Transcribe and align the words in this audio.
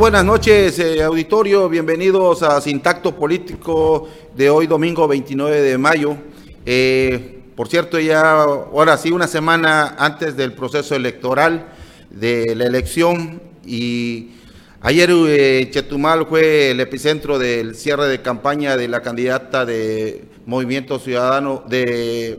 Buenas 0.00 0.24
noches, 0.24 0.78
eh, 0.78 1.02
auditorio. 1.02 1.68
Bienvenidos 1.68 2.42
a 2.42 2.58
Sintacto 2.62 3.14
Político 3.14 4.08
de 4.34 4.48
hoy, 4.48 4.66
domingo 4.66 5.06
29 5.06 5.60
de 5.60 5.76
mayo. 5.76 6.16
Eh, 6.64 7.42
por 7.54 7.68
cierto, 7.68 8.00
ya 8.00 8.44
ahora 8.44 8.96
sí, 8.96 9.12
una 9.12 9.28
semana 9.28 9.96
antes 9.98 10.38
del 10.38 10.54
proceso 10.54 10.94
electoral 10.96 11.66
de 12.08 12.54
la 12.56 12.64
elección 12.64 13.42
y 13.66 14.30
ayer 14.80 15.10
eh, 15.12 15.68
Chetumal 15.70 16.24
fue 16.26 16.70
el 16.70 16.80
epicentro 16.80 17.38
del 17.38 17.74
cierre 17.74 18.08
de 18.08 18.22
campaña 18.22 18.78
de 18.78 18.88
la 18.88 19.02
candidata 19.02 19.66
de 19.66 20.24
Movimiento 20.46 20.98
Ciudadano 20.98 21.62
de, 21.68 22.38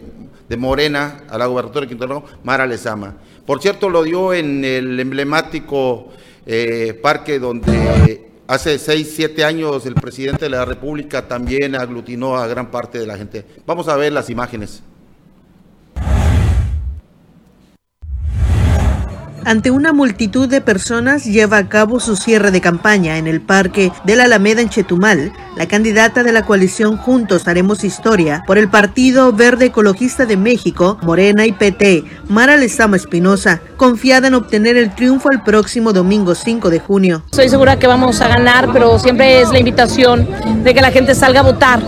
Morena 0.57 1.25
a 1.29 1.37
la 1.37 1.45
gobernadora 1.45 1.81
de 1.81 1.89
Quintana 1.89 2.15
Roo, 2.15 2.23
Mara 2.43 2.65
Lezama. 2.65 3.17
Por 3.45 3.61
cierto, 3.61 3.87
lo 3.87 4.01
dio 4.01 4.33
en 4.33 4.65
el 4.65 4.99
emblemático 4.99 6.09
eh, 6.53 6.93
parque 6.93 7.39
donde 7.39 8.29
hace 8.45 8.77
6, 8.77 9.13
7 9.15 9.45
años 9.45 9.85
el 9.85 9.95
presidente 9.95 10.45
de 10.45 10.49
la 10.49 10.65
República 10.65 11.25
también 11.25 11.75
aglutinó 11.75 12.35
a 12.35 12.45
gran 12.45 12.69
parte 12.69 12.99
de 12.99 13.07
la 13.07 13.15
gente. 13.15 13.45
Vamos 13.65 13.87
a 13.87 13.95
ver 13.95 14.11
las 14.11 14.29
imágenes. 14.29 14.83
Ante 19.43 19.71
una 19.71 19.91
multitud 19.91 20.47
de 20.47 20.61
personas 20.61 21.25
lleva 21.25 21.57
a 21.57 21.67
cabo 21.67 21.99
su 21.99 22.15
cierre 22.15 22.51
de 22.51 22.61
campaña 22.61 23.17
en 23.17 23.25
el 23.25 23.41
Parque 23.41 23.91
de 24.03 24.15
la 24.15 24.25
Alameda 24.25 24.61
en 24.61 24.69
Chetumal, 24.69 25.33
la 25.57 25.67
candidata 25.67 26.23
de 26.23 26.31
la 26.31 26.43
coalición 26.43 26.95
Juntos 26.95 27.47
Haremos 27.47 27.83
Historia 27.83 28.43
por 28.45 28.59
el 28.59 28.69
Partido 28.69 29.33
Verde 29.33 29.65
Ecologista 29.65 30.27
de 30.27 30.37
México, 30.37 30.99
Morena 31.01 31.47
y 31.47 31.53
PT, 31.53 32.03
Mara 32.29 32.55
Lezama 32.55 32.97
Espinosa, 32.97 33.61
confiada 33.77 34.27
en 34.27 34.35
obtener 34.35 34.77
el 34.77 34.93
triunfo 34.93 35.31
el 35.31 35.41
próximo 35.41 35.91
domingo 35.91 36.35
5 36.35 36.69
de 36.69 36.79
junio. 36.79 37.23
Estoy 37.31 37.49
segura 37.49 37.79
que 37.79 37.87
vamos 37.87 38.21
a 38.21 38.27
ganar, 38.27 38.69
pero 38.71 38.99
siempre 38.99 39.41
es 39.41 39.49
la 39.49 39.57
invitación 39.57 40.27
de 40.63 40.73
que 40.75 40.81
la 40.81 40.91
gente 40.91 41.15
salga 41.15 41.39
a 41.39 41.43
votar. 41.43 41.81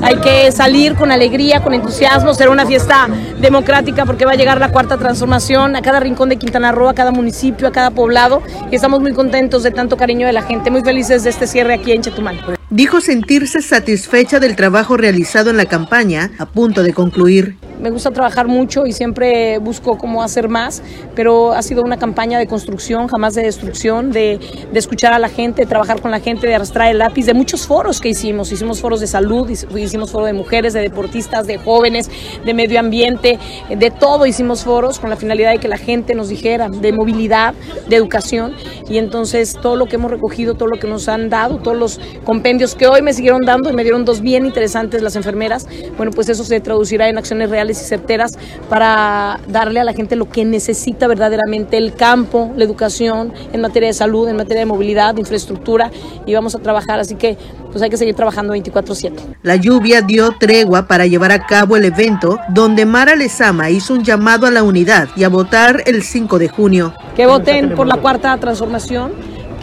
Hay 0.00 0.16
que 0.16 0.50
salir 0.52 0.94
con 0.94 1.12
alegría, 1.12 1.62
con 1.62 1.74
entusiasmo, 1.74 2.32
será 2.32 2.50
una 2.50 2.64
fiesta 2.64 3.08
democrática 3.38 4.06
porque 4.06 4.24
va 4.24 4.32
a 4.32 4.36
llegar 4.36 4.58
la 4.58 4.70
cuarta 4.70 4.96
transformación 4.96 5.76
a 5.76 5.82
cada 5.82 6.00
rincón 6.00 6.30
de 6.30 6.36
Quintana 6.36 6.72
Roo 6.72 6.93
cada 6.94 7.10
municipio, 7.10 7.68
a 7.68 7.72
cada 7.72 7.90
poblado 7.90 8.42
y 8.70 8.76
estamos 8.76 9.00
muy 9.00 9.12
contentos 9.12 9.62
de 9.62 9.70
tanto 9.70 9.96
cariño 9.96 10.26
de 10.26 10.32
la 10.32 10.42
gente, 10.42 10.70
muy 10.70 10.82
felices 10.82 11.24
de 11.24 11.30
este 11.30 11.46
cierre 11.46 11.74
aquí 11.74 11.92
en 11.92 12.02
Chetumal. 12.02 12.40
Dijo 12.70 13.00
sentirse 13.00 13.62
satisfecha 13.62 14.40
del 14.40 14.56
trabajo 14.56 14.96
realizado 14.96 15.50
en 15.50 15.56
la 15.56 15.66
campaña, 15.66 16.30
a 16.38 16.46
punto 16.46 16.82
de 16.82 16.92
concluir 16.92 17.56
me 17.80 17.90
gusta 17.90 18.10
trabajar 18.10 18.48
mucho 18.48 18.86
y 18.86 18.92
siempre 18.92 19.58
busco 19.58 19.96
cómo 19.96 20.22
hacer 20.22 20.48
más, 20.48 20.82
pero 21.14 21.52
ha 21.52 21.62
sido 21.62 21.82
una 21.82 21.96
campaña 21.96 22.38
de 22.38 22.46
construcción, 22.46 23.08
jamás 23.08 23.34
de 23.34 23.42
destrucción, 23.42 24.10
de, 24.10 24.38
de, 24.72 24.78
escuchar 24.78 25.12
a 25.12 25.18
la 25.18 25.28
gente, 25.28 25.66
trabajar 25.66 26.00
con 26.00 26.10
la 26.10 26.20
gente, 26.20 26.46
de 26.46 26.54
arrastrar 26.54 26.90
el 26.90 26.98
lápiz, 26.98 27.26
de 27.26 27.34
muchos 27.34 27.66
foros 27.66 28.00
que 28.00 28.08
hicimos. 28.08 28.52
Hicimos 28.52 28.80
foros 28.80 29.00
de 29.00 29.06
salud, 29.06 29.48
hicimos 29.48 30.10
foros 30.10 30.26
de 30.26 30.32
mujeres, 30.32 30.72
de 30.72 30.80
deportistas, 30.80 31.46
de 31.46 31.58
jóvenes, 31.58 32.10
de 32.44 32.54
medio 32.54 32.80
ambiente, 32.80 33.38
de 33.68 33.90
todo 33.90 34.26
hicimos 34.26 34.64
foros 34.64 34.98
con 34.98 35.10
la 35.10 35.16
finalidad 35.16 35.50
de 35.50 35.58
que 35.58 35.68
la 35.68 35.78
gente 35.78 36.14
nos 36.14 36.28
dijera, 36.28 36.68
de 36.68 36.92
movilidad, 36.92 37.54
de 37.88 37.96
educación. 37.96 38.54
Y 38.88 38.98
entonces 38.98 39.56
todo 39.60 39.76
lo 39.76 39.86
que 39.86 39.96
hemos 39.96 40.10
recogido, 40.10 40.54
todo 40.54 40.68
lo 40.68 40.78
que 40.78 40.86
nos 40.86 41.08
han 41.08 41.28
dado, 41.28 41.58
todos 41.58 41.76
los 41.76 42.00
compendios 42.24 42.74
que 42.74 42.86
hoy 42.86 43.02
me 43.02 43.12
siguieron 43.12 43.42
dando 43.42 43.70
y 43.70 43.72
me 43.72 43.82
dieron 43.82 44.04
dos 44.04 44.20
bien 44.20 44.46
interesantes 44.46 45.02
las 45.02 45.16
enfermeras, 45.16 45.66
bueno, 45.96 46.12
pues 46.12 46.28
eso 46.28 46.44
se 46.44 46.60
traducirá 46.60 47.08
en 47.08 47.18
acciones 47.18 47.50
reales 47.50 47.73
y 47.80 47.84
certeras 47.84 48.38
para 48.68 49.40
darle 49.48 49.80
a 49.80 49.84
la 49.84 49.92
gente 49.92 50.16
lo 50.16 50.28
que 50.28 50.44
necesita 50.44 51.06
verdaderamente 51.06 51.76
el 51.76 51.94
campo, 51.94 52.52
la 52.56 52.64
educación, 52.64 53.32
en 53.52 53.60
materia 53.60 53.88
de 53.88 53.94
salud, 53.94 54.28
en 54.28 54.36
materia 54.36 54.60
de 54.60 54.66
movilidad, 54.66 55.14
de 55.14 55.20
infraestructura 55.20 55.90
y 56.26 56.34
vamos 56.34 56.54
a 56.54 56.58
trabajar, 56.58 57.00
así 57.00 57.14
que 57.14 57.36
pues 57.70 57.82
hay 57.82 57.90
que 57.90 57.96
seguir 57.96 58.14
trabajando 58.14 58.52
24/7. 58.54 59.20
La 59.42 59.56
lluvia 59.56 60.00
dio 60.00 60.36
tregua 60.38 60.86
para 60.86 61.06
llevar 61.06 61.32
a 61.32 61.44
cabo 61.46 61.76
el 61.76 61.84
evento 61.84 62.38
donde 62.50 62.86
Mara 62.86 63.16
Lezama 63.16 63.70
hizo 63.70 63.94
un 63.94 64.04
llamado 64.04 64.46
a 64.46 64.50
la 64.50 64.62
unidad 64.62 65.08
y 65.16 65.24
a 65.24 65.28
votar 65.28 65.82
el 65.86 66.02
5 66.02 66.38
de 66.38 66.48
junio. 66.48 66.94
Que 67.16 67.26
voten 67.26 67.74
por 67.74 67.86
la 67.86 67.96
cuarta 67.96 68.36
transformación 68.38 69.12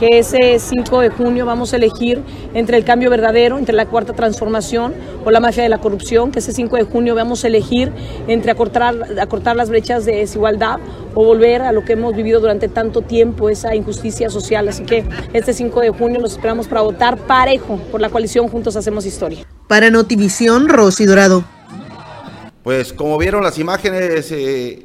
que 0.02 0.18
ese 0.18 0.58
5 0.58 1.00
de 1.00 1.10
junio 1.10 1.46
vamos 1.46 1.74
a 1.74 1.76
elegir 1.76 2.24
entre 2.56 2.76
el 2.76 2.84
cambio 2.84 3.12
verdadero, 3.12 3.60
entre 3.60 3.76
la 3.76 3.86
cuarta 3.86 4.14
transformación 4.14 4.96
o 5.24 5.30
la 5.30 5.40
mafia 5.40 5.62
de 5.62 5.70
la 5.70 5.78
corrupción, 5.78 6.32
que 6.32 6.40
ese 6.40 6.54
5 6.54 6.76
de 6.76 6.84
junio 6.86 7.14
vamos 7.14 7.44
a 7.44 7.48
elegir 7.48 7.94
entre 8.28 8.50
acortar, 8.50 8.96
acortar 9.22 9.56
las 9.56 9.70
brechas 9.70 10.04
de 10.04 10.16
desigualdad 10.16 10.80
o 11.14 11.24
volver 11.24 11.62
a 11.62 11.72
lo 11.72 11.86
que 11.86 11.94
hemos 11.94 12.16
vivido 12.16 12.40
durante 12.40 12.68
tanto 12.68 13.04
tiempo, 13.04 13.48
esa 13.48 13.76
injusticia 13.76 14.32
social. 14.32 14.68
Así 14.70 14.86
que 14.86 15.06
este 15.34 15.54
5 15.54 15.82
de 15.82 15.92
junio 15.92 16.20
los 16.20 16.32
esperamos 16.32 16.68
para 16.68 16.82
votar 16.82 17.18
parejo 17.18 17.78
por 17.92 18.02
la 18.02 18.10
coalición 18.10 18.48
Juntos 18.48 18.76
Hacemos 18.76 19.06
Historia. 19.06 19.46
Para 19.68 19.92
Notivisión, 19.92 20.68
Rosy 20.68 21.06
Dorado. 21.06 21.44
Pues 22.64 22.92
como 22.92 23.20
vieron 23.20 23.44
las 23.44 23.60
imágenes, 23.60 24.32
eh, 24.32 24.84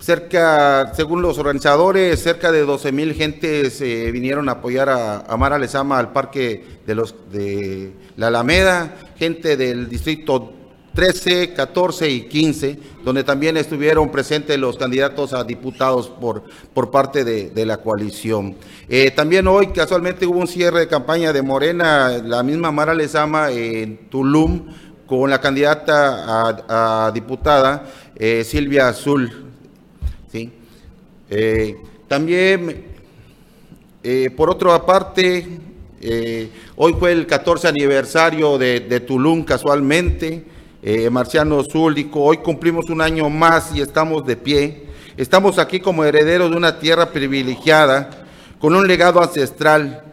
Cerca, 0.00 0.92
según 0.94 1.22
los 1.22 1.38
organizadores, 1.38 2.22
cerca 2.22 2.52
de 2.52 2.60
12 2.62 2.92
mil 2.92 3.14
gentes 3.14 3.80
eh, 3.80 4.10
vinieron 4.12 4.48
a 4.48 4.52
apoyar 4.52 4.88
a, 4.88 5.20
a, 5.20 5.36
Mara 5.36 5.58
Lezama 5.58 5.98
al 5.98 6.12
parque 6.12 6.78
de, 6.86 6.94
los, 6.94 7.14
de 7.32 7.92
la 8.16 8.28
Alameda, 8.28 8.96
gente 9.16 9.56
del 9.56 9.88
distrito 9.88 10.52
13, 10.98 11.52
14 11.52 12.10
y 12.10 12.22
15, 12.22 12.78
donde 13.04 13.22
también 13.22 13.56
estuvieron 13.56 14.10
presentes 14.10 14.58
los 14.58 14.76
candidatos 14.76 15.32
a 15.32 15.44
diputados 15.44 16.08
por, 16.10 16.90
parte 16.90 17.22
de, 17.22 17.66
la 17.66 17.76
coalición. 17.76 18.56
Eh, 18.88 19.12
también 19.12 19.46
hoy 19.46 19.68
casualmente 19.68 20.26
hubo 20.26 20.40
un 20.40 20.48
cierre 20.48 20.80
de 20.80 20.88
campaña 20.88 21.32
de 21.32 21.40
Morena, 21.40 22.18
la 22.24 22.42
misma 22.42 22.72
Mara 22.72 22.94
Lezama 22.94 23.52
en 23.52 24.08
Tulum, 24.08 24.74
con 25.06 25.30
la 25.30 25.40
candidata 25.40 27.06
a, 27.06 27.12
diputada 27.12 27.84
eh, 28.16 28.42
Silvia 28.42 28.88
Azul. 28.88 29.47
Eh, 31.30 31.76
también, 32.06 32.86
eh, 34.02 34.30
por 34.34 34.48
otra 34.48 34.84
parte, 34.86 35.46
eh, 36.00 36.48
hoy 36.76 36.94
fue 36.98 37.12
el 37.12 37.26
14 37.26 37.68
aniversario 37.68 38.56
de, 38.56 38.80
de 38.80 39.00
Tulum 39.00 39.44
casualmente, 39.44 40.44
Marciano 41.10 41.62
Zúlico, 41.64 42.22
hoy 42.22 42.38
cumplimos 42.38 42.88
un 42.88 43.02
año 43.02 43.28
más 43.28 43.74
y 43.74 43.82
estamos 43.82 44.24
de 44.24 44.36
pie. 44.36 44.86
Estamos 45.16 45.58
aquí 45.58 45.80
como 45.80 46.04
herederos 46.04 46.50
de 46.50 46.56
una 46.56 46.78
tierra 46.78 47.10
privilegiada, 47.10 48.26
con 48.58 48.74
un 48.74 48.86
legado 48.86 49.20
ancestral 49.20 50.04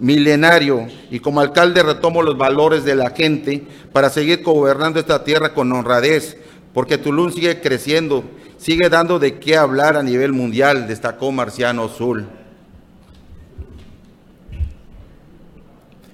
milenario 0.00 0.88
y 1.10 1.20
como 1.20 1.40
alcalde 1.40 1.82
retomo 1.82 2.22
los 2.22 2.36
valores 2.36 2.84
de 2.84 2.96
la 2.96 3.10
gente 3.10 3.62
para 3.92 4.10
seguir 4.10 4.42
gobernando 4.42 4.98
esta 4.98 5.22
tierra 5.24 5.54
con 5.54 5.72
honradez, 5.72 6.36
porque 6.74 6.98
Tulum 6.98 7.30
sigue 7.32 7.60
creciendo 7.60 8.24
sigue 8.60 8.90
dando 8.90 9.18
de 9.18 9.38
qué 9.38 9.56
hablar 9.56 9.96
a 9.96 10.02
nivel 10.02 10.32
mundial, 10.32 10.86
destacó 10.86 11.32
Marciano 11.32 11.88
Zul. 11.88 12.26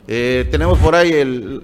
Eh, 0.06 0.46
tenemos 0.52 0.78
por 0.78 0.94
ahí 0.94 1.10
el, 1.12 1.62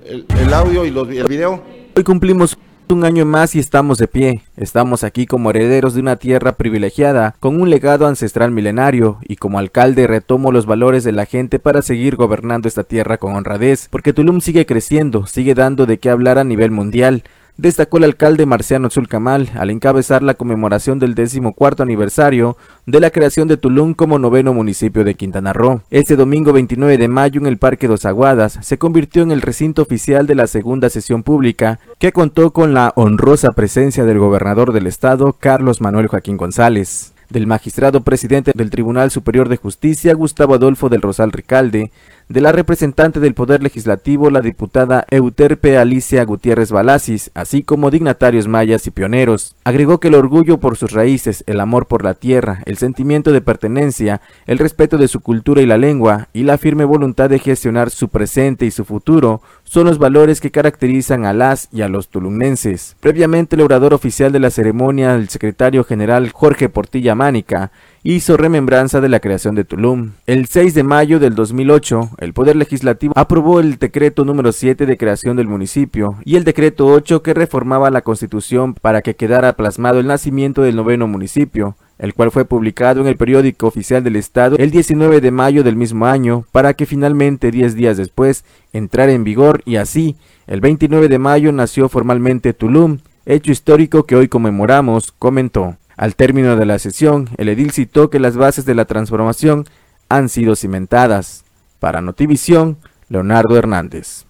audio 0.53 0.85
y 0.85 1.19
el 1.19 1.29
video. 1.29 1.63
Hoy 1.97 2.03
cumplimos 2.03 2.59
un 2.89 3.05
año 3.05 3.25
más 3.25 3.55
y 3.55 3.61
estamos 3.61 3.99
de 3.99 4.09
pie. 4.09 4.43
Estamos 4.57 5.05
aquí 5.05 5.25
como 5.25 5.51
herederos 5.51 5.95
de 5.95 6.01
una 6.01 6.17
tierra 6.17 6.57
privilegiada, 6.57 7.37
con 7.39 7.61
un 7.61 7.71
legado 7.71 8.09
ancestral 8.09 8.51
milenario, 8.51 9.19
y 9.27 9.37
como 9.37 9.61
alcalde 9.61 10.09
retomo 10.09 10.51
los 10.51 10.67
valores 10.67 11.05
de 11.05 11.13
la 11.13 11.27
gente 11.27 11.61
para 11.61 11.83
seguir 11.83 12.17
gobernando 12.17 12.67
esta 12.67 12.83
tierra 12.83 13.19
con 13.19 13.37
honradez, 13.37 13.87
porque 13.89 14.13
Tulum 14.13 14.41
sigue 14.41 14.67
creciendo, 14.67 15.27
sigue 15.27 15.55
dando 15.55 15.87
de 15.87 15.99
qué 15.99 16.11
hablar 16.11 16.39
a 16.39 16.45
nivel 16.45 16.73
mundial 16.73 17.23
destacó 17.57 17.99
el 17.99 18.05
alcalde 18.05 18.47
Marciano 18.47 18.91
Zulcamal 18.91 19.51
al 19.55 19.71
encabezar 19.71 20.23
la 20.23 20.35
conmemoración 20.35 20.99
del 20.99 21.15
decimocuarto 21.15 21.83
aniversario 21.83 22.57
de 22.87 23.01
la 23.01 23.11
creación 23.11 23.49
de 23.49 23.57
Tulum 23.57 23.95
como 23.95 24.19
noveno 24.19 24.55
municipio 24.55 25.05
de 25.05 25.15
Quintana 25.15 25.53
Roo. 25.53 25.83
Este 25.91 26.17
domingo 26.17 26.53
29 26.53 26.99
de 26.99 27.09
mayo 27.09 27.41
en 27.41 27.47
el 27.47 27.59
Parque 27.59 27.89
Dos 27.89 28.05
Aguadas 28.05 28.59
se 28.63 28.79
convirtió 28.79 29.23
en 29.23 29.31
el 29.31 29.43
recinto 29.43 29.83
oficial 29.83 30.27
de 30.27 30.35
la 30.35 30.47
segunda 30.47 30.91
sesión 30.91 31.23
pública 31.23 31.79
que 31.99 32.13
contó 32.13 32.53
con 32.53 32.75
la 32.75 32.93
honrosa 32.97 33.53
presencia 33.53 34.05
del 34.05 34.19
gobernador 34.19 34.73
del 34.73 34.87
estado 34.87 35.35
Carlos 35.35 35.81
Manuel 35.81 36.09
Joaquín 36.09 36.37
González 36.37 37.12
del 37.33 37.47
magistrado 37.47 38.03
presidente 38.03 38.53
del 38.55 38.71
Tribunal 38.71 39.11
Superior 39.11 39.49
de 39.49 39.57
Justicia 39.57 40.15
Gustavo 40.15 40.55
Adolfo 40.55 40.89
del 40.89 41.03
Rosal 41.03 41.33
Ricalde, 41.33 41.91
de 42.29 42.41
la 42.41 42.53
representante 42.53 43.21
del 43.21 43.35
Poder 43.35 43.63
Legislativo, 43.63 44.31
la 44.31 44.41
diputada 44.41 45.05
Euterpe 45.11 45.77
Alicia 45.77 46.25
Gutiérrez 46.25 46.71
Balasis, 46.71 47.31
así 47.35 47.63
como 47.63 47.91
dignatarios 47.91 48.49
mayas 48.49 48.87
y 48.87 48.91
pioneros. 48.91 49.55
Agregó 49.65 50.01
que 50.01 50.09
el 50.09 50.15
orgullo 50.15 50.59
por 50.59 50.77
sus 50.77 50.93
raíces, 50.93 51.45
el 51.47 51.61
amor 51.61 51.87
por 51.87 52.05
la 52.05 52.15
tierra, 52.15 52.63
el 52.65 52.77
sentimiento 52.77 53.33
de 53.33 53.41
pertenencia, 53.41 54.21
el 54.47 54.59
respeto 54.59 54.97
de 54.97 55.09
su 55.09 55.21
cultura 55.21 55.61
y 55.63 55.67
la 55.67 55.79
lengua, 55.79 56.29
y 56.33 56.45
la 56.45 56.59
firme 56.59 56.85
voluntad 56.85 57.29
de 57.29 57.39
gestionar 57.39 57.91
su 57.91 58.09
presente 58.09 58.67
y 58.67 58.71
su 58.71 58.85
futuro, 58.85 59.43
son 59.73 59.87
los 59.87 59.97
valores 59.97 60.43
que 60.43 60.51
caracterizan 60.51 61.25
a 61.25 61.33
las 61.33 61.71
y 61.73 61.81
a 61.81 61.89
los 61.89 62.09
tulumnenses. 62.09 62.95
Previamente, 63.01 63.57
el 63.57 63.63
orador 63.63 63.95
oficial 63.95 64.31
de 64.31 64.39
la 64.39 64.51
ceremonia, 64.51 65.15
el 65.15 65.31
secretario 65.31 65.83
general 65.83 66.31
Jorge 66.31 66.69
Portilla 66.69 67.15
Mánica, 67.15 67.73
hizo 68.03 68.37
remembranza 68.37 69.01
de 69.01 69.09
la 69.09 69.21
creación 69.21 69.55
de 69.55 69.65
Tulum. 69.65 70.11
El 70.27 70.45
6 70.47 70.75
de 70.75 70.83
mayo 70.83 71.19
del 71.21 71.35
2008, 71.35 72.11
el 72.19 72.35
Poder 72.35 72.57
Legislativo 72.57 73.15
aprobó 73.17 73.61
el 73.61 73.79
decreto 73.79 74.27
número 74.27 74.53
7 74.53 74.85
de 74.85 74.99
creación 74.99 75.39
del 75.39 75.49
municipio 75.49 76.17
y 76.27 76.37
el 76.37 76.45
decreto 76.45 76.89
8 76.89 77.23
que 77.23 77.33
reformaba 77.33 77.91
la 77.91 78.03
constitución 78.03 78.75
para 78.75 79.01
que 79.01 79.17
quedara 79.17 79.55
plasmado 79.55 80.01
el 80.01 80.07
nacimiento 80.07 80.61
del 80.61 80.77
noveno 80.77 81.07
municipio, 81.07 81.77
el 82.03 82.15
cual 82.15 82.33
fue 82.33 82.45
publicado 82.45 83.01
en 83.01 83.07
el 83.07 83.17
periódico 83.17 83.69
oficial 83.69 84.03
del 84.03 84.17
Estado 84.17 84.57
el 84.59 84.73
19 84.73 85.21
de 85.21 85.31
mayo 85.31 85.63
del 85.63 85.77
mismo 85.77 86.05
año, 86.07 86.45
para 86.51 86.75
que 86.75 86.85
finalmente 86.85 87.53
10 87.53 87.77
días 87.77 87.97
después 87.97 88.45
entrara 88.73 89.13
en 89.13 89.23
vigor 89.23 89.63
y 89.65 89.77
así, 89.77 90.17
el 90.49 90.61
29 90.61 91.09
de 91.09 91.21
mayo 91.21 91.53
nació 91.53 91.89
formalmente 91.89 92.55
Tulum, 92.55 92.99
hecho 93.25 93.53
histórico 93.53 94.03
que 94.03 94.17
hoy 94.17 94.27
conmemoramos, 94.27 95.13
comentó. 95.13 95.77
Al 95.97 96.17
término 96.17 96.57
de 96.57 96.67
la 96.67 96.81
sesión, 96.81 97.31
el 97.37 97.49
edil 97.49 97.71
citó 97.71 98.11
que 98.11 98.19
las 98.19 98.37
bases 98.37 98.65
de 98.65 98.75
la 98.75 98.85
transformación 98.85 99.67
han 100.09 100.29
sido 100.29 100.57
cimentadas. 100.57 101.45
Para 101.79 102.01
Notivisión, 102.01 102.79
Leonardo 103.11 103.57
Hernández. 103.57 104.25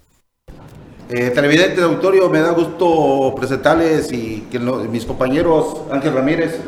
Eh, 1.09 1.31
televidente 1.31 1.77
de 1.77 1.85
auditorio, 1.85 2.29
me 2.29 2.41
da 2.41 2.51
gusto 2.51 3.35
presentarles 3.35 4.13
y 4.13 4.47
que 4.51 4.59
mis 4.59 5.07
compañeros 5.07 5.83
Ángel 5.91 6.13
Ramírez 6.13 6.61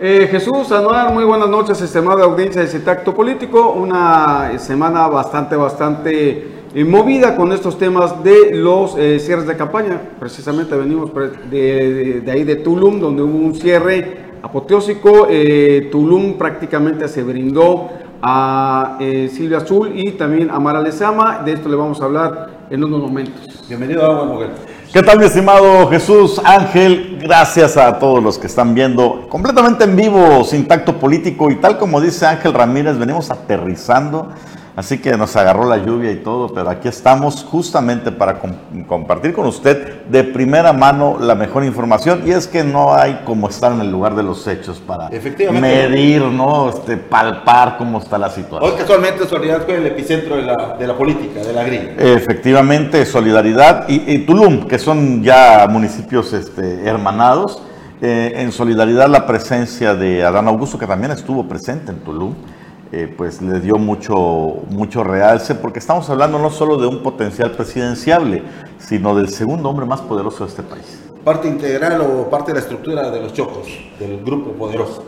eh, 0.00 0.28
Jesús 0.30 0.70
Anuar, 0.70 1.12
muy 1.12 1.24
buenas 1.24 1.48
noches, 1.48 1.80
estimada 1.80 2.22
audiencia 2.24 2.62
de 2.62 2.68
Citacto 2.68 3.12
Político. 3.12 3.72
Una 3.72 4.56
semana 4.58 5.08
bastante, 5.08 5.56
bastante 5.56 6.48
eh, 6.72 6.84
movida 6.84 7.34
con 7.34 7.50
estos 7.50 7.78
temas 7.78 8.22
de 8.22 8.54
los 8.54 8.96
eh, 8.96 9.18
cierres 9.18 9.48
de 9.48 9.56
campaña. 9.56 10.00
Precisamente 10.20 10.76
venimos 10.76 11.10
de, 11.50 12.22
ahí 12.30 12.44
de 12.44 12.56
Tulum, 12.56 13.00
donde 13.00 13.22
hubo 13.22 13.38
un 13.38 13.56
cierre 13.56 14.18
apoteósico. 14.40 15.26
Tulum 15.90 16.34
prácticamente 16.38 17.08
se 17.08 17.24
brindó 17.24 17.90
a 18.22 18.98
Silvia 19.00 19.58
Azul 19.58 19.92
y 19.94 20.12
también 20.12 20.50
a 20.50 20.60
Mara 20.60 20.80
Lezama. 20.80 21.42
De 21.42 21.54
esto 21.54 21.68
le 21.68 21.74
vamos 21.74 22.00
a 22.00 22.04
hablar 22.04 22.50
en 22.70 22.84
unos 22.84 23.00
momentos. 23.00 23.66
Bienvenido 23.68 24.02
a 24.04 24.06
Agua 24.06 24.46
¿Qué 24.90 25.02
tal 25.02 25.18
mi 25.18 25.26
estimado 25.26 25.86
Jesús 25.90 26.40
Ángel? 26.42 27.18
Gracias 27.20 27.76
a 27.76 27.98
todos 27.98 28.22
los 28.22 28.38
que 28.38 28.46
están 28.46 28.74
viendo 28.74 29.26
completamente 29.28 29.84
en 29.84 29.94
vivo, 29.94 30.42
sin 30.44 30.66
tacto 30.66 30.98
político 30.98 31.50
y 31.50 31.56
tal 31.56 31.76
como 31.76 32.00
dice 32.00 32.24
Ángel 32.24 32.54
Ramírez, 32.54 32.96
venimos 32.96 33.30
aterrizando 33.30 34.30
Así 34.78 34.98
que 34.98 35.16
nos 35.16 35.34
agarró 35.34 35.68
la 35.68 35.78
lluvia 35.78 36.12
y 36.12 36.18
todo, 36.18 36.54
pero 36.54 36.70
aquí 36.70 36.86
estamos 36.86 37.42
justamente 37.42 38.12
para 38.12 38.38
compartir 38.86 39.32
con 39.32 39.44
usted 39.46 40.04
de 40.04 40.22
primera 40.22 40.72
mano 40.72 41.16
la 41.18 41.34
mejor 41.34 41.64
información. 41.64 42.22
Y 42.24 42.30
es 42.30 42.46
que 42.46 42.62
no 42.62 42.94
hay 42.94 43.22
como 43.24 43.48
estar 43.48 43.72
en 43.72 43.80
el 43.80 43.90
lugar 43.90 44.14
de 44.14 44.22
los 44.22 44.46
hechos 44.46 44.78
para 44.78 45.10
medir, 45.50 46.22
¿no? 46.22 46.68
Este, 46.68 46.96
palpar 46.96 47.76
cómo 47.76 47.98
está 47.98 48.18
la 48.18 48.30
situación. 48.30 48.70
Hoy 48.70 48.78
casualmente 48.78 49.26
Solidaridad 49.26 49.66
fue 49.66 49.78
el 49.78 49.86
epicentro 49.86 50.36
de 50.36 50.42
la, 50.42 50.76
de 50.78 50.86
la 50.86 50.96
política, 50.96 51.40
de 51.40 51.52
la 51.52 51.64
grilla. 51.64 51.94
Efectivamente, 51.98 53.04
Solidaridad 53.04 53.84
y, 53.88 54.18
Tulum, 54.18 54.68
que 54.68 54.78
son 54.78 55.24
ya 55.24 55.66
municipios 55.68 56.32
este, 56.32 56.84
hermanados. 56.88 57.60
Eh, 58.00 58.34
en 58.36 58.52
Solidaridad 58.52 59.08
la 59.08 59.26
presencia 59.26 59.96
de 59.96 60.22
Adán 60.22 60.46
Augusto, 60.46 60.78
que 60.78 60.86
también 60.86 61.10
estuvo 61.10 61.48
presente 61.48 61.90
en 61.90 61.98
Tulum. 61.98 62.32
Eh, 62.90 63.12
pues 63.14 63.42
le 63.42 63.60
dio 63.60 63.76
mucho, 63.76 64.62
mucho 64.70 65.04
realce, 65.04 65.54
porque 65.54 65.78
estamos 65.78 66.08
hablando 66.08 66.38
no 66.38 66.48
solo 66.48 66.78
de 66.78 66.86
un 66.86 67.02
potencial 67.02 67.50
presidenciable, 67.50 68.42
sino 68.78 69.14
del 69.14 69.28
segundo 69.28 69.68
hombre 69.68 69.84
más 69.84 70.00
poderoso 70.00 70.44
de 70.44 70.50
este 70.50 70.62
país. 70.62 70.98
Parte 71.22 71.48
integral 71.48 72.00
o 72.00 72.30
parte 72.30 72.52
de 72.52 72.54
la 72.54 72.60
estructura 72.60 73.10
de 73.10 73.20
los 73.20 73.34
chocos, 73.34 73.68
del 73.98 74.24
grupo 74.24 74.52
poderoso. 74.52 75.04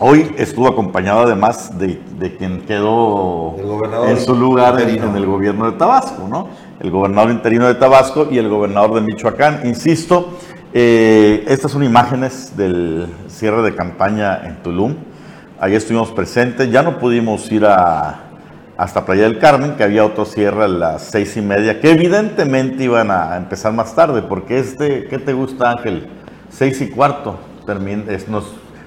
Hoy 0.00 0.34
estuvo 0.36 0.66
acompañado 0.66 1.20
además 1.20 1.78
de, 1.78 2.00
quien 2.36 2.62
quedó 2.62 3.54
en 4.08 4.18
su 4.18 4.34
lugar 4.34 4.80
en, 4.80 5.14
el 5.14 5.24
gobierno 5.24 5.70
de 5.70 5.78
Tabasco, 5.78 6.26
¿no? 6.28 6.48
El 6.80 6.90
gobernador 6.90 7.30
interino 7.30 7.68
de 7.68 7.76
Tabasco 7.76 8.26
y 8.28 8.38
el 8.38 8.48
gobernador 8.48 8.94
de 8.94 9.02
Michoacán. 9.02 9.60
Insisto, 9.64 10.30
eh, 10.72 11.44
estas 11.46 11.70
son 11.70 11.84
imágenes 11.84 12.56
del 12.56 13.06
cierre 13.28 13.62
de 13.62 13.72
campaña 13.76 14.44
en 14.44 14.60
Tulum 14.64 14.96
Ahí 15.64 15.74
estuvimos 15.74 16.10
presentes. 16.10 16.70
Ya 16.70 16.82
no 16.82 16.98
pudimos 16.98 17.50
ir 17.50 17.64
a, 17.64 18.20
hasta 18.76 19.06
Playa 19.06 19.22
del 19.22 19.38
Carmen, 19.38 19.76
que 19.76 19.82
había 19.82 20.04
otro 20.04 20.26
cierre 20.26 20.64
a 20.64 20.68
las 20.68 21.04
seis 21.04 21.38
y 21.38 21.40
media, 21.40 21.80
que 21.80 21.90
evidentemente 21.90 22.84
iban 22.84 23.10
a 23.10 23.34
empezar 23.38 23.72
más 23.72 23.94
tarde, 23.94 24.20
porque 24.20 24.58
este, 24.58 25.06
¿qué 25.06 25.16
te 25.16 25.32
gusta, 25.32 25.70
Ángel? 25.70 26.06
Seis 26.50 26.82
y 26.82 26.90
cuarto. 26.90 27.38
Termin, 27.64 28.04
nos 28.28 28.44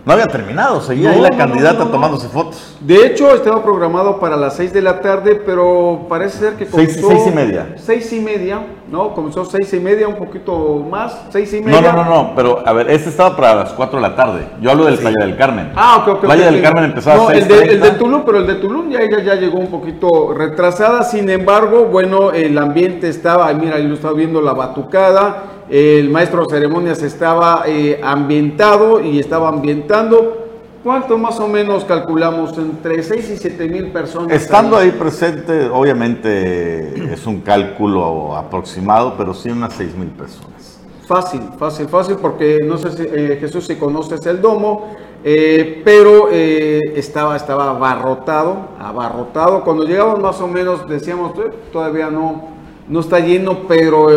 no 0.07 0.13
había 0.13 0.27
terminado, 0.27 0.79
seguía 0.79 1.11
ahí 1.11 1.19
la 1.19 1.31
candidata 1.31 1.83
tomándose 1.91 2.29
fotos. 2.29 2.77
De 2.79 3.05
hecho, 3.05 3.35
estaba 3.35 3.61
programado 3.61 4.21
para 4.21 4.37
las 4.37 4.55
6 4.55 4.71
de 4.71 4.81
la 4.81 5.01
tarde, 5.01 5.35
pero 5.35 6.05
parece 6.07 6.39
ser 6.39 6.53
que 6.53 6.65
comenzó... 6.65 7.09
Seis, 7.09 7.27
y 7.27 7.31
media. 7.31 7.75
Seis 7.75 8.13
y 8.13 8.21
media, 8.21 8.65
¿no? 8.89 9.13
Comenzó 9.13 9.43
seis 9.43 9.73
y 9.73 9.81
media, 9.81 10.07
un 10.07 10.15
poquito 10.15 10.85
más, 10.89 11.25
seis 11.29 11.51
y 11.51 11.59
media. 11.59 11.81
No, 11.81 11.91
no, 11.91 12.05
no, 12.05 12.09
no, 12.09 12.35
pero 12.37 12.65
a 12.65 12.71
ver, 12.71 12.89
este 12.89 13.09
estaba 13.09 13.35
para 13.35 13.55
las 13.55 13.73
4 13.73 13.99
de 13.99 14.01
la 14.01 14.15
tarde. 14.15 14.47
Yo 14.61 14.71
hablo 14.71 14.85
del 14.85 14.97
Playa 14.97 15.25
del 15.25 15.35
Carmen. 15.35 15.73
Ah, 15.75 15.97
ok, 15.97 16.07
ok. 16.07 16.21
Playa 16.21 16.51
del 16.51 16.61
Carmen 16.61 16.85
empezaba 16.85 17.17
no, 17.17 17.27
a 17.27 17.33
6 17.33 17.43
el, 17.43 17.49
de, 17.49 17.73
el 17.73 17.81
de 17.81 17.91
Tulum, 17.91 18.23
pero 18.25 18.37
el 18.37 18.47
de 18.47 18.55
Tulum 18.55 18.89
ya, 18.89 19.01
ya, 19.11 19.21
ya, 19.21 19.35
llegó 19.35 19.59
un 19.59 19.67
poquito 19.67 20.33
retrasada. 20.33 21.03
Sin 21.03 21.29
embargo, 21.29 21.83
bueno, 21.91 22.31
el 22.31 22.57
ambiente 22.57 23.09
estaba, 23.09 23.53
mira, 23.53 23.77
yo 23.79 23.93
estaba 23.93 24.13
viendo 24.13 24.39
la 24.39 24.53
batucada 24.53 25.56
el 25.69 26.09
maestro 26.09 26.45
de 26.45 26.55
ceremonias 26.55 27.03
estaba 27.03 27.63
eh, 27.67 27.99
ambientado 28.01 29.01
y 29.01 29.19
estaba 29.19 29.49
ambientando. 29.49 30.45
¿Cuánto 30.83 31.17
más 31.17 31.39
o 31.41 31.47
menos 31.49 31.83
calculamos? 31.83 32.57
Entre 32.57 33.03
6 33.03 33.31
y 33.31 33.37
7 33.37 33.67
mil 33.67 33.87
personas. 33.91 34.31
Estando 34.31 34.77
ahí. 34.77 34.91
presente, 34.91 35.67
obviamente 35.67 37.11
es 37.13 37.25
un 37.27 37.41
cálculo 37.41 38.37
aproximado, 38.37 39.15
pero 39.17 39.33
sí 39.33 39.49
unas 39.49 39.73
6 39.73 39.95
mil 39.95 40.09
personas. 40.09 40.79
Fácil, 41.05 41.41
fácil, 41.57 41.87
fácil, 41.87 42.15
porque 42.21 42.59
no 42.63 42.77
sé 42.77 42.91
si 42.91 43.03
eh, 43.03 43.37
Jesús 43.39 43.65
si 43.65 43.75
conoces 43.75 44.25
el 44.25 44.41
domo, 44.41 44.93
eh, 45.23 45.81
pero 45.83 46.29
estaba, 46.29 47.35
estaba 47.35 47.71
abarrotado, 47.71 48.69
abarrotado. 48.79 49.63
Cuando 49.63 49.83
llegamos 49.83 50.19
más 50.19 50.39
o 50.39 50.47
menos 50.47 50.87
decíamos, 50.87 51.33
todavía 51.71 52.09
no, 52.09 52.49
no 52.87 52.99
está 53.01 53.19
lleno, 53.19 53.67
pero 53.67 54.09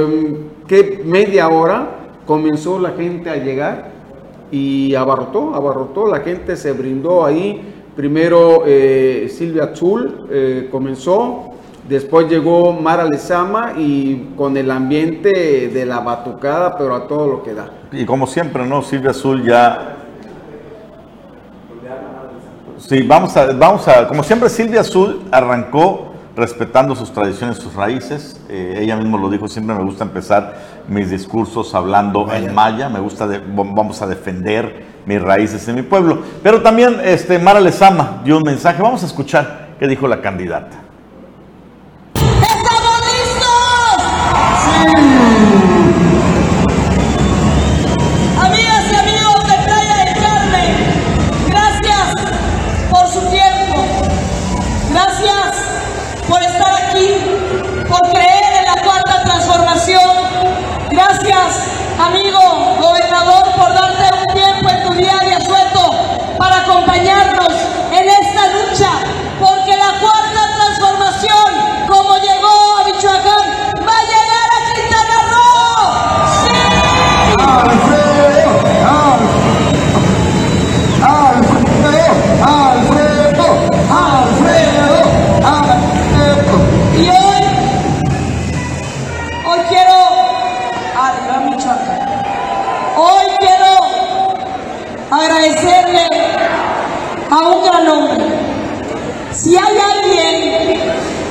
que 0.70 1.02
media 1.04 1.48
hora 1.48 1.88
comenzó 2.24 2.78
la 2.78 2.90
gente 2.90 3.28
a 3.28 3.34
llegar 3.34 3.90
y 4.52 4.94
abarrotó, 4.94 5.52
abarrotó, 5.52 6.06
la 6.06 6.20
gente 6.20 6.54
se 6.54 6.70
brindó 6.70 7.26
ahí. 7.26 7.60
Primero 7.96 8.62
eh, 8.64 9.28
Silvia 9.36 9.64
Azul 9.64 10.28
eh, 10.30 10.68
comenzó, 10.70 11.54
después 11.88 12.28
llegó 12.28 12.72
Mara 12.72 13.04
Lezama 13.04 13.72
y 13.76 14.28
con 14.36 14.56
el 14.56 14.70
ambiente 14.70 15.70
de 15.74 15.84
la 15.84 15.98
batucada, 15.98 16.78
pero 16.78 16.94
a 16.94 17.08
todo 17.08 17.26
lo 17.26 17.42
que 17.42 17.52
da. 17.52 17.68
Y 17.90 18.04
como 18.04 18.28
siempre, 18.28 18.64
¿no? 18.64 18.80
Silvia 18.82 19.10
Azul 19.10 19.42
ya... 19.42 19.96
Sí, 22.78 23.02
vamos 23.02 23.36
a, 23.36 23.52
vamos 23.54 23.88
a, 23.88 24.06
como 24.06 24.22
siempre 24.22 24.48
Silvia 24.48 24.82
Azul 24.82 25.20
arrancó 25.32 26.09
respetando 26.36 26.94
sus 26.94 27.12
tradiciones, 27.12 27.58
sus 27.58 27.74
raíces. 27.74 28.40
Eh, 28.48 28.78
ella 28.80 28.96
misma 28.96 29.18
lo 29.18 29.30
dijo, 29.30 29.48
siempre 29.48 29.74
me 29.74 29.82
gusta 29.82 30.04
empezar 30.04 30.58
mis 30.88 31.10
discursos 31.10 31.74
hablando 31.74 32.32
en 32.32 32.54
maya, 32.54 32.88
me 32.88 33.00
gusta, 33.00 33.28
vamos 33.46 34.00
a 34.02 34.06
defender 34.06 34.84
mis 35.06 35.20
raíces 35.20 35.66
en 35.68 35.76
mi 35.76 35.82
pueblo. 35.82 36.22
Pero 36.42 36.62
también 36.62 37.00
este, 37.04 37.38
Mara 37.38 37.60
Lezama 37.60 38.20
dio 38.24 38.36
un 38.36 38.42
mensaje, 38.42 38.82
vamos 38.82 39.02
a 39.02 39.06
escuchar 39.06 39.70
qué 39.78 39.86
dijo 39.86 40.06
la 40.08 40.20
candidata. 40.20 40.78
¿Estamos 42.14 43.00
listos? 43.06 44.00
Gracias, 44.82 45.19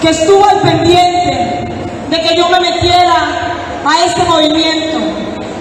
estuvo 0.09 0.45
al 0.45 0.59
pendiente 0.61 1.65
de 2.09 2.21
que 2.21 2.35
yo 2.35 2.49
me 2.49 2.59
metiera 2.59 3.15
a 3.85 4.05
este 4.05 4.23
movimiento, 4.23 4.97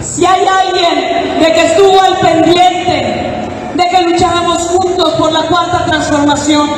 si 0.00 0.24
hay 0.24 0.46
alguien 0.46 1.40
de 1.40 1.52
que 1.52 1.66
estuvo 1.66 2.00
al 2.00 2.16
pendiente 2.18 3.46
de 3.74 3.88
que 3.88 4.00
lucháramos 4.02 4.62
juntos 4.68 5.14
por 5.14 5.32
la 5.32 5.42
cuarta 5.42 5.84
transformación, 5.86 6.70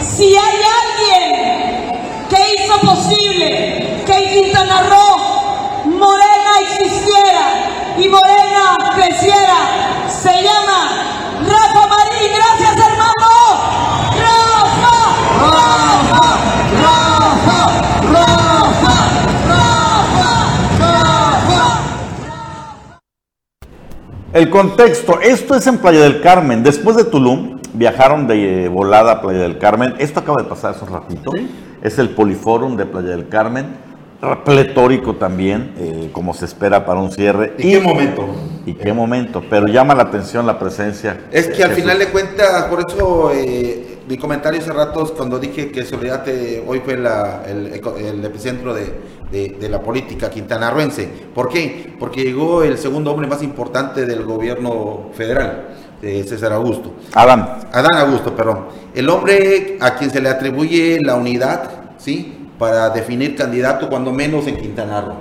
si 0.00 0.34
hay 0.34 0.58
alguien 0.82 2.28
que 2.28 2.54
hizo 2.54 2.80
posible 2.80 4.02
que 4.06 4.12
en 4.12 4.42
Quintana 4.42 4.82
Morena 5.84 6.50
existiera 6.62 7.96
y 7.98 8.08
Morena 8.08 8.76
creciera, 8.94 10.08
se 10.08 10.42
llama 10.42 10.88
Rafa 11.46 11.86
Marín. 11.86 12.32
Gracias 12.34 12.69
El 24.32 24.48
contexto, 24.48 25.20
esto 25.20 25.56
es 25.56 25.66
en 25.66 25.78
Playa 25.78 26.02
del 26.02 26.20
Carmen. 26.20 26.62
Después 26.62 26.96
de 26.96 27.02
Tulum, 27.02 27.58
viajaron 27.72 28.28
de 28.28 28.68
volada 28.68 29.10
a 29.10 29.20
Playa 29.20 29.40
del 29.40 29.58
Carmen. 29.58 29.94
Esto 29.98 30.20
acaba 30.20 30.40
de 30.40 30.48
pasar 30.48 30.70
hace 30.70 30.84
un 30.84 30.92
ratito. 30.92 31.32
Es 31.82 31.98
el 31.98 32.10
Poliforum 32.10 32.76
de 32.76 32.86
Playa 32.86 33.08
del 33.08 33.28
Carmen. 33.28 33.66
Pletórico 34.44 35.16
también, 35.16 35.72
eh, 35.78 36.10
como 36.12 36.32
se 36.32 36.44
espera 36.44 36.86
para 36.86 37.00
un 37.00 37.10
cierre. 37.10 37.54
¿Y 37.58 37.72
qué 37.72 37.80
momento? 37.80 38.28
¿Y 38.66 38.74
qué 38.74 38.92
momento? 38.92 39.42
Pero 39.50 39.66
llama 39.66 39.96
la 39.96 40.04
atención 40.04 40.46
la 40.46 40.60
presencia. 40.60 41.22
Es 41.32 41.48
que 41.48 41.64
al 41.64 41.72
final 41.72 41.98
de 41.98 42.10
cuentas, 42.10 42.64
por 42.64 42.84
eso 42.88 43.32
eh, 43.34 43.89
mi 44.10 44.18
comentario 44.18 44.60
hace 44.60 44.72
ratos 44.72 45.12
cuando 45.12 45.38
dije 45.38 45.70
que 45.70 45.84
Soledad 45.84 46.28
eh, 46.28 46.62
hoy 46.66 46.80
fue 46.84 46.96
la- 46.96 47.44
el, 47.46 48.24
epicentro 48.24 48.74
de, 48.74 48.92
de- 49.30 49.56
de 49.60 49.68
la 49.68 49.80
política 49.80 50.28
quintanarruense. 50.28 51.08
¿Por 51.32 51.48
qué? 51.48 51.94
Porque 51.96 52.24
llegó 52.24 52.64
el 52.64 52.76
segundo 52.76 53.12
hombre 53.12 53.28
más 53.28 53.40
importante 53.44 54.06
del 54.06 54.24
gobierno 54.24 55.10
federal, 55.14 55.68
de 56.02 56.24
César 56.24 56.52
Augusto. 56.52 56.92
Adán, 57.14 57.60
Adán 57.72 57.94
Augusto, 57.98 58.34
perdón. 58.34 58.64
El 58.96 59.08
hombre 59.08 59.78
a 59.80 59.94
quien 59.94 60.10
se 60.10 60.20
le 60.20 60.28
atribuye 60.28 60.98
la 61.00 61.14
unidad, 61.14 61.70
¿sí? 61.96 62.48
Para 62.58 62.90
definir 62.90 63.36
candidato, 63.36 63.88
cuando 63.88 64.12
menos 64.12 64.44
en 64.48 64.56
Quintana 64.56 65.02
Roo. 65.02 65.14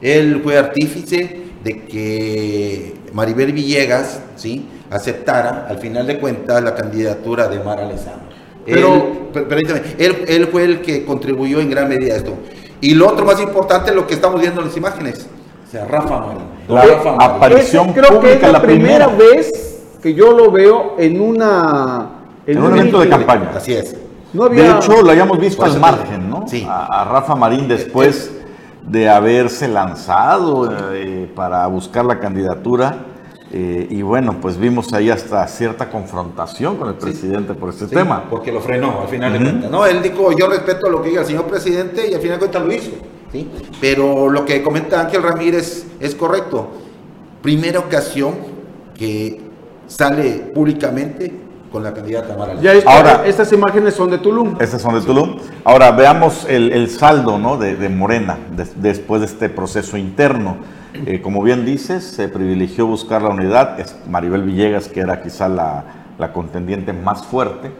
Él 0.00 0.40
fue 0.42 0.56
artífice 0.56 1.42
de 1.62 1.82
que 1.84 2.94
Maribel 3.12 3.52
Villegas, 3.52 4.22
¿sí? 4.36 4.66
Aceptara, 4.92 5.66
al 5.68 5.78
final 5.78 6.06
de 6.06 6.18
cuentas, 6.18 6.62
la 6.62 6.74
candidatura 6.74 7.48
de 7.48 7.58
Mara 7.60 7.84
Lezama. 7.86 8.16
Pero- 8.64 8.94
él, 8.94 9.02
per- 9.32 9.48
permítame, 9.48 9.82
él, 9.98 10.24
él 10.28 10.46
fue 10.48 10.64
el 10.64 10.80
que 10.82 11.04
contribuyó 11.04 11.60
en 11.60 11.70
gran 11.70 11.88
medida 11.88 12.14
a 12.14 12.16
esto. 12.18 12.34
Y 12.80 12.94
lo 12.94 13.08
otro 13.08 13.24
más 13.24 13.40
importante, 13.40 13.92
lo 13.94 14.06
que 14.06 14.14
estamos 14.14 14.40
viendo 14.40 14.60
en 14.60 14.66
las 14.68 14.76
imágenes. 14.76 15.26
O 15.66 15.70
sea, 15.70 15.84
Rafa 15.86 16.18
Marín. 16.20 16.42
La 16.68 16.82
Rafa 16.84 17.12
Marín. 17.12 17.36
aparición 17.36 17.90
Ese 17.90 18.00
creo 18.00 18.20
que 18.20 18.26
es 18.26 18.32
pública, 18.38 18.46
la, 18.48 18.52
la 18.54 18.62
primera, 18.62 19.06
primera. 19.08 19.34
vez 19.34 19.82
que 20.02 20.14
yo 20.14 20.32
lo 20.32 20.50
veo 20.50 20.96
en 20.98 21.20
una 21.20 22.08
en 22.46 22.60
un 22.62 22.72
evento 22.76 23.00
de 23.00 23.08
campaña. 23.08 23.50
Así 23.56 23.72
es. 23.72 23.96
No 24.32 24.44
había, 24.44 24.62
De 24.64 24.70
hecho, 24.78 25.00
lo 25.02 25.10
hayamos 25.10 25.38
visto 25.38 25.64
al 25.64 25.78
margen. 25.78 26.28
¿no? 26.28 26.44
Sí. 26.48 26.66
A, 26.68 27.02
a 27.02 27.04
Rafa 27.04 27.34
Marín 27.36 27.68
después 27.68 28.32
de 28.82 29.08
haberse 29.08 29.68
lanzado 29.68 30.72
eh, 30.92 31.30
para 31.34 31.66
buscar 31.68 32.04
la 32.04 32.18
candidatura. 32.18 32.96
Eh, 33.54 33.86
y 33.90 34.00
bueno, 34.02 34.36
pues 34.40 34.56
vimos 34.56 34.92
ahí 34.94 35.10
hasta 35.10 35.46
cierta 35.46 35.90
confrontación 35.90 36.76
con 36.76 36.88
el 36.88 36.94
presidente 36.94 37.52
por 37.54 37.68
este 37.70 37.86
Sí, 37.86 37.94
tema. 37.94 38.24
Porque 38.30 38.50
lo 38.50 38.60
frenó 38.60 39.02
al 39.02 39.08
final 39.08 39.32
de 39.34 39.38
cuentas. 39.40 39.70
No, 39.70 39.84
él 39.86 40.00
dijo, 40.02 40.32
yo 40.32 40.48
respeto 40.48 40.88
lo 40.88 41.02
que 41.02 41.10
diga 41.10 41.20
el 41.20 41.26
señor 41.26 41.44
presidente 41.44 42.08
y 42.10 42.14
al 42.14 42.20
final 42.20 42.36
de 42.36 42.38
cuentas 42.40 42.62
lo 42.64 42.72
hizo. 42.72 42.90
¿sí? 43.30 43.48
Pero 43.80 44.30
lo 44.30 44.44
que 44.46 44.62
comenta 44.62 45.00
Ángel 45.02 45.22
Ramírez 45.22 45.86
es 46.00 46.14
correcto. 46.14 46.68
Primera 47.42 47.78
ocasión 47.80 48.34
que 48.94 49.40
sale 49.86 50.50
públicamente 50.54 51.32
con 51.70 51.82
la 51.82 51.92
candidata 51.94 52.36
Mara 52.36 52.54
ya 52.60 52.72
Ahora- 52.86 53.26
estas 53.26 53.52
imágenes 53.52 53.94
son 53.94 54.10
de 54.10 54.18
Tulum. 54.18 54.56
Estas 54.60 54.80
son 54.80 54.94
de 54.94 55.00
Tulum. 55.00 55.36
Ahora 55.64 55.90
veamos 55.92 56.46
el, 56.48 56.70
el 56.72 56.88
saldo 56.90 57.38
¿no? 57.38 57.56
de, 57.56 57.76
de 57.76 57.88
Morena 57.88 58.38
des- 58.54 58.80
después 58.80 59.20
de 59.22 59.26
este 59.26 59.48
proceso 59.48 59.96
interno. 59.96 60.56
Eh, 60.94 61.20
como 61.22 61.42
bien 61.42 61.64
dices, 61.64 62.04
se 62.04 62.28
privilegió 62.28 62.86
buscar 62.86 63.22
la 63.22 63.30
unidad. 63.30 63.78
Maribel 64.08 64.42
Villegas, 64.42 64.88
que 64.88 65.00
era 65.00 65.22
quizá 65.22 65.48
la, 65.48 65.84
la 66.18 66.32
contendiente 66.32 66.92
más 66.92 67.24
fuerte, 67.24 67.70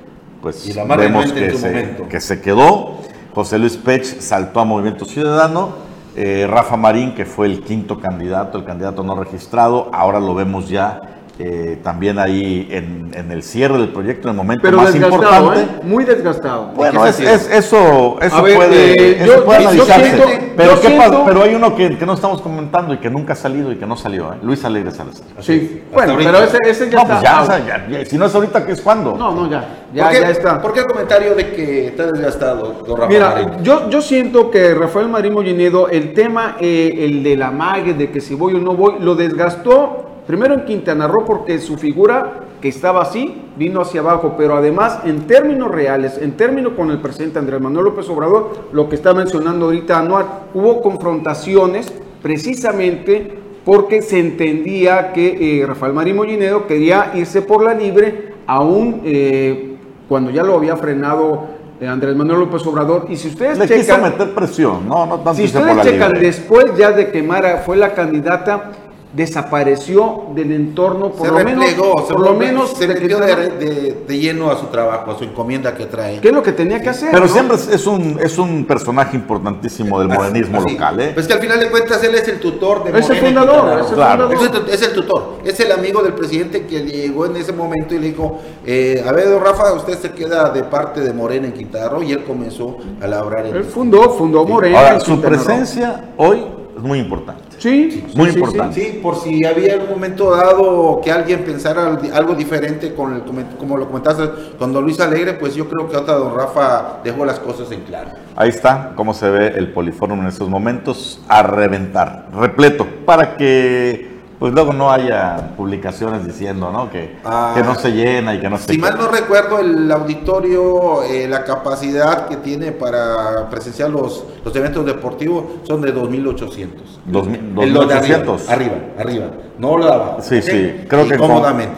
pues 0.40 0.66
Y 0.66 0.72
la 0.72 0.84
vemos 0.84 1.28
se, 1.28 1.96
que 2.08 2.20
se 2.20 2.40
quedó. 2.40 2.98
José 3.34 3.58
Luis 3.58 3.76
Pech 3.76 4.04
saltó 4.04 4.60
a 4.60 4.64
Movimiento 4.64 5.04
Ciudadano. 5.04 5.92
Eh, 6.14 6.46
Rafa 6.48 6.76
Marín, 6.76 7.14
que 7.14 7.24
fue 7.24 7.46
el 7.46 7.62
quinto 7.62 7.98
candidato, 7.98 8.58
el 8.58 8.64
candidato 8.64 9.02
no 9.02 9.14
registrado, 9.14 9.88
ahora 9.94 10.20
lo 10.20 10.34
vemos 10.34 10.68
ya 10.68 11.00
eh, 11.38 11.78
también 11.82 12.18
ahí 12.18 12.68
en, 12.70 13.10
en 13.14 13.32
el 13.32 13.42
cierre 13.42 13.78
del 13.78 13.88
proyecto, 13.88 14.28
en 14.28 14.32
el 14.34 14.36
momento 14.36 14.62
Pero 14.62 14.76
más 14.76 14.92
desgastado, 14.92 15.44
importante. 15.46 15.60
¿eh? 15.60 15.80
Muy 15.82 16.04
desgastado. 16.04 16.66
Bueno, 16.74 17.02
¿En 17.06 17.08
es, 17.08 17.20
eso, 17.50 18.18
eso 18.20 18.42
ver, 18.42 18.56
puede, 18.56 18.92
eh, 18.92 19.16
eso 19.24 19.36
yo- 19.38 19.44
puede 19.44 19.62
yo 19.62 19.68
analizarse. 19.70 20.04
siento- 20.10 20.28
pero, 20.56 20.80
¿qué 20.80 20.86
siento- 20.88 21.22
pero 21.24 21.42
hay 21.42 21.54
uno 21.54 21.74
que, 21.74 21.96
que 21.98 22.04
no 22.06 22.12
estamos 22.12 22.42
comentando 22.42 22.92
y 22.94 22.98
que 22.98 23.08
nunca 23.10 23.32
ha 23.32 23.36
salido 23.36 23.72
y 23.72 23.76
que 23.76 23.86
no 23.86 23.96
salió, 23.96 24.32
¿eh? 24.32 24.36
Luis 24.42 24.62
Alegre 24.64 24.90
Salazar. 24.90 25.26
Sí, 25.40 25.82
bueno, 25.92 26.12
ahorita. 26.12 26.30
pero 26.32 26.44
ese, 26.44 26.58
ese 26.66 26.90
ya 26.90 26.96
No, 26.96 27.02
está. 27.02 27.14
pues 27.14 27.22
ya, 27.22 27.38
Ah, 27.38 27.42
o 27.42 27.46
sea, 27.46 27.58
ya- 27.66 27.86
ya, 27.88 28.04
si 28.04 28.18
no 28.18 28.26
es 28.26 28.34
ahorita, 28.34 28.66
¿qué 28.66 28.72
es 28.72 28.80
cuándo? 28.82 29.16
No, 29.16 29.34
no, 29.34 29.50
ya. 29.50 29.64
Ya, 29.94 30.04
¿Por 30.04 30.12
qué, 30.12 30.20
ya 30.20 30.28
está. 30.30 30.60
¿Por 30.62 30.72
qué 30.74 30.80
el 30.80 30.86
comentario 30.86 31.34
de 31.34 31.50
que 31.52 31.86
está 31.88 32.06
desgastado, 32.12 32.82
don 32.86 32.96
Rafa 32.96 33.08
Mira, 33.08 33.30
Marín? 33.30 33.62
yo, 33.64 33.88
yo 33.90 34.00
siento 34.02 34.50
que 34.50 34.74
Rafael 34.74 35.08
Marín 35.08 35.32
Mollinedo, 35.32 35.88
el 35.88 36.12
tema, 36.12 36.56
eh, 36.60 36.94
el 36.98 37.22
de 37.22 37.36
la 37.36 37.50
mague, 37.50 37.94
de 37.94 38.10
que 38.10 38.20
si 38.20 38.34
voy 38.34 38.54
o 38.54 38.58
no 38.58 38.74
voy, 38.74 38.94
lo 39.00 39.14
desgastó 39.14 40.10
primero 40.26 40.54
en 40.54 40.64
Quintana 40.64 41.06
Roo 41.06 41.24
porque 41.24 41.58
su 41.58 41.76
figura, 41.76 42.40
que 42.60 42.68
estaba 42.68 43.02
así, 43.02 43.42
vino 43.56 43.80
hacia 43.80 44.00
abajo, 44.00 44.34
pero 44.36 44.56
además 44.56 45.00
en 45.04 45.26
términos 45.26 45.70
reales, 45.70 46.18
en 46.18 46.36
términos 46.36 46.74
con 46.74 46.90
el 46.90 47.00
presidente 47.00 47.38
Andrés 47.38 47.60
Manuel 47.60 47.86
López 47.86 48.08
Obrador, 48.08 48.68
lo 48.72 48.88
que 48.88 48.96
está 48.96 49.14
mencionando 49.14 49.66
ahorita 49.66 49.98
Anuar, 49.98 50.44
hubo 50.54 50.80
confrontaciones 50.80 51.92
precisamente 52.22 53.38
porque 53.64 54.02
se 54.02 54.18
entendía 54.18 55.12
que 55.12 55.60
eh, 55.60 55.66
Rafael 55.66 55.92
Marín 55.92 56.16
Mollinedo 56.16 56.66
quería 56.66 57.12
irse 57.14 57.42
por 57.42 57.62
la 57.62 57.74
libre, 57.74 58.34
aún 58.46 59.02
eh, 59.04 59.76
cuando 60.08 60.30
ya 60.30 60.42
lo 60.42 60.56
había 60.56 60.76
frenado 60.76 61.46
eh, 61.80 61.86
Andrés 61.86 62.16
Manuel 62.16 62.40
López 62.40 62.66
Obrador. 62.66 63.06
Y 63.08 63.16
si 63.16 63.28
ustedes 63.28 63.58
Le 63.58 63.68
quiso 63.68 63.98
meter 63.98 64.34
presión, 64.34 64.88
no, 64.88 65.06
no 65.06 65.16
tanto 65.16 65.34
si 65.34 65.44
ustedes 65.44 65.82
checan 65.82 66.12
libre. 66.12 66.26
después 66.26 66.76
ya 66.76 66.92
de 66.92 67.10
que 67.10 67.22
Mara 67.22 67.58
fue 67.58 67.76
la 67.76 67.92
candidata, 67.92 68.70
desapareció 69.12 70.22
del 70.34 70.52
entorno, 70.52 71.10
por 71.10 71.26
se 71.26 71.32
lo 71.32 71.38
menos, 71.44 71.64
replegó, 71.66 72.06
se, 72.06 72.12
por 72.14 72.22
lo 72.22 72.34
menos 72.34 72.70
se 72.70 72.86
de 72.86 72.94
metió 72.94 73.20
que- 73.20 73.26
de, 73.36 73.48
de- 73.50 74.04
de 74.06 74.18
lleno 74.18 74.50
a 74.50 74.58
su 74.58 74.66
trabajo, 74.66 75.10
a 75.10 75.18
su 75.18 75.24
encomienda 75.24 75.74
que 75.74 75.86
trae. 75.86 76.20
¿Qué 76.20 76.28
es 76.28 76.34
lo 76.34 76.42
que 76.42 76.52
tenía 76.52 76.80
que 76.80 76.88
hacer? 76.90 77.10
Pero 77.10 77.26
no? 77.26 77.32
siempre 77.32 77.56
es- 77.56 77.86
un, 77.86 78.18
es 78.22 78.38
un 78.38 78.64
personaje 78.64 79.16
importantísimo 79.16 79.98
del 79.98 80.08
modernismo 80.08 80.58
Así. 80.60 80.72
local, 80.72 81.00
¿eh? 81.00 81.10
Pues 81.14 81.26
que 81.26 81.32
al 81.34 81.40
final 81.40 81.60
de 81.60 81.70
cuentas 81.70 82.02
él 82.04 82.14
es 82.14 82.26
el 82.28 82.40
tutor 82.40 82.84
de 82.84 82.98
Es 82.98 83.10
el 83.10 83.16
fundador, 83.18 83.80
es 83.80 83.88
el 83.88 83.94
Claro. 83.94 84.28
fundador. 84.30 84.64
Es 84.66 84.68
el, 84.68 84.74
es 84.74 84.82
el 84.82 84.92
tutor, 84.94 85.34
es 85.44 85.60
el 85.60 85.72
amigo 85.72 86.02
del 86.02 86.14
presidente 86.14 86.66
que 86.66 86.80
llegó 86.80 87.26
en 87.26 87.36
ese 87.36 87.52
momento 87.52 87.94
y 87.94 87.98
le 87.98 88.06
dijo, 88.08 88.38
eh, 88.66 89.04
a 89.06 89.12
ver, 89.12 89.28
don 89.28 89.42
Rafa, 89.42 89.72
usted 89.74 89.98
se 89.98 90.10
queda 90.12 90.50
de 90.50 90.62
parte 90.64 91.00
de 91.00 91.12
Morena 91.12 91.46
en 91.46 91.52
Quintana 91.52 91.88
Roo 91.88 92.02
y 92.02 92.12
él 92.12 92.24
comenzó 92.24 92.76
a 93.00 93.06
labrar 93.06 93.46
en 93.46 93.56
Él 93.56 93.64
fundó, 93.64 94.10
fundó 94.10 94.44
Morena. 94.44 94.78
Ahora, 94.78 94.94
en 94.94 95.00
su 95.00 95.06
Quintana 95.12 95.36
Roo. 95.36 95.44
presencia 95.44 96.04
hoy 96.16 96.44
es 96.76 96.82
muy 96.82 96.98
importante. 97.00 97.42
Sí, 97.58 98.04
Muy 98.14 98.26
sí, 98.28 98.32
sí, 98.32 98.38
importante. 98.38 98.80
Sí, 98.80 99.00
por 99.02 99.16
si 99.16 99.44
había 99.44 99.74
algún 99.74 99.90
momento 99.90 100.30
dado 100.34 101.00
que 101.04 101.12
alguien 101.12 101.44
pensara 101.44 101.86
al- 101.86 102.12
algo 102.12 102.34
diferente 102.34 102.94
con 102.94 103.14
el, 103.14 103.22
como 103.58 103.76
lo 103.76 103.86
comentaste 103.88 104.56
con 104.58 104.72
don 104.72 104.82
Luis 104.82 104.98
Alegre, 105.00 105.34
pues 105.34 105.54
yo 105.54 105.68
creo 105.68 105.88
que 105.88 105.96
otra 105.96 106.14
don 106.14 106.34
Rafa 106.34 107.00
dejó 107.04 107.24
las 107.24 107.38
cosas 107.38 107.70
en 107.70 107.82
claro. 107.82 108.10
Ahí 108.36 108.48
está 108.48 108.92
cómo 108.96 109.12
se 109.14 109.28
ve 109.30 109.48
el 109.56 109.72
poliforum 109.72 110.20
en 110.20 110.26
estos 110.26 110.48
momentos 110.48 111.20
a 111.28 111.42
reventar, 111.42 112.28
repleto, 112.34 112.86
para 113.04 113.36
que 113.36 114.11
pues 114.42 114.52
luego 114.54 114.72
no 114.72 114.90
haya 114.90 115.52
publicaciones 115.56 116.26
diciendo 116.26 116.72
¿no? 116.72 116.90
Que, 116.90 117.16
Ah. 117.24 117.52
que 117.54 117.62
no 117.62 117.76
se 117.76 117.92
llena 117.92 118.34
y 118.34 118.40
que 118.40 118.50
no 118.50 118.58
se 118.58 118.72
Si 118.72 118.76
mal 118.78 118.98
no 118.98 119.06
recuerdo, 119.06 119.60
el 119.60 119.88
auditorio, 119.92 121.04
eh, 121.04 121.28
la 121.28 121.44
capacidad 121.44 122.26
que 122.26 122.38
tiene 122.38 122.72
para 122.72 123.48
presenciar 123.48 123.90
los, 123.90 124.24
los 124.44 124.56
eventos 124.56 124.84
deportivos 124.84 125.44
son 125.62 125.80
de 125.82 125.94
2.800. 125.94 126.98
Dos 127.06 127.28
mil- 127.28 127.54
El 127.60 127.72
lo 127.72 127.86
de 127.86 127.94
2.800. 127.94 128.48
Arriba, 128.48 128.74
arriba, 128.98 129.26
arriba, 129.26 129.26
no 129.58 129.76
lo 129.78 129.86
daba. 129.86 130.16
Sí, 130.22 130.42
sí, 130.42 130.86
creo 130.88 131.06
que 131.06 131.14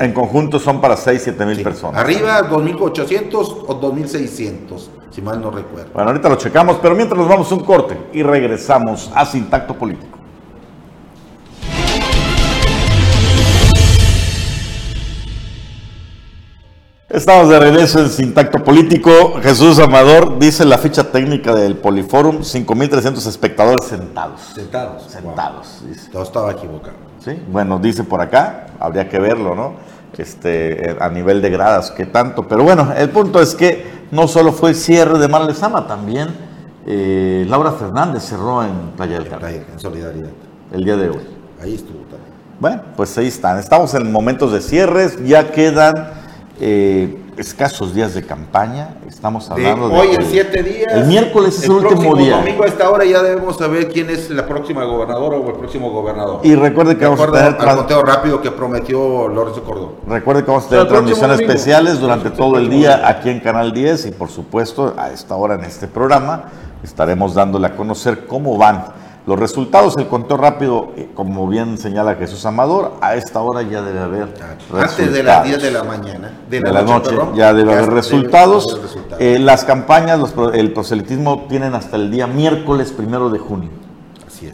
en, 0.02 0.12
conjunto 0.14 0.58
son 0.58 0.80
para 0.80 0.96
6, 0.96 1.20
7 1.22 1.44
mil 1.44 1.56
Sí. 1.58 1.64
personas. 1.64 2.00
Arriba 2.00 2.48
2.800 2.48 3.64
o 3.68 3.74
2.600, 3.78 4.88
si 5.10 5.20
mal 5.20 5.38
no 5.38 5.50
recuerdo. 5.50 5.90
Bueno, 5.92 6.08
ahorita 6.08 6.30
lo 6.30 6.36
checamos, 6.36 6.78
pero 6.80 6.94
mientras 6.94 7.18
nos 7.18 7.28
vamos 7.28 7.52
a 7.52 7.54
un 7.56 7.62
corte 7.62 7.98
y 8.14 8.22
regresamos 8.22 9.10
a 9.14 9.26
Sin 9.26 9.50
Tacto 9.50 9.74
Político. 9.74 10.13
Estamos 17.14 17.48
de 17.48 17.60
regreso 17.60 18.00
en 18.00 18.08
Sin 18.08 18.34
Tacto 18.34 18.64
Político. 18.64 19.34
Jesús 19.40 19.78
Amador 19.78 20.36
dice 20.40 20.64
la 20.64 20.78
ficha 20.78 21.12
técnica 21.12 21.54
del 21.54 21.76
Poliforum, 21.76 22.38
5.300 22.38 23.28
espectadores 23.28 23.84
sentados. 23.84 24.40
Sentados. 24.52 25.04
Sentados. 25.04 25.82
Todo 26.10 26.24
estaba 26.24 26.50
equivocado. 26.50 26.96
Sí, 27.24 27.40
bueno, 27.52 27.78
dice 27.78 28.02
por 28.02 28.20
acá, 28.20 28.66
habría 28.80 29.08
que 29.08 29.20
verlo, 29.20 29.54
¿no? 29.54 29.74
Este, 30.18 30.96
a 30.98 31.08
nivel 31.08 31.40
de 31.40 31.50
gradas, 31.50 31.92
qué 31.92 32.04
tanto. 32.04 32.48
Pero 32.48 32.64
bueno, 32.64 32.92
el 32.96 33.10
punto 33.10 33.40
es 33.40 33.54
que 33.54 33.86
no 34.10 34.26
solo 34.26 34.52
fue 34.52 34.70
el 34.70 34.76
cierre 34.76 35.16
de 35.16 35.28
Mar 35.28 35.42
Lezama, 35.42 35.86
también 35.86 36.30
eh, 36.84 37.46
Laura 37.48 37.70
Fernández 37.70 38.24
cerró 38.24 38.64
en 38.64 38.90
Playa 38.96 39.20
del 39.20 39.28
Carmen. 39.28 39.64
En 39.72 39.78
solidaridad. 39.78 40.30
El 40.72 40.84
día 40.84 40.96
de 40.96 41.10
hoy. 41.10 41.22
Ahí 41.62 41.76
estuvo 41.76 42.00
también. 42.10 42.34
Bueno, 42.58 42.82
pues 42.96 43.16
ahí 43.18 43.28
están. 43.28 43.60
Estamos 43.60 43.94
en 43.94 44.10
momentos 44.10 44.50
de 44.50 44.60
cierres, 44.60 45.24
ya 45.24 45.52
quedan 45.52 46.23
eh, 46.60 47.18
escasos 47.36 47.94
días 47.94 48.14
de 48.14 48.22
campaña. 48.22 48.96
Estamos 49.08 49.50
hablando 49.50 49.88
de. 49.88 49.96
hoy 49.96 50.08
en 50.14 50.24
siete 50.24 50.62
días. 50.62 50.92
El 50.92 51.06
miércoles 51.06 51.58
es 51.58 51.64
el, 51.64 51.72
último 51.72 52.14
día. 52.16 52.38
domingo 52.38 52.64
a 52.64 52.66
esta 52.66 52.90
hora 52.90 53.04
ya 53.04 53.22
debemos 53.22 53.56
saber 53.56 53.88
quién 53.88 54.10
es 54.10 54.30
la 54.30 54.46
próxima 54.46 54.84
gobernadora 54.84 55.36
o 55.36 55.48
el 55.48 55.56
próximo 55.56 55.90
gobernador. 55.90 56.40
Y 56.44 56.54
recuerde 56.54 56.96
que 56.96 57.04
vamos 57.04 57.20
a 57.20 57.26
tener. 57.26 57.56
al 57.60 57.76
conteo 57.76 58.02
rápido 58.02 58.40
que 58.40 58.50
prometió 58.50 59.28
Lorenzo 59.28 59.62
Cordón. 59.64 59.92
Recuerde 60.06 60.44
que 60.44 60.50
vamos 60.50 60.66
a 60.66 60.68
tener 60.68 60.88
transmisiones 60.88 61.40
especiales 61.40 62.00
durante 62.00 62.30
todo 62.30 62.58
el 62.58 62.70
día 62.70 63.08
aquí 63.08 63.30
en 63.30 63.40
Canal 63.40 63.72
10 63.72 64.06
y, 64.06 64.10
por 64.12 64.28
supuesto, 64.28 64.94
a 64.96 65.10
esta 65.10 65.34
hora 65.36 65.54
en 65.54 65.64
este 65.64 65.88
programa 65.88 66.44
estaremos 66.82 67.34
dándole 67.34 67.66
a 67.66 67.76
conocer 67.76 68.26
cómo 68.26 68.58
van 68.58 68.84
los 69.26 69.38
resultados, 69.38 69.96
el 69.96 70.06
conteo 70.06 70.36
rápido, 70.36 70.92
eh, 70.96 71.08
como 71.14 71.48
bien 71.48 71.78
señala 71.78 72.14
Jesús 72.16 72.44
Amador, 72.44 72.92
a 73.00 73.14
esta 73.14 73.40
hora 73.40 73.62
ya 73.62 73.80
debe 73.80 74.00
haber 74.00 74.28
Antes 74.72 75.12
de 75.12 75.22
las 75.22 75.44
10 75.44 75.62
de 75.62 75.70
la 75.70 75.82
mañana, 75.82 76.32
de 76.48 76.60
la, 76.60 76.82
noche, 76.82 77.16
ya 77.34 77.54
debe 77.54 77.72
haber 77.72 77.90
resultados. 77.90 78.80
Eh, 79.18 79.38
las 79.38 79.64
campañas, 79.64 80.20
el 80.52 80.72
proselitismo 80.72 81.46
tienen 81.48 81.74
hasta 81.74 81.96
el 81.96 82.10
día 82.10 82.26
miércoles 82.26 82.92
primero 82.92 83.30
de 83.30 83.38
junio 83.38 83.70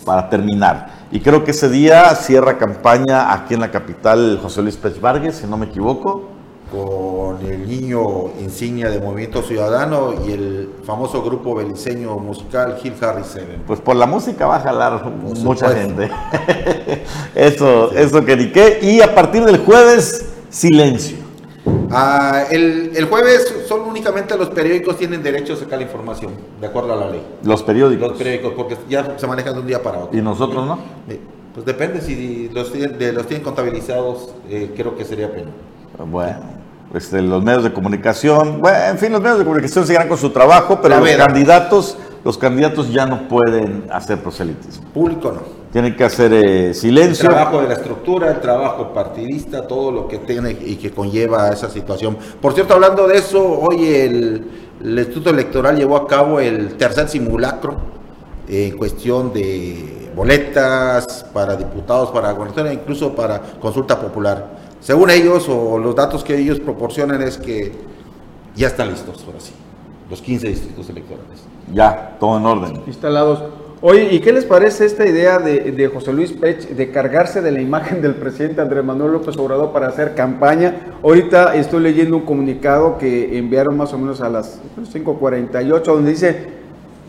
para 0.05 0.29
terminar. 0.29 1.01
Y 1.11 1.19
creo 1.19 1.43
que 1.43 1.51
ese 1.51 1.69
día 1.69 2.15
cierra 2.15 2.57
campaña 2.59 3.33
aquí 3.33 3.55
en 3.55 3.61
la 3.61 3.73
capital 3.73 4.39
José 4.41 4.63
Luis 4.63 4.77
Pérez 4.77 5.01
Vargas, 5.01 5.37
si 5.37 5.49
no 5.49 5.57
me 5.57 5.67
equivoco 5.67 6.40
con 6.71 7.45
el 7.45 7.69
niño 7.69 8.31
insignia 8.41 8.91
de 8.91 9.01
Movimiento 9.01 9.43
Ciudadano 9.43 10.15
y 10.27 10.33
el 10.33 10.71
famoso 10.85 11.23
grupo 11.23 11.55
beliceño 11.55 12.17
musical 12.19 12.79
Hill 12.83 12.95
Harry 13.01 13.25
Seven. 13.25 13.63
Pues 13.67 13.81
por 13.81 13.97
la 13.97 14.07
música 14.07 14.47
va 14.47 14.57
a 14.57 14.61
jalar 14.61 15.05
mucha 15.05 15.71
gente. 15.71 16.11
eso, 17.35 17.93
eso 17.93 18.25
que 18.25 18.37
ni 18.37 18.53
qué. 18.53 18.79
Y 18.83 19.01
a 19.01 19.15
partir 19.15 19.45
del 19.45 19.59
jueves, 19.59 20.31
silencio. 20.49 21.19
Ah, 21.91 22.45
el, 22.51 22.93
el, 22.95 23.05
jueves 23.07 23.65
solo 23.67 23.85
únicamente 23.85 24.37
los 24.39 24.51
periódicos 24.51 24.97
tienen 24.97 25.23
derecho 25.23 25.55
a 25.55 25.57
sacar 25.57 25.79
la 25.79 25.85
información, 25.85 26.33
de 26.61 26.67
acuerdo 26.67 26.93
a 26.93 26.97
la 26.97 27.11
ley. 27.11 27.23
Los 27.43 27.63
periódicos. 27.63 28.09
Los 28.09 28.19
periódicos, 28.19 28.53
porque 28.57 28.77
ya 28.89 29.19
se 29.19 29.27
manejan 29.27 29.55
de 29.55 29.61
un 29.61 29.67
día 29.67 29.83
para 29.83 29.99
otro. 29.99 30.17
¿Y 30.17 30.23
nosotros 30.23 30.67
no? 30.67 30.79
Pues 31.55 31.67
depende, 31.67 32.01
si 32.01 32.49
los, 32.55 32.73
de, 32.73 33.13
los 33.13 33.27
tienen 33.27 33.43
contabilizados, 33.43 34.33
eh, 34.49 34.71
creo 34.77 34.97
que 34.97 35.05
sería 35.05 35.33
pena. 35.33 35.51
Bueno. 35.99 36.60
Este, 36.93 37.23
los 37.23 37.43
medios 37.45 37.63
de 37.63 37.73
comunicación, 37.73 38.61
bueno, 38.61 38.79
en 38.91 38.99
fin, 38.99 39.13
los 39.13 39.21
medios 39.21 39.39
de 39.39 39.45
comunicación 39.45 39.87
seguirán 39.87 40.09
con 40.09 40.19
su 40.19 40.31
trabajo, 40.31 40.81
pero 40.83 40.99
los 40.99 41.11
candidatos, 41.11 41.97
los 42.25 42.37
candidatos 42.37 42.93
ya 42.93 43.07
no 43.07 43.29
pueden 43.29 43.85
hacer 43.93 44.19
proselitismo. 44.19 44.89
Público 44.93 45.31
no. 45.31 45.61
Tienen 45.73 45.95
que 45.95 46.03
hacer 46.03 46.33
eh, 46.33 46.75
silencio. 46.75 47.29
El 47.29 47.37
trabajo 47.37 47.63
de 47.63 47.69
la 47.69 47.75
estructura, 47.75 48.31
el 48.33 48.41
trabajo 48.41 48.93
partidista, 48.93 49.69
todo 49.69 49.93
lo 49.93 50.09
que 50.09 50.19
tiene 50.19 50.51
y 50.51 50.75
que 50.77 50.91
conlleva 50.91 51.51
esa 51.51 51.71
situación. 51.71 52.19
Por 52.43 52.55
cierto, 52.55 52.75
hablando 52.75 53.07
de 53.07 53.19
eso, 53.19 53.61
hoy 53.61 53.87
el, 53.87 54.51
Instituto 54.83 55.31
Electoral 55.31 55.77
llevó 55.77 55.97
a 55.97 56.09
cabo 56.09 56.41
el 56.41 56.77
tercer 56.77 57.09
simulacro 57.09 57.77
en 58.49 58.77
cuestión 58.77 59.33
de 59.33 60.11
boletas 60.17 61.25
para 61.33 61.55
diputados, 61.55 62.11
para 62.11 62.33
gobernadores, 62.33 62.75
incluso 62.75 63.15
para 63.15 63.41
consulta 63.61 64.01
popular. 64.01 64.60
Según 64.81 65.11
ellos, 65.11 65.47
o 65.49 65.79
los 65.79 65.95
datos 65.95 66.25
que 66.25 66.37
ellos 66.39 66.59
proporcionan, 66.59 67.23
es 67.23 67.37
que 67.37 67.73
ya 68.55 68.69
están 68.69 68.91
listos, 68.91 69.23
ahora 69.27 69.41
sí, 69.41 69.53
los 70.09 70.21
15 70.23 70.49
distritos 70.49 70.89
electorales. 70.89 71.45
Ya, 71.73 72.17
todo 72.19 72.39
en 72.39 72.47
orden. 72.47 72.83
Instalados. 72.87 73.43
Oye, 73.83 74.09
¿y 74.13 74.21
qué 74.21 74.33
les 74.33 74.45
parece 74.45 74.85
esta 74.85 75.07
idea 75.07 75.39
de, 75.39 75.91
José 75.93 76.13
Luis 76.13 76.33
Pech 76.33 76.69
de 76.69 76.91
cargarse 76.91 77.41
de 77.41 77.51
la 77.51 77.63
imagen 77.63 78.03
del 78.03 78.15
presidente 78.15 78.61
Andrés 78.61 78.85
Manuel 78.85 79.13
López 79.13 79.39
Obrador 79.39 79.73
para 79.73 79.89
hacer 79.89 80.15
campaña? 80.15 80.99
Ahorita 81.03 81.55
estoy 81.55 81.81
leyendo 81.83 82.17
un 82.17 82.27
comunicado 82.27 82.99
que 82.99 83.39
enviaron 83.39 83.79
más 83.79 83.95
o 83.95 83.99
menos 83.99 84.21
a 84.21 84.29
las 84.29 84.61
5.48, 84.77 85.83
donde 85.83 86.11
dice, 86.11 86.49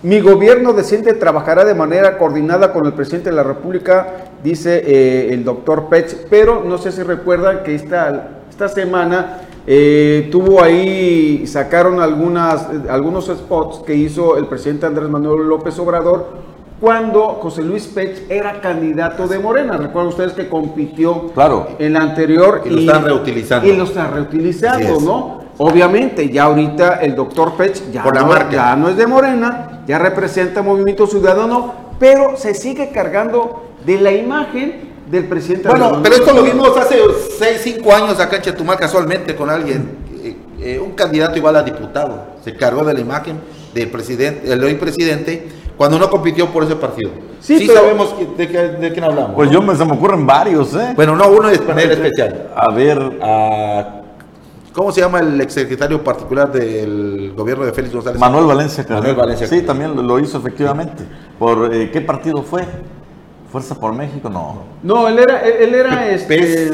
mi 0.01 0.21
gobierno 0.21 0.71
decente 0.71 1.13
trabajará 1.13 1.65
de 1.65 1.75
manera 1.75 2.17
coordinada 2.17 2.71
con 2.71 2.85
el 2.85 2.93
presidente 2.93 3.31
de 3.31 3.35
la 3.35 3.43
República, 3.43 4.30
dice 4.43 4.83
eh, 4.85 5.33
el 5.33 5.43
doctor 5.43 5.87
Pech, 5.89 6.27
pero 6.29 6.63
no 6.63 6.77
sé 6.77 6.91
si 6.91 7.03
recuerdan 7.03 7.63
que 7.63 7.75
esta, 7.75 8.29
esta 8.49 8.67
semana 8.67 9.41
eh, 9.67 10.29
tuvo 10.31 10.63
ahí, 10.63 11.45
sacaron 11.45 12.01
algunas, 12.01 12.67
algunos 12.89 13.25
spots 13.27 13.79
que 13.85 13.93
hizo 13.93 14.37
el 14.37 14.47
presidente 14.47 14.85
Andrés 14.85 15.09
Manuel 15.09 15.47
López 15.47 15.77
Obrador 15.79 16.51
cuando 16.79 17.37
José 17.41 17.61
Luis 17.61 17.85
Pech 17.85 18.25
era 18.27 18.59
candidato 18.59 19.27
de 19.27 19.37
Morena. 19.37 19.77
Recuerdan 19.77 20.07
ustedes 20.07 20.33
que 20.33 20.49
compitió 20.49 21.27
claro. 21.27 21.67
en 21.77 21.93
la 21.93 22.01
anterior. 22.01 22.63
Y, 22.65 22.69
lo 22.71 22.79
están 22.79 23.05
reutilizando. 23.05 23.67
Y 23.67 23.75
lo 23.77 23.83
están 23.83 24.13
reutilizando, 24.13 24.99
¿no? 24.99 25.41
Obviamente, 25.59 26.27
ya 26.29 26.45
ahorita 26.45 26.95
el 26.95 27.15
doctor 27.15 27.53
Pech 27.53 27.91
ya, 27.91 28.03
ya 28.49 28.75
no 28.75 28.89
es 28.89 28.97
de 28.97 29.05
Morena, 29.05 29.83
ya 29.85 29.99
representa 29.99 30.63
Movimiento 30.63 31.05
Ciudadano, 31.05 31.73
pero 31.99 32.35
se 32.35 32.55
sigue 32.55 32.89
cargando 32.89 33.70
de 33.85 33.99
la 33.99 34.11
imagen 34.11 34.91
del 35.09 35.25
presidente. 35.25 35.67
Bueno, 35.67 35.99
pero 36.01 36.15
esto 36.15 36.33
lo 36.33 36.43
vimos 36.43 36.75
hace 36.77 36.97
6, 37.39 37.61
5 37.63 37.93
años 37.93 38.19
acá 38.19 38.37
en 38.37 38.41
Chetumal 38.43 38.77
casualmente 38.77 39.35
con 39.35 39.49
alguien, 39.49 39.97
eh, 40.23 40.35
eh, 40.59 40.79
un 40.79 40.91
candidato 40.91 41.37
igual 41.37 41.55
a 41.55 41.63
diputado, 41.63 42.27
se 42.43 42.55
cargó 42.55 42.83
de 42.83 42.93
la 42.93 42.99
imagen 42.99 43.39
del 43.73 43.89
presidente, 43.89 44.51
el 44.51 44.63
hoy 44.63 44.75
presidente, 44.75 45.47
cuando 45.77 45.97
no 45.97 46.09
compitió 46.09 46.47
por 46.47 46.63
ese 46.63 46.75
partido. 46.75 47.11
Sí, 47.39 47.65
sabemos 47.67 48.13
de, 48.37 48.47
de, 48.47 48.91
quién 48.91 49.03
hablamos. 49.03 49.33
Pues 49.33 49.49
yo 49.49 49.61
me, 49.61 49.75
se 49.75 49.83
me 49.83 49.93
ocurren 49.93 50.27
varios, 50.27 50.75
¿eh? 50.75 50.93
Bueno, 50.95 51.15
no, 51.15 51.27
uno 51.29 51.49
de 51.49 51.59
manera 51.59 51.93
especial. 51.93 52.51
A 52.55 52.71
ver. 52.71 53.19
A 53.21 54.01
¿Cómo 54.73 54.91
se 54.93 55.01
llama 55.01 55.19
el 55.19 55.39
exsecretario 55.41 56.01
particular 56.01 56.49
del 56.49 57.33
gobierno 57.35 57.65
de 57.65 57.73
Félix 57.73 57.93
González? 57.93 58.19
Manuel 58.19 58.45
Valencia. 58.45 58.85
Manuel 58.87 59.15
Valencia. 59.15 59.45
Sí, 59.45 59.63
también 59.63 59.95
lo 60.07 60.17
hizo 60.17 60.37
efectivamente. 60.37 61.03
¿Por 61.37 61.73
eh, 61.73 61.91
qué 61.91 61.99
partido 61.99 62.41
fue? 62.41 62.65
¿Fuerza 63.51 63.75
por 63.75 63.93
México? 63.93 64.29
No. 64.29 64.63
No, 64.81 65.09
él 65.09 65.19
era, 65.19 65.41
él 65.41 65.75
era 65.75 66.09
este, 66.09 66.71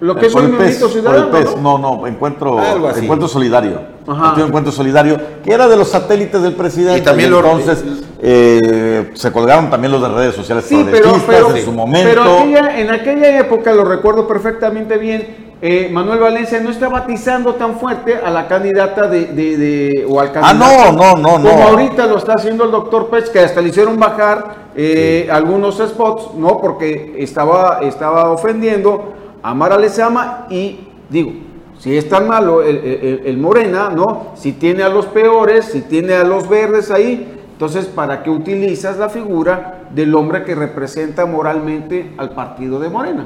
lo 0.00 0.16
que 0.16 0.26
es 0.26 0.34
un 0.34 0.50
movimiento 0.50 0.88
ciudadano. 0.88 1.30
¿no? 1.30 1.78
no, 1.78 1.78
no, 1.78 2.06
encuentro, 2.08 2.58
encuentro 2.96 3.28
solidario. 3.28 3.80
Ajá. 4.08 4.40
Encuentro 4.40 4.72
solidario, 4.72 5.20
que 5.44 5.52
era 5.52 5.68
de 5.68 5.76
los 5.76 5.88
satélites 5.88 6.42
del 6.42 6.54
presidente. 6.54 6.98
Y 6.98 7.02
también 7.02 7.30
lo, 7.30 7.38
entonces 7.38 7.84
eh, 8.20 9.12
se 9.14 9.30
colgaron 9.30 9.70
también 9.70 9.92
los 9.92 10.02
de 10.02 10.08
redes 10.08 10.34
sociales 10.34 10.64
sí, 10.64 10.84
pero, 10.90 11.14
pero, 11.26 11.54
en 11.54 11.64
su 11.64 11.70
momento. 11.72 12.08
Pero 12.08 12.40
en 12.42 12.90
aquella 12.90 13.38
época, 13.38 13.72
lo 13.72 13.84
recuerdo 13.84 14.26
perfectamente 14.26 14.98
bien, 14.98 15.45
eh, 15.62 15.88
Manuel 15.90 16.20
Valencia 16.20 16.60
no 16.60 16.70
está 16.70 16.88
batizando 16.88 17.54
tan 17.54 17.78
fuerte 17.78 18.14
a 18.16 18.30
la 18.30 18.46
candidata 18.46 19.08
de, 19.08 19.26
de, 19.26 20.06
o 20.08 20.20
al 20.20 20.30
candidato. 20.30 20.64
Ah, 20.64 20.92
no, 20.92 20.92
no, 20.92 21.16
no, 21.16 21.38
no. 21.38 21.50
Como 21.50 21.62
ahorita 21.62 22.06
lo 22.06 22.18
está 22.18 22.34
haciendo 22.34 22.64
el 22.64 22.70
doctor 22.70 23.08
Pech, 23.08 23.30
que 23.32 23.40
hasta 23.40 23.62
le 23.62 23.70
hicieron 23.70 23.98
bajar 23.98 24.66
eh, 24.76 25.28
algunos 25.30 25.78
spots, 25.78 26.34
¿no? 26.34 26.58
Porque 26.58 27.14
estaba, 27.18 27.80
estaba 27.82 28.30
ofendiendo 28.30 29.14
a 29.42 29.54
Mara 29.54 29.78
Lezama 29.78 30.46
y 30.50 30.88
digo, 31.08 31.32
si 31.78 31.96
es 31.96 32.08
tan 32.08 32.28
malo 32.28 32.62
el, 32.62 33.22
el, 33.24 33.38
Morena, 33.38 33.90
¿no? 33.90 34.32
Si 34.34 34.52
tiene 34.52 34.82
a 34.82 34.88
los 34.88 35.06
peores, 35.06 35.66
si 35.66 35.82
tiene 35.82 36.14
a 36.14 36.24
los 36.24 36.48
verdes 36.48 36.90
ahí, 36.90 37.32
entonces, 37.52 37.86
¿para 37.86 38.22
qué 38.22 38.28
utilizas 38.28 38.98
la 38.98 39.08
figura 39.08 39.84
del 39.90 40.14
hombre 40.14 40.44
que 40.44 40.54
representa 40.54 41.24
moralmente 41.24 42.12
al 42.18 42.30
partido 42.30 42.78
de 42.78 42.90
Morena? 42.90 43.24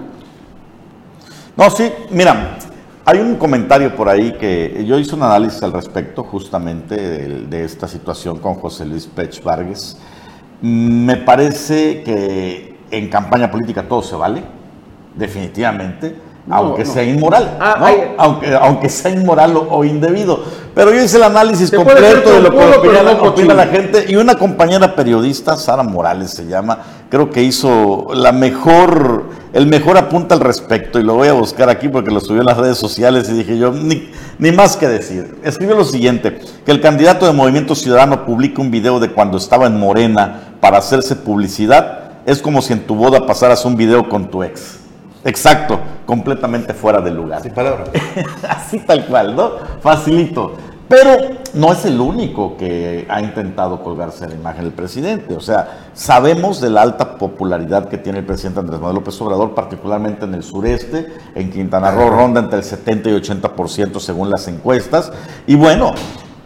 No, 1.57 1.69
sí, 1.71 1.91
mira, 2.11 2.59
hay 3.05 3.19
un 3.19 3.37
comentario 3.37 3.95
por 3.97 4.09
ahí 4.09 4.33
que 4.33 4.85
yo 4.87 4.99
hice 4.99 5.15
un 5.15 5.23
análisis 5.23 5.63
al 5.63 5.73
respecto 5.73 6.23
justamente 6.23 6.95
de, 6.95 7.65
esta 7.65 7.89
situación 7.89 8.39
con 8.39 8.55
José 8.55 8.85
Luis 8.85 9.07
Pech 9.07 9.43
Vargas. 9.43 9.99
Me 10.63 11.17
parece 11.17 12.03
que 12.03 12.79
en 12.91 13.09
campaña 13.09 13.51
política 13.51 13.83
todo 13.89 14.03
se 14.03 14.15
vale, 14.15 14.43
definitivamente, 15.17 16.15
aunque 16.49 16.85
sea 16.85 17.03
inmoral, 17.03 17.57
ah, 17.61 17.91
aunque, 18.19 18.55
aunque 18.55 18.89
sea 18.89 19.11
inmoral 19.11 19.57
o, 19.57 19.85
indebido. 19.85 20.43
Pero 20.75 20.93
yo 20.93 21.03
hice 21.03 21.17
el 21.17 21.25
análisis 21.25 21.71
completo 21.71 22.33
de 22.33 22.41
lo 22.43 22.51
que 22.51 23.29
opina 23.29 23.55
la 23.55 23.67
gente 23.67 24.05
y 24.09 24.17
una 24.17 24.37
compañera 24.37 24.95
periodista, 24.95 25.57
Sara 25.57 25.83
Morales 25.83 26.31
se 26.31 26.47
llama, 26.47 26.79
creo 27.11 27.31
que 27.31 27.43
hizo 27.43 28.09
la 28.15 28.33
mejor 28.33 29.27
el 29.53 29.67
mejor 29.67 29.99
apunta 29.99 30.37
al 30.37 30.41
respecto 30.41 31.01
y 31.01 31.03
lo 31.03 31.15
voy 31.15 31.27
a 31.27 31.33
buscar 31.33 31.69
aquí 31.69 31.89
porque 31.89 32.13
lo 32.13 32.21
subió 32.21 32.41
en 32.41 32.47
las 32.47 32.57
redes 32.57 32.79
sociales 32.79 33.29
y 33.29 33.33
dije 33.33 33.59
yo, 33.59 33.73
ni, 33.73 34.09
Ni 34.39 34.53
más 34.53 34.77
que 34.77 34.87
decir. 34.87 35.39
Escribió 35.43 35.77
lo 35.77 35.85
siguiente, 35.85 36.39
que 36.65 36.71
el 36.71 36.81
candidato 36.81 37.27
de 37.27 37.33
Movimiento 37.33 37.75
Ciudadano 37.75 38.25
publique 38.25 38.61
un 38.61 38.71
video 38.71 39.01
de 39.01 39.11
cuando 39.11 39.39
estaba 39.39 39.67
en 39.67 39.79
Morena 39.79 40.55
para 40.61 40.79
hacerse 40.79 41.17
publicidad. 41.17 42.13
Es 42.27 42.41
como 42.41 42.63
si 42.63 42.75
en 42.75 42.87
tu 42.87 42.95
boda 42.95 43.27
pasaras 43.27 43.65
un 43.65 43.77
video 43.77 44.09
con 44.09 44.31
tu 44.31 44.45
ex. 44.45 44.79
Exacto, 45.25 45.81
completamente 46.07 46.73
fuera 46.73 47.01
de 47.01 47.11
lugar. 47.11 47.43
Sin 47.43 47.53
palabras. 47.53 47.91
Así 48.49 48.79
tal 48.79 49.05
cual, 49.07 49.35
¿no? 49.35 49.53
Facilito. 49.83 50.55
Pero 50.91 51.37
no 51.55 51.73
es 51.73 51.85
el 51.85 52.01
único 52.01 52.57
que 52.57 53.07
ha 53.09 53.23
intentado 53.23 53.81
colgarse 53.81 54.27
la 54.27 54.35
imagen 54.35 54.65
del 54.65 54.73
presidente. 54.73 55.37
O 55.37 55.41
sea, 55.41 55.91
sabemos 55.95 56.61
de 56.61 56.69
la 56.69 56.83
alta 56.83 57.17
popularidad 57.17 57.89
que 57.89 57.97
tiene 57.97 58.19
el 58.19 58.27
presidente 58.27 58.59
Andrés 58.59 58.81
Manuel 58.81 58.97
López 58.97 59.21
Obrador, 59.21 59.55
particularmente 59.55 60.25
en 60.25 60.35
el 60.35 60.43
sureste. 60.43 61.07
En 61.37 61.53
Quintana 61.53 61.93
Roo 61.93 62.11
ronda 62.11 62.41
entre 62.41 62.59
el 62.59 62.65
70 62.65 63.09
y 63.09 63.13
80% 63.13 64.01
según 64.01 64.31
las 64.31 64.49
encuestas. 64.49 65.13
Y 65.47 65.55
bueno, 65.55 65.95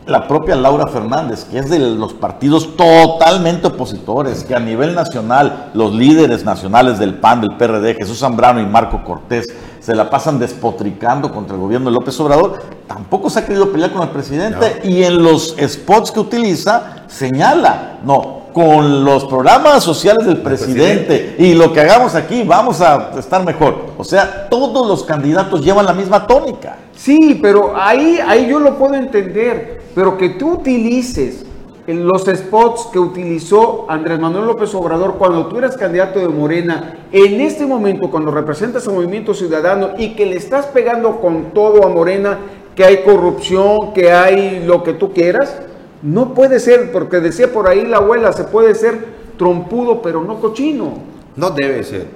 la 0.07 0.29
propia 0.29 0.55
Laura 0.55 0.87
Fernández, 0.87 1.45
que 1.45 1.59
es 1.59 1.71
de 1.71 1.79
los 1.79 2.13
partidos 2.13 2.77
totalmente 2.77 3.69
opositores, 3.69 4.45
que 4.45 4.55
a 4.55 4.61
nivel 4.61 4.95
nacional 4.95 5.71
los 5.75 5.95
líderes 5.95 6.45
nacionales 6.45 6.99
del 6.99 7.15
PAN, 7.15 7.41
del 7.41 7.57
PRD, 7.57 7.95
Jesús 7.95 8.19
Zambrano 8.19 8.61
y 8.61 8.67
Marco 8.67 9.03
Cortés, 9.03 9.47
se 9.81 9.95
la 9.95 10.09
pasan 10.09 10.39
despotricando 10.39 11.31
contra 11.31 11.55
el 11.55 11.61
gobierno 11.61 11.91
de 11.91 11.95
López 11.95 12.19
Obrador, 12.21 12.63
tampoco 12.87 13.29
se 13.29 13.41
ha 13.41 13.47
querido 13.47 13.71
pelear 13.71 13.93
con 13.93 14.03
el 14.03 14.09
presidente 14.09 14.81
y 14.85 15.03
en 15.03 15.23
los 15.23 15.55
spots 15.59 16.11
que 16.11 16.21
utiliza 16.21 17.05
señala, 17.07 17.99
no, 18.05 18.45
con 18.55 19.05
los 19.05 19.25
programas 19.25 19.83
sociales 19.83 20.27
del 20.27 20.39
presidente, 20.39 21.37
y 21.39 21.55
lo 21.55 21.73
que 21.73 21.81
hagamos 21.81 22.15
aquí 22.15 22.45
vamos 22.45 22.81
a 22.81 23.11
estar 23.19 23.45
mejor. 23.45 23.89
O 23.99 24.05
sea, 24.05 24.49
todos 24.49 24.87
los 24.87 25.03
candidatos 25.03 25.63
llevan 25.63 25.85
la 25.85 25.93
misma 25.93 26.27
tónica. 26.27 26.77
Sí, 26.95 27.39
pero 27.43 27.75
ahí, 27.77 28.19
ahí 28.25 28.49
yo 28.49 28.61
lo 28.61 28.79
puedo 28.79 28.95
entender, 28.95 29.83
pero 29.95 30.17
que 30.17 30.31
tú 30.31 30.55
utilices 30.55 31.45
los 31.87 32.25
spots 32.25 32.89
que 32.93 32.99
utilizó 32.99 33.87
Andrés 33.89 34.19
Manuel 34.19 34.47
López 34.47 34.75
Obrador 34.75 35.17
cuando 35.19 35.47
tú 35.47 35.59
eras 35.59 35.77
candidato 35.77 36.19
de 36.19 36.29
Morena, 36.29 36.99
en 37.13 37.41
este 37.41 37.67
momento 37.67 38.11
cuando 38.11 38.31
representas 38.31 38.89
al 38.89 38.95
Movimiento 38.95 39.35
Ciudadano 39.35 39.91
y 39.99 40.15
que 40.15 40.25
le 40.25 40.37
estás 40.37 40.67
pegando 40.67 41.21
con 41.21 41.53
todo 41.53 41.85
a 41.85 41.91
Morena, 41.91 42.39
que 42.75 42.85
hay 42.85 43.03
corrupción, 43.03 43.93
que 43.93 44.13
hay 44.13 44.65
lo 44.65 44.83
que 44.83 44.95
tú 44.95 45.13
quieras, 45.13 45.61
no 46.03 46.33
puede 46.33 46.59
ser, 46.59 46.91
porque 46.91 47.21
decía 47.21 47.53
por 47.53 47.69
ahí 47.69 47.85
la 47.85 47.99
abuela, 47.99 48.33
se 48.33 48.45
puede 48.45 48.75
ser 48.75 49.25
trompudo 49.37 50.01
pero 50.01 50.23
no 50.23 50.41
cochino. 50.41 50.95
No 51.37 51.51
debe 51.51 51.85
ser. 51.85 52.07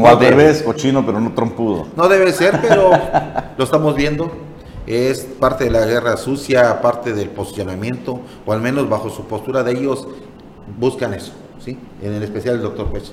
O 0.00 0.06
al 0.06 0.18
revés, 0.20 0.62
cochino 0.62 1.04
pero 1.04 1.20
no 1.20 1.32
trompudo. 1.32 1.88
No 1.96 2.08
debe 2.08 2.32
ser, 2.32 2.60
pero 2.62 2.90
lo 3.56 3.64
estamos 3.64 3.96
viendo 3.96 4.30
es 4.86 5.20
parte 5.38 5.64
de 5.64 5.70
la 5.70 5.86
guerra 5.86 6.16
sucia, 6.16 6.80
parte 6.80 7.12
del 7.12 7.28
posicionamiento, 7.30 8.20
o 8.44 8.52
al 8.52 8.60
menos 8.60 8.88
bajo 8.88 9.10
su 9.10 9.24
postura 9.24 9.62
de 9.62 9.72
ellos, 9.72 10.06
buscan 10.78 11.14
eso, 11.14 11.32
¿sí? 11.58 11.78
En 12.02 12.22
especial 12.22 12.56
el 12.56 12.62
doctor 12.62 12.90
Pérez. 12.92 13.12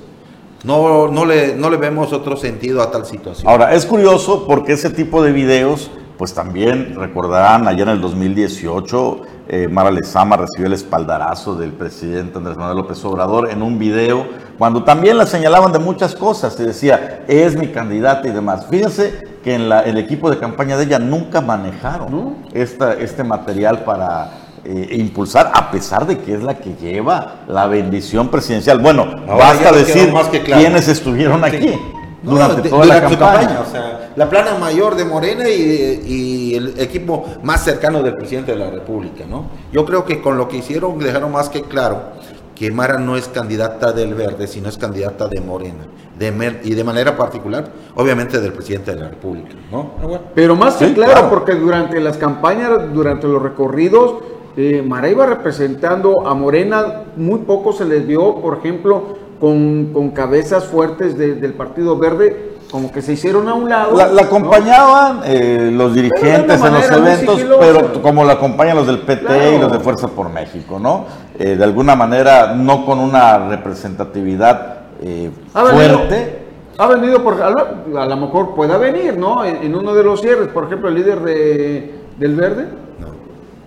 No, 0.63 1.07
no, 1.07 1.25
le, 1.25 1.55
no 1.55 1.69
le 1.69 1.77
vemos 1.77 2.11
otro 2.11 2.35
sentido 2.35 2.81
a 2.81 2.91
tal 2.91 3.05
situación. 3.05 3.49
Ahora, 3.49 3.73
es 3.73 3.85
curioso 3.85 4.45
porque 4.45 4.73
ese 4.73 4.89
tipo 4.89 5.23
de 5.23 5.31
videos, 5.31 5.89
pues 6.17 6.33
también 6.33 6.95
recordarán, 6.95 7.67
allá 7.67 7.83
en 7.83 7.89
el 7.89 8.01
2018, 8.01 9.21
eh, 9.47 9.67
Mara 9.69 9.89
Lezama 9.89 10.35
recibió 10.35 10.67
el 10.67 10.73
espaldarazo 10.73 11.55
del 11.55 11.71
presidente 11.71 12.37
Andrés 12.39 12.57
Manuel 12.57 12.77
López 12.77 13.03
Obrador 13.05 13.49
en 13.49 13.61
un 13.61 13.79
video, 13.79 14.27
cuando 14.57 14.83
también 14.83 15.17
la 15.17 15.25
señalaban 15.25 15.71
de 15.71 15.79
muchas 15.79 16.13
cosas, 16.13 16.55
se 16.55 16.65
decía, 16.65 17.23
es 17.27 17.55
mi 17.55 17.69
candidata 17.69 18.27
y 18.27 18.31
demás. 18.31 18.67
Fíjense 18.69 19.28
que 19.43 19.55
en 19.55 19.71
el 19.71 19.97
equipo 19.97 20.29
de 20.29 20.37
campaña 20.37 20.77
de 20.77 20.85
ella 20.85 20.99
nunca 20.99 21.41
manejaron 21.41 22.37
este 22.53 23.23
material 23.23 23.83
para 23.83 24.31
eh, 24.65 24.97
impulsar, 24.97 25.51
a 25.53 25.71
pesar 25.71 26.05
de 26.05 26.19
que 26.19 26.33
es 26.33 26.43
la 26.43 26.57
que 26.57 26.75
lleva 26.75 27.35
la 27.47 27.67
bendición 27.67 28.29
presidencial. 28.29 28.79
Bueno, 28.79 29.05
basta 29.25 29.71
decir 29.71 30.13
quiénes 30.45 30.87
estuvieron 30.87 31.43
aquí. 31.43 31.73
durante 32.21 32.67
toda 32.67 32.85
la 32.85 33.01
campaña. 33.01 33.61
o 33.65 33.71
sea, 33.71 34.11
la 34.13 34.29
plana 34.29 34.55
mayor 34.55 34.95
de 34.95 35.05
Morena 35.05 35.47
y, 35.47 36.01
y, 36.05 36.55
el 36.55 36.77
equipo 36.77 37.25
más 37.43 37.63
cercano 37.63 38.03
del 38.03 38.15
presidente 38.15 38.51
de 38.51 38.57
la 38.57 38.69
República, 38.69 39.23
¿no? 39.25 39.45
Yo 39.71 39.85
creo 39.85 40.03
que 40.03 40.21
con 40.21 40.37
lo 40.37 40.49
que 40.49 40.57
hicieron 40.57 40.99
dejaron 40.99 41.31
más 41.31 41.47
que 41.47 41.61
claro 41.63 42.18
que 42.59 42.69
Mara 42.71 42.97
no 42.99 43.15
es 43.15 43.29
candidata 43.29 43.93
del 43.93 44.13
Verde, 44.15 44.45
sino 44.45 44.67
es 44.67 44.77
candidata 44.77 45.29
de 45.29 45.39
Morena. 45.39 45.85
De 46.19 46.59
y 46.65 46.73
de 46.73 46.83
manera 46.83 47.15
particular, 47.15 47.71
obviamente, 47.95 48.41
del 48.41 48.51
presidente 48.51 48.93
de 48.93 48.99
la 48.99 49.07
República. 49.07 49.55
¿no? 49.71 49.93
Ah, 50.03 50.19
Pero 50.35 50.57
más 50.57 50.75
que 50.75 50.93
claro, 50.93 51.29
porque 51.29 51.55
durante 51.55 52.01
las 52.01 52.17
campañas, 52.17 52.93
durante 52.93 53.27
los 53.27 53.41
recorridos, 53.41 54.15
eh, 54.57 54.83
Mara 54.85 55.09
iba 55.09 55.25
representando 55.25 56.27
a 56.27 56.33
Morena, 56.33 57.03
muy 57.15 57.39
poco 57.39 57.71
se 57.71 57.85
les 57.85 58.05
vio, 58.05 58.41
por 58.41 58.57
ejemplo, 58.57 59.03
con, 59.39 59.93
con 59.93 60.09
cabezas 60.09 60.65
fuertes 60.65 61.17
del 61.17 61.53
Partido 61.53 61.97
Verde 61.97 62.48
como 62.71 62.91
que 62.91 63.01
se 63.01 63.13
hicieron 63.13 63.47
a 63.47 63.53
un 63.53 63.69
lado. 63.69 63.95
La, 63.95 64.21
acompañaban 64.21 65.21
eh, 65.25 65.71
los 65.73 65.93
dirigentes 65.93 66.61
en 66.61 66.73
los 66.73 66.91
eventos, 66.91 67.45
pero 67.59 68.01
como 68.01 68.23
la 68.23 68.33
acompañan 68.33 68.77
los 68.77 68.87
del 68.87 68.99
PT 68.99 69.55
y 69.55 69.59
los 69.59 69.71
de 69.71 69.79
Fuerza 69.79 70.07
por 70.07 70.29
México, 70.29 70.79
¿no? 70.79 71.05
Eh, 71.37 71.55
de 71.55 71.63
alguna 71.63 71.95
manera, 71.95 72.53
no 72.53 72.85
con 72.85 72.99
una 72.99 73.49
representatividad 73.49 74.77
eh, 75.01 75.31
fuerte. 75.53 76.45
ha 76.77 76.87
venido, 76.87 77.23
por, 77.23 77.41
a 77.41 77.49
lo, 77.49 78.17
mejor 78.17 78.53
pueda 78.53 78.77
venir, 78.77 79.17
¿no? 79.17 79.43
En, 79.43 79.73
uno 79.75 79.93
de 79.93 80.03
los 80.03 80.21
cierres, 80.21 80.49
por 80.49 80.65
ejemplo, 80.65 80.89
el 80.89 80.95
líder 80.95 81.19
de, 81.21 81.95
del 82.17 82.35
Verde. 82.35 82.67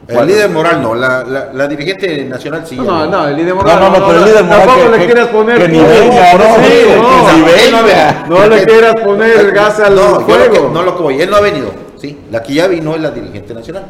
El 0.08 0.26
líder 0.26 0.50
moral 0.50 0.82
no, 0.82 0.94
la, 0.94 1.22
la, 1.22 1.52
la, 1.52 1.68
dirigente 1.68 2.24
nacional 2.24 2.66
sí. 2.66 2.76
No, 2.76 3.06
no, 3.06 3.28
el 3.28 3.36
líder 3.36 3.54
moral 3.54 3.78
no. 3.78 3.90
No, 3.90 3.98
no, 3.98 4.06
pero 4.06 4.18
el 4.18 4.24
líder 4.24 4.44
moral. 4.44 4.66
Tampoco 4.66 4.96
le 4.96 5.06
quieras 5.06 5.28
poner. 5.28 5.58
Que 5.58 5.68
ni 5.68 5.78
venga, 5.78 6.34
no, 6.34 6.44
sí, 6.56 8.28
no, 8.28 8.38
no, 8.38 8.48
le 8.48 8.66
quieras 8.66 8.94
poner 8.96 9.52
gas 9.52 9.78
al 9.78 9.96
fuego. 10.24 10.70
no 10.72 10.82
lo 10.82 10.96
que 10.96 11.02
voy, 11.02 11.20
él 11.20 11.30
no 11.30 11.36
ha 11.36 11.40
venido, 11.40 11.70
sí. 11.96 12.18
La 12.32 12.42
que 12.42 12.54
ya 12.54 12.66
vino 12.66 12.94
es 12.96 13.00
la 13.00 13.10
dirigente 13.12 13.54
nacional. 13.54 13.84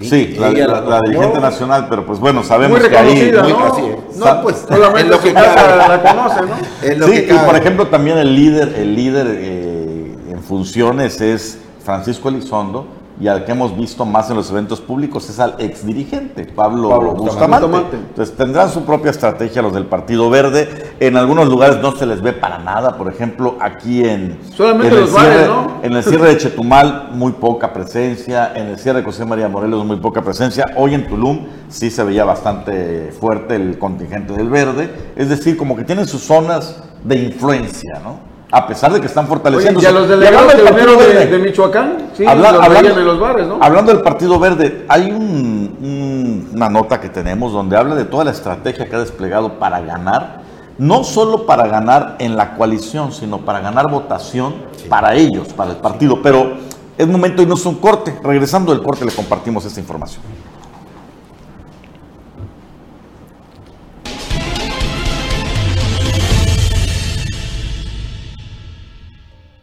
Sí, 0.00 0.36
la, 0.38 0.50
la, 0.50 1.00
dirigente 1.00 1.40
nacional, 1.40 1.86
pero 1.88 2.06
pues 2.06 2.20
bueno, 2.20 2.44
sabemos 2.44 2.78
muy 2.78 2.88
que 2.88 2.96
ahí. 2.96 3.32
¿no? 3.32 3.42
Muy, 3.42 3.52
así 3.52 3.82
es. 3.86 4.16
No, 4.16 4.42
pues 4.42 4.64
en 4.70 5.10
lo 5.10 5.18
que 5.18 5.32
cada 5.32 5.88
la 5.88 6.02
conoce, 6.02 6.96
¿no? 6.96 7.06
sí, 7.06 7.26
y 7.28 7.38
por 7.46 7.56
ejemplo 7.56 7.86
también 7.88 8.18
el 8.18 8.34
líder, 8.34 8.74
el 8.76 8.94
líder 8.94 9.26
eh, 9.30 10.14
en 10.30 10.42
funciones 10.42 11.20
es 11.20 11.58
Francisco 11.82 12.28
Elizondo 12.28 12.97
y 13.20 13.26
al 13.26 13.44
que 13.44 13.52
hemos 13.52 13.76
visto 13.76 14.04
más 14.04 14.30
en 14.30 14.36
los 14.36 14.50
eventos 14.50 14.80
públicos 14.80 15.28
es 15.28 15.40
al 15.40 15.56
ex 15.58 15.84
dirigente, 15.84 16.44
Pablo, 16.44 17.14
Bustamante. 17.14 17.96
Entonces 17.96 18.36
tendrán 18.36 18.70
su 18.70 18.84
propia 18.84 19.10
estrategia 19.10 19.60
los 19.60 19.72
del 19.72 19.86
Partido 19.86 20.30
Verde. 20.30 20.92
En 21.00 21.16
algunos 21.16 21.48
lugares 21.48 21.78
no 21.82 21.96
se 21.96 22.06
les 22.06 22.22
ve 22.22 22.32
para 22.32 22.58
nada, 22.58 22.96
por 22.96 23.12
ejemplo, 23.12 23.56
aquí 23.60 24.04
en, 24.04 24.38
Solamente 24.54 24.96
en, 24.96 25.02
el, 25.02 25.08
cierre, 25.08 25.46
¿no? 25.46 25.80
en 25.82 25.92
el 25.94 26.02
cierre 26.04 26.28
de 26.28 26.36
Chetumal, 26.38 27.08
muy 27.12 27.32
poca 27.32 27.72
presencia. 27.72 28.52
En 28.54 28.68
el 28.68 28.78
cierre 28.78 29.00
de 29.00 29.04
José 29.04 29.24
María 29.24 29.48
Morelos, 29.48 29.84
muy 29.84 29.96
poca 29.96 30.22
presencia. 30.22 30.66
Hoy 30.76 30.94
en 30.94 31.08
Tulum 31.08 31.46
sí 31.68 31.90
se 31.90 32.04
veía 32.04 32.24
bastante 32.24 33.12
fuerte 33.18 33.56
el 33.56 33.78
contingente 33.78 34.32
del 34.32 34.48
Verde. 34.48 35.12
Es 35.16 35.28
decir, 35.28 35.56
como 35.56 35.76
que 35.76 35.84
tienen 35.84 36.06
sus 36.06 36.22
zonas 36.22 36.82
de 37.02 37.16
influencia, 37.16 38.00
¿no? 38.02 38.37
A 38.50 38.66
pesar 38.66 38.92
de 38.92 39.00
que 39.00 39.06
están 39.06 39.26
fortaleciendo. 39.26 39.80
¿Y 39.80 39.86
a 39.86 39.90
los 39.90 40.08
delegados 40.08 40.52
del 40.54 40.62
Partido 40.62 40.98
Verde, 40.98 41.26
de, 41.26 41.38
Michoacán? 41.38 42.10
Sí, 42.14 42.26
hablando, 42.26 42.62
en 42.98 43.04
los 43.04 43.20
bares, 43.20 43.46
¿no? 43.46 43.58
Hablando 43.60 43.92
del 43.92 44.02
Partido 44.02 44.38
Verde, 44.38 44.86
hay 44.88 45.10
una 45.10 46.68
nota 46.68 47.00
que 47.00 47.08
tenemos 47.08 47.52
donde 47.52 47.76
habla 47.76 47.94
de 47.94 48.04
toda 48.04 48.24
la 48.24 48.30
estrategia 48.30 48.88
que 48.88 48.96
ha 48.96 49.00
desplegado 49.00 49.58
para 49.58 49.80
ganar, 49.80 50.40
no 50.78 51.04
solo 51.04 51.44
para 51.44 51.66
ganar 51.66 52.16
en 52.18 52.36
la 52.36 52.54
coalición, 52.54 53.12
sino 53.12 53.38
para 53.38 53.60
ganar 53.60 53.90
votación 53.90 54.54
para 54.88 55.14
ellos, 55.14 55.48
para 55.48 55.72
el 55.72 55.76
partido. 55.76 56.22
Pero 56.22 56.52
es 56.96 57.06
momento 57.06 57.42
y 57.42 57.46
no 57.46 57.54
es 57.54 57.66
un 57.66 57.76
corte. 57.76 58.18
Regresando 58.22 58.72
del 58.72 58.82
corte 58.82 59.04
le 59.04 59.12
compartimos 59.12 59.64
esta 59.66 59.80
información. 59.80 60.22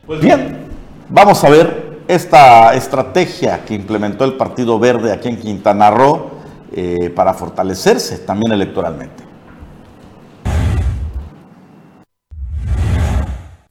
Pues 0.06 0.22
bien, 0.22 0.68
vamos 1.10 1.44
a 1.44 1.50
ver 1.50 2.02
esta 2.08 2.76
estrategia 2.76 3.66
que 3.66 3.74
implementó 3.74 4.24
el 4.24 4.34
Partido 4.34 4.78
Verde 4.78 5.12
aquí 5.12 5.30
en 5.30 5.38
Quintana 5.38 5.90
Roo 5.90 6.30
eh, 6.72 7.10
para 7.10 7.34
fortalecerse 7.34 8.20
también 8.20 8.52
electoralmente. 8.52 9.25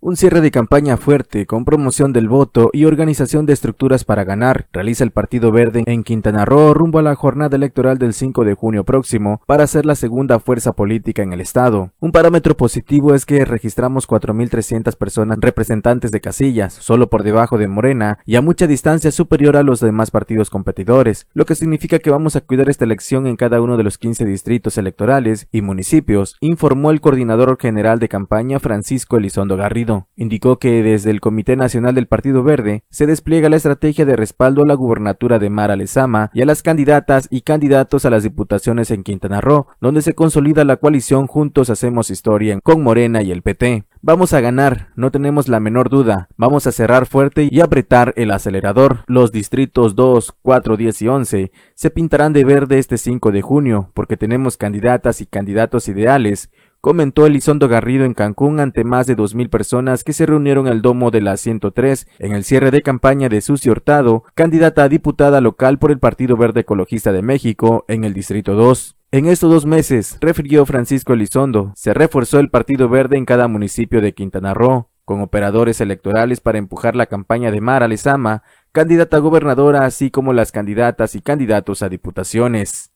Un 0.06 0.16
cierre 0.16 0.42
de 0.42 0.50
campaña 0.50 0.98
fuerte 0.98 1.46
con 1.46 1.64
promoción 1.64 2.12
del 2.12 2.28
voto 2.28 2.68
y 2.74 2.84
organización 2.84 3.46
de 3.46 3.54
estructuras 3.54 4.04
para 4.04 4.22
ganar 4.22 4.66
realiza 4.70 5.02
el 5.02 5.12
Partido 5.12 5.50
Verde 5.50 5.82
en 5.86 6.02
Quintana 6.02 6.44
Roo 6.44 6.74
rumbo 6.74 6.98
a 6.98 7.02
la 7.02 7.14
jornada 7.14 7.56
electoral 7.56 7.96
del 7.96 8.12
5 8.12 8.44
de 8.44 8.52
junio 8.52 8.84
próximo 8.84 9.40
para 9.46 9.66
ser 9.66 9.86
la 9.86 9.94
segunda 9.94 10.40
fuerza 10.40 10.74
política 10.74 11.22
en 11.22 11.32
el 11.32 11.40
estado. 11.40 11.90
Un 12.00 12.12
parámetro 12.12 12.54
positivo 12.54 13.14
es 13.14 13.24
que 13.24 13.46
registramos 13.46 14.06
4.300 14.06 14.94
personas 14.94 15.38
representantes 15.40 16.10
de 16.10 16.20
casillas, 16.20 16.74
solo 16.74 17.08
por 17.08 17.22
debajo 17.22 17.56
de 17.56 17.68
Morena 17.68 18.18
y 18.26 18.36
a 18.36 18.42
mucha 18.42 18.66
distancia 18.66 19.10
superior 19.10 19.56
a 19.56 19.62
los 19.62 19.80
demás 19.80 20.10
partidos 20.10 20.50
competidores, 20.50 21.28
lo 21.32 21.46
que 21.46 21.54
significa 21.54 21.98
que 21.98 22.10
vamos 22.10 22.36
a 22.36 22.42
cuidar 22.42 22.68
esta 22.68 22.84
elección 22.84 23.26
en 23.26 23.36
cada 23.36 23.62
uno 23.62 23.78
de 23.78 23.84
los 23.84 23.96
15 23.96 24.26
distritos 24.26 24.76
electorales 24.76 25.48
y 25.50 25.62
municipios, 25.62 26.36
informó 26.40 26.90
el 26.90 27.00
coordinador 27.00 27.56
general 27.58 28.00
de 28.00 28.10
campaña 28.10 28.60
Francisco 28.60 29.16
Elizondo 29.16 29.56
Garrido. 29.56 29.93
Indicó 30.16 30.58
que 30.58 30.82
desde 30.82 31.10
el 31.10 31.20
Comité 31.20 31.56
Nacional 31.56 31.94
del 31.94 32.06
Partido 32.06 32.42
Verde 32.42 32.84
se 32.90 33.06
despliega 33.06 33.48
la 33.48 33.56
estrategia 33.56 34.04
de 34.04 34.16
respaldo 34.16 34.62
a 34.62 34.66
la 34.66 34.74
gubernatura 34.74 35.38
de 35.38 35.50
Mara 35.50 35.76
Lezama 35.76 36.30
y 36.34 36.42
a 36.42 36.46
las 36.46 36.62
candidatas 36.62 37.28
y 37.30 37.42
candidatos 37.42 38.04
a 38.04 38.10
las 38.10 38.22
diputaciones 38.22 38.90
en 38.90 39.02
Quintana 39.02 39.40
Roo, 39.40 39.66
donde 39.80 40.02
se 40.02 40.14
consolida 40.14 40.64
la 40.64 40.76
coalición 40.76 41.26
Juntos 41.26 41.70
Hacemos 41.70 42.10
Historia 42.10 42.58
con 42.62 42.82
Morena 42.82 43.22
y 43.22 43.30
el 43.30 43.42
PT. 43.42 43.84
Vamos 44.06 44.34
a 44.34 44.42
ganar, 44.42 44.88
no 44.96 45.10
tenemos 45.10 45.48
la 45.48 45.60
menor 45.60 45.88
duda. 45.88 46.28
Vamos 46.36 46.66
a 46.66 46.72
cerrar 46.72 47.06
fuerte 47.06 47.48
y 47.50 47.60
apretar 47.60 48.12
el 48.16 48.32
acelerador. 48.32 48.98
Los 49.06 49.32
distritos 49.32 49.94
2, 49.94 50.34
4, 50.42 50.76
10 50.76 51.02
y 51.02 51.08
11 51.08 51.52
se 51.74 51.90
pintarán 51.90 52.34
de 52.34 52.44
verde 52.44 52.78
este 52.78 52.98
5 52.98 53.32
de 53.32 53.40
junio 53.40 53.90
porque 53.94 54.18
tenemos 54.18 54.58
candidatas 54.58 55.22
y 55.22 55.26
candidatos 55.26 55.88
ideales 55.88 56.50
comentó 56.84 57.24
Elizondo 57.24 57.66
Garrido 57.66 58.04
en 58.04 58.12
Cancún 58.12 58.60
ante 58.60 58.84
más 58.84 59.06
de 59.06 59.16
2.000 59.16 59.48
personas 59.48 60.04
que 60.04 60.12
se 60.12 60.26
reunieron 60.26 60.66
el 60.66 60.82
domo 60.82 61.10
de 61.10 61.22
la 61.22 61.38
103 61.38 62.06
en 62.18 62.32
el 62.32 62.44
cierre 62.44 62.70
de 62.70 62.82
campaña 62.82 63.30
de 63.30 63.40
Susi 63.40 63.70
Hurtado, 63.70 64.24
candidata 64.34 64.82
a 64.82 64.90
diputada 64.90 65.40
local 65.40 65.78
por 65.78 65.90
el 65.90 65.98
Partido 65.98 66.36
Verde 66.36 66.60
Ecologista 66.60 67.10
de 67.10 67.22
México 67.22 67.86
en 67.88 68.04
el 68.04 68.12
Distrito 68.12 68.52
2. 68.52 68.98
En 69.12 69.24
estos 69.24 69.50
dos 69.50 69.64
meses, 69.64 70.18
refirió 70.20 70.66
Francisco 70.66 71.14
Elizondo, 71.14 71.72
se 71.74 71.94
reforzó 71.94 72.38
el 72.38 72.50
Partido 72.50 72.90
Verde 72.90 73.16
en 73.16 73.24
cada 73.24 73.48
municipio 73.48 74.02
de 74.02 74.12
Quintana 74.12 74.52
Roo, 74.52 74.90
con 75.06 75.22
operadores 75.22 75.80
electorales 75.80 76.40
para 76.40 76.58
empujar 76.58 76.96
la 76.96 77.06
campaña 77.06 77.50
de 77.50 77.62
Mara 77.62 77.88
Lezama, 77.88 78.42
candidata 78.72 79.16
a 79.16 79.20
gobernadora, 79.20 79.86
así 79.86 80.10
como 80.10 80.34
las 80.34 80.52
candidatas 80.52 81.14
y 81.14 81.22
candidatos 81.22 81.82
a 81.82 81.88
diputaciones. 81.88 82.92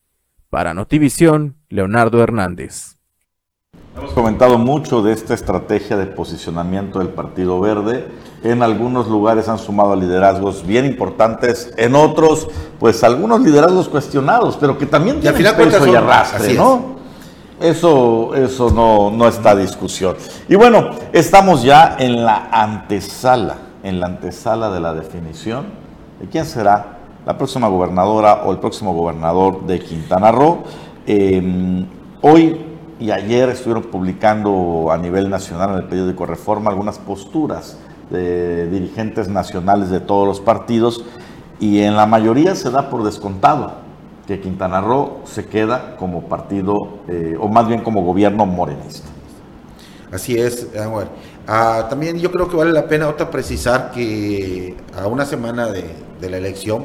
Para 0.51 0.75
Notivisión, 0.75 1.57
Leonardo 1.71 2.23
Hernández. 2.23 2.98
Hemos 3.99 4.13
comentado 4.13 4.59
mucho 4.59 5.03
de 5.03 5.13
esta 5.13 5.35
estrategia 5.35 5.97
de 5.97 6.07
posicionamiento 6.07 7.01
del 7.01 7.09
Partido 7.09 7.59
Verde. 7.59 8.07
En 8.45 8.63
algunos 8.63 9.09
lugares 9.09 9.49
han 9.49 9.59
sumado 9.59 9.97
liderazgos 9.97 10.65
bien 10.65 10.85
importantes, 10.85 11.73
en 11.77 11.97
otros, 11.97 12.47
pues 12.79 13.03
algunos 13.03 13.41
liderazgos 13.41 13.89
cuestionados, 13.89 14.57
pero 14.57 14.79
que 14.79 14.87
también 14.87 15.19
tienen 15.19 15.57
peso 15.57 15.85
y 15.89 15.97
arrastre, 15.97 16.55
¿no? 16.55 16.97
Eso, 17.61 18.37
eso 18.37 18.71
no, 18.71 19.11
no 19.11 19.27
está 19.27 19.51
a 19.51 19.57
discusión. 19.57 20.15
Y 20.49 20.55
bueno, 20.55 20.91
estamos 21.13 21.65
ya 21.65 21.97
en 21.99 22.25
la 22.25 22.51
antesala, 22.53 23.57
en 23.83 23.99
la 23.99 24.07
antesala 24.07 24.71
de 24.71 24.79
la 24.79 24.95
definición 24.95 25.67
de 26.21 26.29
quién 26.29 26.47
será 26.47 26.99
la 27.27 27.37
próxima 27.37 27.67
gobernadora 27.67 28.43
o 28.45 28.53
el 28.53 28.59
próximo 28.59 28.95
gobernador 28.95 29.67
de 29.67 29.81
Quintana 29.81 30.31
Roo. 30.31 30.63
Eh, 31.05 31.85
hoy 32.23 32.68
y 33.01 33.11
ayer 33.11 33.49
estuvieron 33.49 33.85
publicando 33.85 34.89
a 34.91 34.99
nivel 34.99 35.31
nacional 35.31 35.71
en 35.71 35.77
el 35.77 35.85
periódico 35.85 36.27
Reforma 36.27 36.71
algunas 36.71 36.99
posturas 36.99 37.77
de 38.11 38.69
dirigentes 38.69 39.29
nacionales 39.29 39.91
de 39.91 40.01
todos 40.01 40.27
los 40.27 40.41
partidos 40.41 41.05
y 41.61 41.81
en 41.81 41.97
la 41.97 42.07
mayoría 42.07 42.55
se 42.55 42.71
da 42.71 42.91
por 42.91 43.05
descontado 43.05 43.73
que 44.27 44.41
Quintana 44.41 44.81
Roo 44.81 45.21
se 45.25 45.47
queda 45.47 45.97
como 45.97 46.23
partido 46.23 46.99
eh, 47.09 47.37
o 47.41 47.49
más 47.49 47.69
bien 47.69 47.83
como 47.83 48.03
gobierno 48.03 48.47
morenista. 48.47 49.09
Así 50.13 50.37
es, 50.37 50.69
ah, 51.47 51.87
también 51.91 52.19
yo 52.19 52.31
creo 52.33 52.49
que 52.49 52.57
vale 52.57 52.73
la 52.73 52.89
pena 52.89 53.09
otra 53.09 53.31
precisar 53.31 53.91
que 53.91 54.75
a 54.99 55.07
una 55.07 55.27
semana 55.27 55.69
de 55.69 56.31
la 56.31 56.39
elección, 56.39 56.85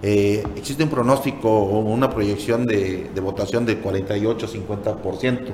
eh, 0.00 0.44
existe 0.54 0.84
un 0.84 0.90
pronóstico 0.90 1.50
o 1.50 1.80
una 1.80 2.08
proyección 2.08 2.66
de, 2.66 3.10
votación 3.20 3.66
de 3.66 3.82
48-50%. 3.82 5.48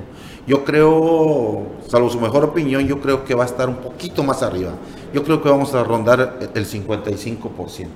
Yo 0.45 0.63
creo, 0.63 1.63
salvo 1.87 2.09
su 2.09 2.19
mejor 2.19 2.43
opinión, 2.43 2.85
yo 2.85 3.01
creo 3.01 3.25
que 3.25 3.33
va 3.33 3.43
a 3.43 3.47
estar 3.47 3.67
un 3.67 3.77
poquito 3.77 4.23
más 4.23 4.43
arriba. 4.43 4.73
Yo 5.13 5.23
creo 5.23 5.41
que 5.41 5.49
vamos 5.49 5.73
a 5.73 5.83
rondar 5.83 6.37
el 6.53 6.65
55%. 6.65 7.87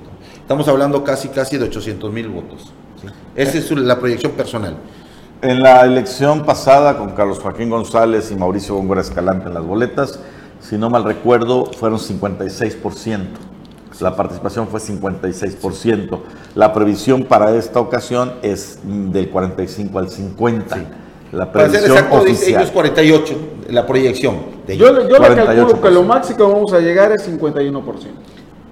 Estamos 0.41 0.67
hablando 0.67 1.03
casi, 1.03 1.27
casi 1.29 1.57
de 1.57 1.65
800 1.65 2.12
mil 2.12 2.29
votos. 2.29 2.73
Esa 3.35 3.57
es 3.59 3.69
la 3.71 3.99
proyección 3.99 4.31
personal. 4.31 4.77
En 5.41 5.62
la 5.62 5.85
elección 5.85 6.45
pasada 6.45 6.97
con 6.97 7.12
Carlos 7.12 7.39
Joaquín 7.39 7.69
González 7.69 8.31
y 8.31 8.35
Mauricio 8.35 8.75
Góngora 8.75 9.01
Escalante 9.01 9.47
en 9.47 9.53
las 9.53 9.63
boletas, 9.63 10.19
si 10.59 10.77
no 10.77 10.89
mal 10.89 11.03
recuerdo, 11.03 11.65
fueron 11.65 11.99
56% 11.99 13.48
la 14.01 14.15
participación 14.15 14.67
fue 14.67 14.79
56%. 14.79 16.19
La 16.55 16.73
previsión 16.73 17.23
para 17.23 17.55
esta 17.55 17.79
ocasión 17.79 18.33
es 18.41 18.79
del 18.83 19.29
45 19.29 19.99
al 19.99 20.09
50. 20.09 20.77
La 21.31 21.51
previsión 21.51 21.91
exacto, 21.91 22.15
oficial. 22.15 22.62
Dice 22.62 22.73
48, 22.73 23.35
la 23.69 23.85
proyección. 23.85 24.38
De 24.65 24.77
yo, 24.77 24.88
yo 25.07 25.19
le 25.19 25.35
calculo 25.35 25.81
que 25.81 25.91
lo 25.91 26.03
máximo 26.03 26.51
vamos 26.51 26.73
a 26.73 26.79
llegar 26.79 27.12
es 27.12 27.29
51%. 27.29 27.83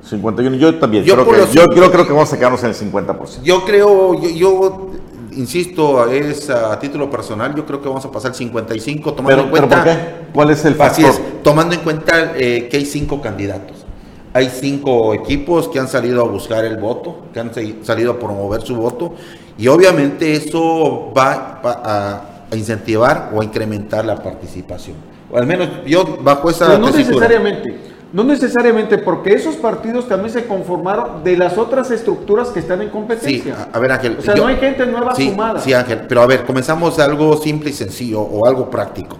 51, 0.04 0.56
yo 0.58 0.76
también. 0.76 1.04
Yo, 1.04 1.16
creo 1.16 1.46
que, 1.46 1.54
yo, 1.54 1.92
creo 1.92 2.08
que 2.08 2.14
vamos 2.14 2.32
a 2.32 2.38
quedarnos 2.38 2.64
en 2.64 2.70
el 2.70 2.76
50%. 2.76 3.42
Yo 3.44 3.66
creo, 3.66 4.20
yo, 4.22 4.92
insisto, 5.34 6.10
es 6.10 6.50
a 6.50 6.80
título 6.80 7.10
personal, 7.10 7.54
yo 7.54 7.66
creo 7.66 7.82
que 7.82 7.90
vamos 7.90 8.06
a 8.06 8.12
pasar 8.12 8.32
el 8.32 8.38
55 8.38 9.14
tomando 9.14 9.44
en 9.44 9.50
cuenta. 9.50 9.84
¿pero 9.84 9.96
por 9.98 10.04
qué? 10.04 10.34
¿Cuál 10.34 10.50
es 10.52 10.64
el 10.66 10.76
factor? 10.76 11.06
Así 11.10 11.22
es, 11.22 11.44
tomando 11.44 11.76
en 11.76 11.82
cuenta 11.82 12.34
eh, 12.38 12.70
que 12.70 12.78
hay 12.78 12.86
cinco 12.86 13.22
candidatos. 13.22 13.87
Hay 14.34 14.50
cinco 14.50 15.14
equipos 15.14 15.68
que 15.68 15.80
han 15.80 15.88
salido 15.88 16.22
a 16.22 16.28
buscar 16.28 16.66
el 16.66 16.78
voto, 16.78 17.24
que 17.34 17.40
han 17.40 17.52
salido 17.84 18.12
a 18.12 18.20
promover 18.20 18.62
su 18.62 18.76
voto 18.76 19.14
y 19.58 19.68
obviamente 19.68 20.34
eso 20.34 21.12
va, 21.18 21.62
a, 21.64 22.22
incentivar 22.56 23.32
o 23.34 23.42
a 23.42 23.44
incrementar 23.44 24.06
la 24.06 24.22
participación. 24.22 24.96
O 25.32 25.38
al 25.38 25.48
menos 25.48 25.68
yo 25.86 26.20
bajo 26.22 26.50
esa... 26.50 26.68
Pero 26.68 26.80
no 26.80 26.92
necesariamente, 26.92 27.76
no 28.14 28.24
necesariamente 28.24 28.98
porque 29.00 29.34
esos 29.34 29.56
partidos 29.56 30.08
también 30.08 30.32
se 30.32 30.46
conformaron 30.46 31.24
de 31.24 31.36
las 31.36 31.58
otras 31.58 31.92
estructuras 31.92 32.50
que 32.50 32.60
están 32.60 32.82
en 32.82 32.90
competencia. 32.90 33.56
Sí, 33.56 33.64
a 33.74 33.80
ver 33.80 33.92
Ángel. 33.92 34.18
O 34.20 34.22
sea, 34.22 34.36
no 34.36 34.48
hay 34.48 34.58
gente 34.58 34.86
nueva 34.86 35.16
sumada. 35.16 35.60
Sí 35.60 35.74
Ángel, 35.74 36.02
pero 36.08 36.22
a 36.22 36.28
ver, 36.28 36.46
comenzamos 36.46 37.00
algo 37.00 37.36
simple 37.38 37.72
y 37.72 37.74
sencillo 37.74 38.22
o 38.22 38.46
algo 38.46 38.70
práctico. 38.70 39.18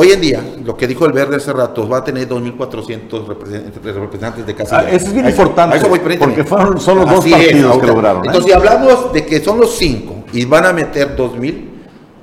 Hoy 0.00 0.12
en 0.12 0.20
día, 0.20 0.40
lo 0.64 0.76
que 0.76 0.86
dijo 0.86 1.06
el 1.06 1.12
verde 1.12 1.38
hace 1.38 1.52
rato, 1.52 1.88
va 1.88 1.96
a 1.96 2.04
tener 2.04 2.28
2.400 2.28 3.26
representantes 3.26 4.46
de 4.46 4.54
casilla. 4.54 4.82
Ah, 4.82 4.90
eso 4.92 5.06
es 5.06 5.12
bien 5.12 5.28
importante, 5.28 5.80
porque 6.20 6.44
fueron, 6.44 6.78
son 6.78 6.98
los 6.98 7.10
dos 7.10 7.26
partidos 7.26 7.78
que 7.78 7.86
lograron. 7.88 8.22
¿eh? 8.22 8.26
Entonces, 8.28 8.44
si 8.44 8.52
hablamos 8.52 9.12
de 9.12 9.26
que 9.26 9.40
son 9.40 9.58
los 9.58 9.76
cinco 9.76 10.22
y 10.32 10.44
van 10.44 10.66
a 10.66 10.72
meter 10.72 11.16
2.000 11.16 11.64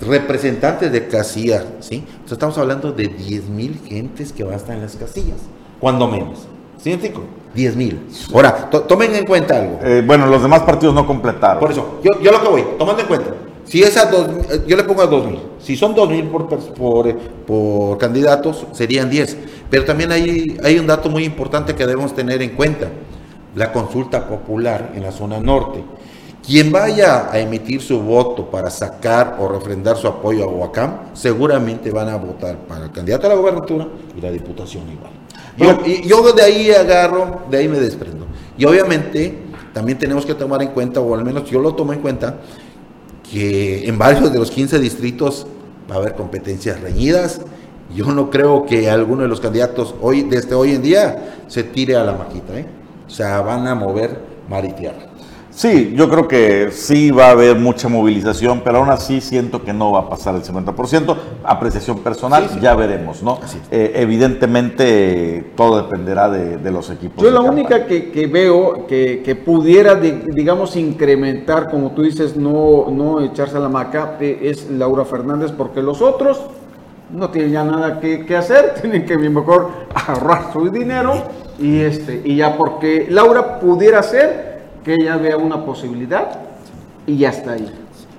representantes 0.08 0.90
de 0.90 1.06
casilla, 1.10 1.66
¿sí? 1.82 1.96
Entonces 1.96 2.32
estamos 2.32 2.58
hablando 2.58 2.94
de 2.94 3.12
10.000 3.12 3.86
gentes 3.86 4.32
que 4.32 4.46
van 4.46 4.54
a 4.54 4.56
estar 4.56 4.74
en 4.74 4.82
las 4.82 4.96
casillas, 4.96 5.40
cuando 5.78 6.08
menos. 6.08 6.48
¿Sí, 6.78 6.94
entiendo? 6.94 7.26
10 7.56 7.76
mil. 7.76 8.08
Ahora, 8.34 8.70
tomen 8.70 9.16
en 9.16 9.26
cuenta 9.26 9.58
algo. 9.58 9.80
Eh, 9.84 10.02
bueno, 10.06 10.28
los 10.28 10.42
demás 10.42 10.62
partidos 10.62 10.96
no 10.96 11.06
completaron. 11.06 11.60
Por 11.60 11.72
eso, 11.72 12.00
yo, 12.02 12.22
yo 12.22 12.32
lo 12.32 12.42
que 12.42 12.48
voy, 12.48 12.64
tomando 12.78 13.02
en 13.02 13.08
cuenta, 13.10 13.32
si 13.66 13.82
esas 13.82 14.12
dos, 14.12 14.28
yo 14.68 14.78
le 14.78 14.84
pongo 14.84 15.02
a 15.02 15.10
2.000. 15.10 15.40
Si 15.60 15.76
son 15.76 15.96
2.000 15.96 16.30
por, 16.30 16.48
por, 16.74 17.18
por 17.18 17.98
candidatos, 17.98 18.66
serían 18.74 19.10
10. 19.10 19.38
Pero 19.70 19.86
también 19.86 20.12
hay, 20.12 20.58
hay 20.64 20.78
un 20.78 20.86
dato 20.88 21.10
muy 21.10 21.24
importante 21.24 21.74
que 21.74 21.86
debemos 21.86 22.14
tener 22.14 22.42
en 22.42 22.52
cuenta. 22.52 22.88
La 23.56 23.72
consulta 23.72 24.28
popular 24.28 24.92
en 24.96 25.04
la 25.04 25.12
zona 25.12 25.40
norte. 25.40 25.84
Quien 26.46 26.72
vaya 26.72 27.32
a 27.32 27.40
emitir 27.40 27.82
su 27.82 28.00
voto 28.02 28.52
para 28.52 28.70
sacar 28.70 29.38
o 29.40 29.48
refrendar 29.48 29.98
su 29.98 30.08
apoyo 30.08 30.44
a 30.44 30.48
Huacam, 30.48 30.98
seguramente 31.14 31.90
van 31.90 32.10
a 32.10 32.18
votar 32.18 32.58
para 32.68 32.86
el 32.86 32.92
candidato 32.92 33.26
a 33.26 33.30
la 33.30 33.36
gobernatura 33.36 33.88
y 34.16 34.22
la 34.22 34.30
diputación 34.30 34.84
igual. 34.92 35.12
Yo, 35.58 35.88
y 35.88 36.08
yo 36.08 36.34
de 36.34 36.44
ahí 36.44 36.70
agarro, 36.70 37.42
de 37.50 37.58
ahí 37.58 37.68
me 37.68 37.80
desprendo. 37.80 38.28
Y 38.58 38.66
obviamente 38.66 39.40
también 39.74 39.98
tenemos 39.98 40.26
que 40.26 40.36
tomar 40.36 40.62
en 40.62 40.70
cuenta, 40.70 41.00
o 41.00 41.16
al 41.16 41.26
menos 41.26 41.50
yo 41.50 41.60
lo 41.60 41.74
tomo 41.74 41.94
en 41.94 42.00
cuenta, 42.00 42.36
que 43.32 43.88
en 43.88 43.98
varios 43.98 44.32
de 44.32 44.40
los 44.40 44.52
15 44.52 44.80
distritos 44.80 45.48
va 45.90 45.96
a 45.96 45.98
haber 46.00 46.16
competencias 46.16 46.80
reñidas. 46.82 47.42
Yo 47.94 48.12
no 48.12 48.30
creo 48.30 48.66
que 48.66 48.90
alguno 48.90 49.24
de 49.24 49.28
los 49.28 49.40
candidatos 49.40 49.96
hoy, 50.02 50.24
desde 50.24 50.56
hoy 50.56 50.72
en 50.72 50.82
día, 50.82 51.36
se 51.48 51.64
tire 51.64 51.96
a 51.96 52.04
la 52.04 52.14
maquita. 52.14 52.58
¿eh? 52.58 52.66
O 53.08 53.10
sea, 53.10 53.42
van 53.42 53.68
a 53.68 53.76
mover 53.76 54.20
mar 54.50 54.66
y 54.66 54.74
tierra. 54.74 55.08
Sí, 55.56 55.94
yo 55.96 56.10
creo 56.10 56.28
que 56.28 56.70
sí 56.72 57.12
va 57.12 57.28
a 57.28 57.32
haber 57.32 57.56
mucha 57.56 57.88
movilización, 57.88 58.60
pero 58.62 58.80
aún 58.80 58.90
así 58.90 59.22
siento 59.22 59.64
que 59.64 59.72
no 59.72 59.94
va 59.94 60.02
a 60.02 60.10
pasar 60.10 60.36
el 60.36 60.44
50%. 60.44 61.16
Apreciación 61.46 62.00
personal, 62.00 62.60
ya 62.60 62.76
veremos, 62.76 63.24
¿no? 63.24 63.40
Eh, 63.72 63.94
evidentemente 63.96 65.54
todo 65.56 65.82
dependerá 65.84 66.30
de, 66.30 66.72
los 66.72 66.90
equipos. 66.90 67.24
Yo 67.24 67.32
la 67.32 67.40
única 67.40 67.86
que, 67.86 68.30
veo 68.30 68.86
que, 68.86 69.42
pudiera, 69.46 69.96
digamos, 69.96 70.76
incrementar, 70.76 71.72
como 71.72 71.92
tú 71.92 72.02
dices, 72.02 72.36
no, 72.36 72.88
no 72.92 73.22
echarse 73.22 73.56
a 73.56 73.62
la 73.62 73.70
maca, 73.70 74.18
eh, 74.20 74.40
es 74.42 74.70
Laura 74.70 75.06
Fernández, 75.06 75.54
porque 75.54 75.82
los 75.82 76.02
otros 76.02 76.42
no 77.10 77.30
tienen 77.30 77.54
ya 77.54 77.64
nada 77.64 78.02
que, 78.02 78.26
que 78.26 78.36
hacer, 78.36 78.74
tienen 78.82 79.06
que 79.06 79.18
mejor 79.18 79.70
ahorrar 80.06 80.52
su 80.52 80.70
dinero 80.70 81.14
y, 81.58 81.80
este, 81.80 82.22
y 82.26 82.36
ya 82.36 82.58
porque 82.58 83.08
Laura 83.10 83.62
pudiera 83.62 84.04
ser 84.04 84.55
que 84.86 84.94
ella 84.94 85.18
vea 85.18 85.36
una 85.36 85.66
posibilidad 85.66 86.30
y 87.08 87.18
ya 87.18 87.30
está 87.30 87.54
ahí. 87.54 87.70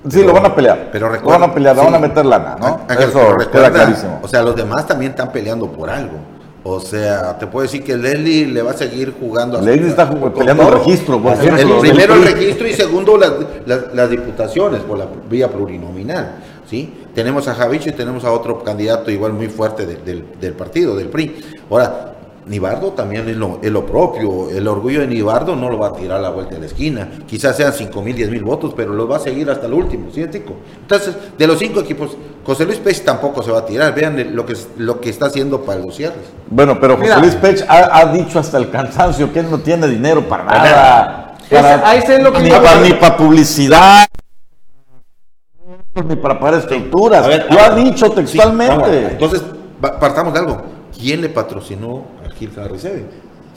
Sí, 0.09 0.23
lo 0.23 0.33
van 0.33 0.45
a 0.45 0.53
pelear. 0.53 0.89
Pero 0.91 1.09
recuerda, 1.09 1.39
van 1.39 1.49
a 1.49 1.53
pelear, 1.53 1.75
van 1.75 1.95
a 1.95 1.99
meter 1.99 2.25
lana, 2.25 2.57
¿no? 2.59 2.81
Eso 2.93 3.33
recuerda, 3.33 3.71
clarísimo. 3.71 4.19
O 4.21 4.27
sea, 4.27 4.43
los 4.43 4.55
demás 4.55 4.85
también 4.85 5.11
están 5.11 5.31
peleando 5.31 5.71
por 5.71 5.89
algo. 5.89 6.17
O 6.63 6.81
sea, 6.81 7.37
te 7.37 7.47
puedo 7.47 7.63
decir 7.63 7.83
que 7.83 7.95
Leslie 7.95 8.47
le 8.47 8.61
va 8.61 8.71
a 8.71 8.73
seguir 8.73 9.15
jugando. 9.17 9.61
Leslie 9.61 9.87
está 9.87 10.09
peleando 10.09 10.63
el 10.63 10.73
registro. 10.73 11.21
Por 11.21 11.33
el, 11.33 11.79
primero 11.79 12.15
el 12.15 12.23
registro 12.23 12.67
y 12.67 12.73
segundo 12.73 13.17
las, 13.17 14.09
diputaciones 14.09 14.81
por 14.81 14.97
la 14.97 15.07
vía 15.29 15.49
plurinominal. 15.49 16.35
¿sí? 16.69 16.93
Tenemos 17.15 17.47
a 17.47 17.55
Javicho 17.55 17.89
y 17.89 17.93
tenemos 17.93 18.25
a 18.25 18.31
otro 18.31 18.61
candidato 18.63 19.09
igual 19.09 19.31
muy 19.31 19.47
fuerte 19.47 19.85
del, 19.85 20.25
del 20.39 20.53
partido, 20.53 20.95
del 20.95 21.07
PRI. 21.07 21.35
Ahora, 21.69 22.16
Nibardo 22.47 22.91
también 22.91 23.27
es 23.27 23.35
lo, 23.35 23.59
es 23.61 23.71
lo, 23.71 23.85
propio. 23.85 24.49
El 24.49 24.67
orgullo 24.67 25.01
de 25.01 25.07
Nibardo 25.07 25.55
no 25.55 25.69
lo 25.69 25.77
va 25.77 25.89
a 25.89 25.93
tirar 25.93 26.19
a 26.19 26.21
la 26.21 26.29
vuelta 26.29 26.55
de 26.55 26.61
la 26.61 26.65
esquina. 26.67 27.09
Quizás 27.27 27.55
sean 27.55 27.73
5 27.73 28.01
mil, 28.01 28.15
10 28.15 28.29
mil 28.29 28.43
votos, 28.43 28.73
pero 28.75 28.93
lo 28.93 29.07
va 29.07 29.17
a 29.17 29.19
seguir 29.19 29.49
hasta 29.49 29.67
el 29.67 29.73
último, 29.73 30.09
¿sí, 30.13 30.25
Tico? 30.27 30.55
Entonces, 30.81 31.15
de 31.37 31.47
los 31.47 31.59
cinco 31.59 31.81
equipos, 31.81 32.17
José 32.45 32.65
Luis 32.65 32.79
Pech 32.79 33.03
tampoco 33.03 33.43
se 33.43 33.51
va 33.51 33.59
a 33.59 33.65
tirar. 33.65 33.93
Vean 33.93 34.35
lo 34.35 34.45
que, 34.45 34.55
lo 34.77 34.99
que 35.01 35.09
está 35.09 35.27
haciendo 35.27 35.61
para 35.61 35.79
los 35.79 35.95
cierres. 35.95 36.25
Bueno, 36.49 36.79
pero 36.79 36.97
José 36.97 37.19
Luis 37.19 37.35
Pech 37.35 37.65
ha, 37.67 38.05
dicho 38.13 38.39
hasta 38.39 38.57
el 38.57 38.69
cansancio 38.69 39.31
que 39.33 39.39
él 39.39 39.51
no 39.51 39.59
tiene 39.59 39.87
dinero 39.87 40.27
para 40.27 40.43
nada. 40.45 41.37
ni, 42.81 42.93
para, 42.93 43.17
publicidad 43.17 44.07
ni 46.05 46.15
para 46.15 46.39
pagar 46.39 46.59
estructuras. 46.59 47.27
lo 47.49 47.59
ha 47.59 47.69
dicho 47.75 48.11
textualmente. 48.11 49.07
entonces, 49.11 49.43
partamos 49.79 50.33
de 50.33 50.39
algo. 50.39 50.61
¿Quién 50.97 51.21
le 51.21 51.29
patrocinó 51.29 52.05
Gil 52.37 52.51
Harry 52.57 52.77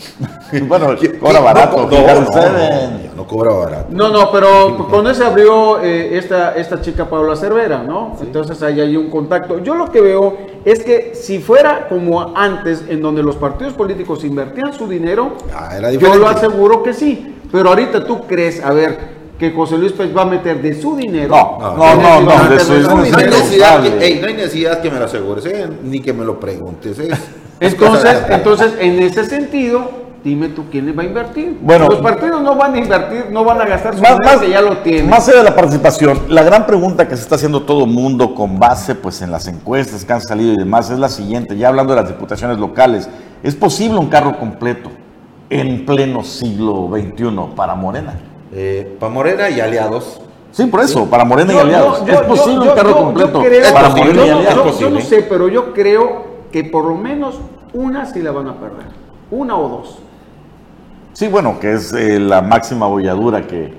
bueno, 0.63 0.97
cobra 1.21 1.41
barato. 1.41 1.89
No, 1.91 3.17
no, 3.17 3.27
cobra 3.27 3.53
barato. 3.53 3.87
No, 3.91 4.09
no, 4.09 4.31
pero 4.33 4.89
con 4.89 5.07
ese 5.07 5.25
abrió 5.25 5.81
eh, 5.83 6.17
esta, 6.17 6.55
esta 6.55 6.81
chica 6.81 7.09
Paula 7.09 7.37
Cervera, 7.37 7.83
¿no? 7.83 8.17
Entonces 8.21 8.63
ahí 8.63 8.81
hay 8.81 8.97
un 8.97 9.11
contacto. 9.11 9.59
Yo 9.59 9.75
lo 9.75 9.91
que 9.91 10.01
veo 10.01 10.37
es 10.65 10.83
que 10.83 11.15
si 11.15 11.39
fuera 11.39 11.89
como 11.89 12.37
antes, 12.37 12.85
en 12.89 13.03
donde 13.03 13.23
los 13.23 13.37
partidos 13.37 13.75
políticos 13.75 14.25
invertían 14.25 14.73
su 14.73 14.89
dinero, 14.89 15.33
ah, 15.55 15.79
yo 15.91 16.15
lo 16.15 16.29
aseguro 16.29 16.83
que 16.83 16.95
sí. 16.95 17.37
Pero 17.53 17.71
ahorita 17.71 18.05
tú 18.05 18.27
crees, 18.27 18.65
a 18.65 18.73
ver, 18.73 19.21
que 19.39 19.51
José 19.51 19.77
Luis 19.77 19.93
Pérez 19.93 20.17
va 20.17 20.23
a 20.23 20.27
meter 20.27 20.63
de 20.63 20.81
su 20.81 20.97
dinero. 20.97 21.35
No, 21.35 21.59
no, 21.59 21.77
no, 21.77 21.95
no, 21.97 22.21
no, 22.21 22.21
no, 22.21 23.03
hay 23.03 23.27
necesidad 23.27 23.83
que, 23.83 24.21
no 24.21 24.27
hay 24.27 24.35
necesidad 24.35 24.81
que 24.81 24.91
me 24.91 24.99
lo 24.99 25.07
asegures, 25.07 25.47
eh, 25.47 25.69
ni 25.83 26.01
que 26.01 26.13
me 26.13 26.25
lo 26.25 26.39
preguntes. 26.39 26.99
Eh. 26.99 27.11
Entonces, 27.61 28.23
entonces, 28.31 28.73
en 28.81 29.01
ese 29.01 29.25
sentido, 29.27 29.91
dime 30.25 30.49
tú 30.49 30.65
quién 30.71 30.87
le 30.87 30.93
va 30.93 31.03
a 31.03 31.07
invertir. 31.07 31.59
Bueno, 31.61 31.89
los 31.89 32.01
partidos 32.01 32.43
no 32.43 32.55
van 32.55 32.75
a 32.75 32.79
invertir, 32.79 33.27
no 33.31 33.45
van 33.45 33.61
a 33.61 33.67
gastar 33.67 33.95
su 33.95 34.03
más, 34.03 34.19
dinero 34.19 34.41
que 34.41 34.51
ya 34.51 34.63
lo 34.63 34.79
tienen. 34.79 35.09
Más 35.09 35.29
allá 35.29 35.39
de 35.39 35.45
la 35.45 35.55
participación, 35.55 36.23
la 36.29 36.43
gran 36.43 36.67
pregunta 36.67 37.07
que 37.07 37.17
se 37.17 37.23
está 37.23 37.35
haciendo 37.35 37.63
todo 37.63 37.85
el 37.85 37.91
mundo 37.91 38.35
con 38.35 38.59
base 38.59 38.95
pues 38.95 39.21
en 39.23 39.31
las 39.31 39.47
encuestas 39.47 40.05
que 40.05 40.13
han 40.13 40.21
salido 40.21 40.55
y 40.55 40.57
demás 40.57 40.91
es 40.91 40.99
la 40.99 41.09
siguiente, 41.09 41.57
ya 41.57 41.69
hablando 41.69 41.95
de 41.95 42.01
las 42.01 42.09
diputaciones 42.09 42.59
locales, 42.59 43.09
¿es 43.43 43.55
posible 43.55 43.99
un 43.99 44.09
carro 44.09 44.39
completo 44.39 44.91
en 45.49 45.85
pleno 45.85 46.23
siglo 46.25 46.89
XXI 46.91 47.55
para 47.55 47.75
Morena? 47.75 48.15
Eh, 48.53 48.97
para 48.99 49.13
Morena 49.13 49.51
y 49.51 49.61
aliados. 49.61 50.21
Sí, 50.53 50.65
por 50.67 50.81
eso, 50.81 51.07
para 51.07 51.25
Morena 51.25 51.53
y 51.53 51.59
aliados. 51.59 52.03
es 52.09 52.21
posible 52.23 52.71
un 52.71 52.75
carro 52.75 52.97
completo 52.97 53.43
para 53.73 53.91
Morena 53.91 54.27
y 54.27 54.31
aliados. 54.31 54.79
Yo 54.79 54.91
no 54.91 55.01
sé, 55.01 55.23
pero 55.29 55.49
yo 55.49 55.73
creo 55.73 56.30
que 56.51 56.65
por 56.65 56.85
lo 56.85 56.97
menos 56.97 57.41
una 57.73 58.07
sí 58.07 58.21
la 58.21 58.33
van 58.33 58.49
a 58.49 58.55
perder, 58.55 58.87
una 59.31 59.57
o 59.57 59.69
dos. 59.69 59.99
Sí, 61.13 61.29
bueno, 61.29 61.59
que 61.61 61.75
es 61.75 61.93
eh, 61.93 62.19
la 62.19 62.41
máxima 62.41 62.87
bolladura 62.87 63.47
que, 63.47 63.79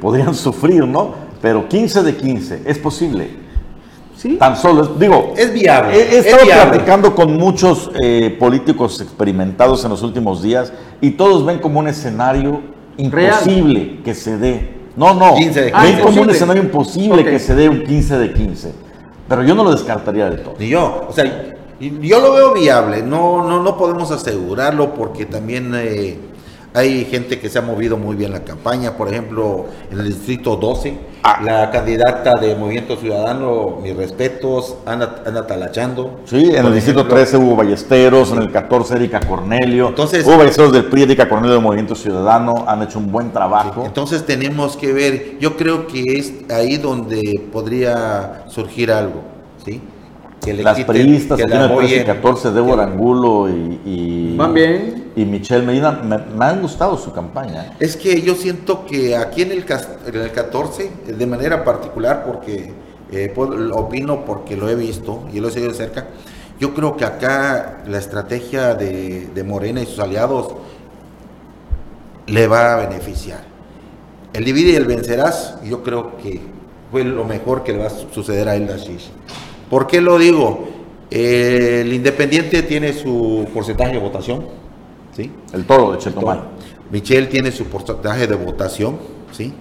podrían 0.00 0.34
sufrir, 0.36 0.86
¿no? 0.86 1.14
Pero 1.42 1.68
15 1.68 2.02
de 2.02 2.16
15, 2.16 2.62
es 2.64 2.78
posible. 2.78 3.28
Sí. 4.16 4.36
Tan 4.36 4.56
solo, 4.56 4.84
digo, 4.86 5.32
es 5.36 5.52
viable. 5.52 5.96
He, 5.96 6.18
estado 6.18 6.44
platicando 6.44 7.14
con 7.14 7.36
muchos 7.36 7.90
eh, 8.02 8.36
políticos 8.38 9.00
experimentados 9.00 9.82
en 9.84 9.90
los 9.90 10.02
últimos 10.02 10.42
días 10.42 10.72
y 11.00 11.12
todos 11.12 11.44
ven 11.46 11.58
como 11.58 11.80
un 11.80 11.88
escenario 11.88 12.60
imposible 12.98 14.00
que 14.04 14.14
se 14.14 14.36
dé. 14.36 14.80
No, 14.94 15.14
no, 15.14 15.34
15 15.34 15.62
de 15.62 15.72
15. 15.72 15.86
ven 15.86 16.00
como 16.04 16.22
un 16.22 16.30
escenario 16.30 16.62
imposible 16.62 17.24
que 17.24 17.38
se 17.38 17.54
dé 17.54 17.68
un 17.70 17.82
15 17.82 18.18
de 18.18 18.32
15. 18.32 18.74
Pero 19.26 19.42
yo 19.42 19.54
no 19.54 19.64
lo 19.64 19.70
descartaría 19.70 20.28
de 20.28 20.36
todo. 20.38 20.54
Ni 20.58 20.68
yo. 20.68 21.06
O 21.08 21.12
sea, 21.12 21.56
yo 21.80 22.20
lo 22.20 22.32
veo 22.34 22.52
viable, 22.52 23.02
no, 23.02 23.42
no, 23.48 23.62
no 23.62 23.76
podemos 23.76 24.10
asegurarlo 24.10 24.94
porque 24.94 25.24
también 25.24 25.72
eh, 25.74 26.18
hay 26.74 27.04
gente 27.06 27.40
que 27.40 27.48
se 27.48 27.58
ha 27.58 27.62
movido 27.62 27.96
muy 27.96 28.16
bien 28.16 28.32
la 28.32 28.44
campaña, 28.44 28.96
por 28.96 29.08
ejemplo, 29.08 29.66
en 29.90 29.98
el 29.98 30.08
distrito 30.08 30.56
12, 30.56 30.98
ah. 31.22 31.40
la 31.42 31.70
candidata 31.70 32.34
de 32.34 32.54
Movimiento 32.54 32.96
Ciudadano, 32.96 33.78
mis 33.82 33.96
respetos, 33.96 34.76
anda, 34.86 35.46
talachando. 35.46 36.20
Sí, 36.26 36.54
en 36.54 36.66
el 36.66 36.74
distrito 36.74 37.06
13 37.06 37.38
hubo 37.38 37.56
Ballesteros, 37.56 38.30
en 38.32 38.42
el 38.42 38.52
14 38.52 38.96
Erika 38.96 39.20
Cornelio, 39.20 39.88
entonces, 39.88 40.24
hubo 40.24 40.36
Ballesteros 40.36 40.72
del 40.72 40.84
PRI, 40.84 41.02
Erika 41.02 41.28
Cornelio 41.28 41.56
de 41.56 41.62
Movimiento 41.62 41.94
Ciudadano, 41.94 42.64
han 42.68 42.82
hecho 42.82 42.98
un 42.98 43.10
buen 43.10 43.32
trabajo. 43.32 43.84
entonces 43.84 44.24
tenemos 44.24 44.76
que 44.76 44.92
ver, 44.92 45.38
yo 45.40 45.56
creo 45.56 45.86
que 45.86 46.18
es 46.18 46.32
ahí 46.50 46.76
donde 46.76 47.40
podría 47.52 48.44
surgir 48.48 48.92
algo, 48.92 49.22
¿sí? 49.64 49.80
Las 50.46 50.84
priistas 50.84 51.40
aquí 51.40 51.52
en 51.52 51.60
el 51.60 51.76
13 51.76 51.96
y 51.96 52.04
14, 52.04 52.50
Débora 52.52 52.84
Angulo 52.84 53.48
y, 53.48 54.36
Van 54.36 54.54
bien. 54.54 55.12
y 55.14 55.24
Michelle 55.24 55.64
Medina, 55.64 55.92
me, 55.92 56.44
han 56.44 56.62
gustado 56.62 56.96
su 56.96 57.12
campaña. 57.12 57.66
¿eh? 57.66 57.72
Es 57.80 57.96
que 57.96 58.22
yo 58.22 58.34
siento 58.34 58.86
que 58.86 59.16
aquí 59.16 59.42
en 59.42 59.52
el, 59.52 59.64
en 60.06 60.20
el 60.20 60.32
14, 60.32 60.90
de 61.06 61.26
manera 61.26 61.64
particular, 61.64 62.24
porque 62.24 62.72
eh, 63.12 63.34
opino 63.72 64.24
porque 64.24 64.56
lo 64.56 64.68
he 64.68 64.74
visto 64.74 65.24
y 65.32 65.40
lo 65.40 65.48
he 65.48 65.50
seguido 65.50 65.72
de 65.72 65.76
cerca, 65.76 66.06
yo 66.58 66.74
creo 66.74 66.96
que 66.96 67.04
acá 67.04 67.82
la 67.86 67.98
estrategia 67.98 68.74
de, 68.74 69.28
de 69.34 69.44
Morena 69.44 69.82
y 69.82 69.86
sus 69.86 69.98
aliados 69.98 70.54
le 72.26 72.46
va 72.46 72.74
a 72.74 72.86
beneficiar. 72.86 73.40
El 74.32 74.44
divide 74.44 74.72
y 74.72 74.76
el 74.76 74.84
vencerás, 74.84 75.56
yo 75.64 75.82
creo 75.82 76.16
que 76.18 76.40
fue 76.90 77.04
lo 77.04 77.24
mejor 77.24 77.64
que 77.64 77.72
le 77.72 77.78
va 77.78 77.86
a 77.86 77.90
suceder 77.90 78.48
a 78.48 78.56
Elda 78.56 78.76
Shish. 78.76 79.10
¿Por 79.70 79.86
qué 79.86 80.00
lo 80.00 80.18
digo? 80.18 80.68
el 81.10 81.92
Independiente 81.92 82.62
tiene 82.62 82.92
su 82.92 83.46
porcentaje 83.52 83.92
de 83.92 83.98
votación, 83.98 84.46
¿sí? 85.16 85.30
El 85.52 85.64
todo 85.64 85.92
de 85.92 85.98
Chetumal. 85.98 86.42
Michelle 86.90 87.26
tiene 87.26 87.50
su 87.50 87.64
porcentaje 87.66 88.26
de 88.26 88.36
votación, 88.36 88.96
¿sí? 89.32 89.52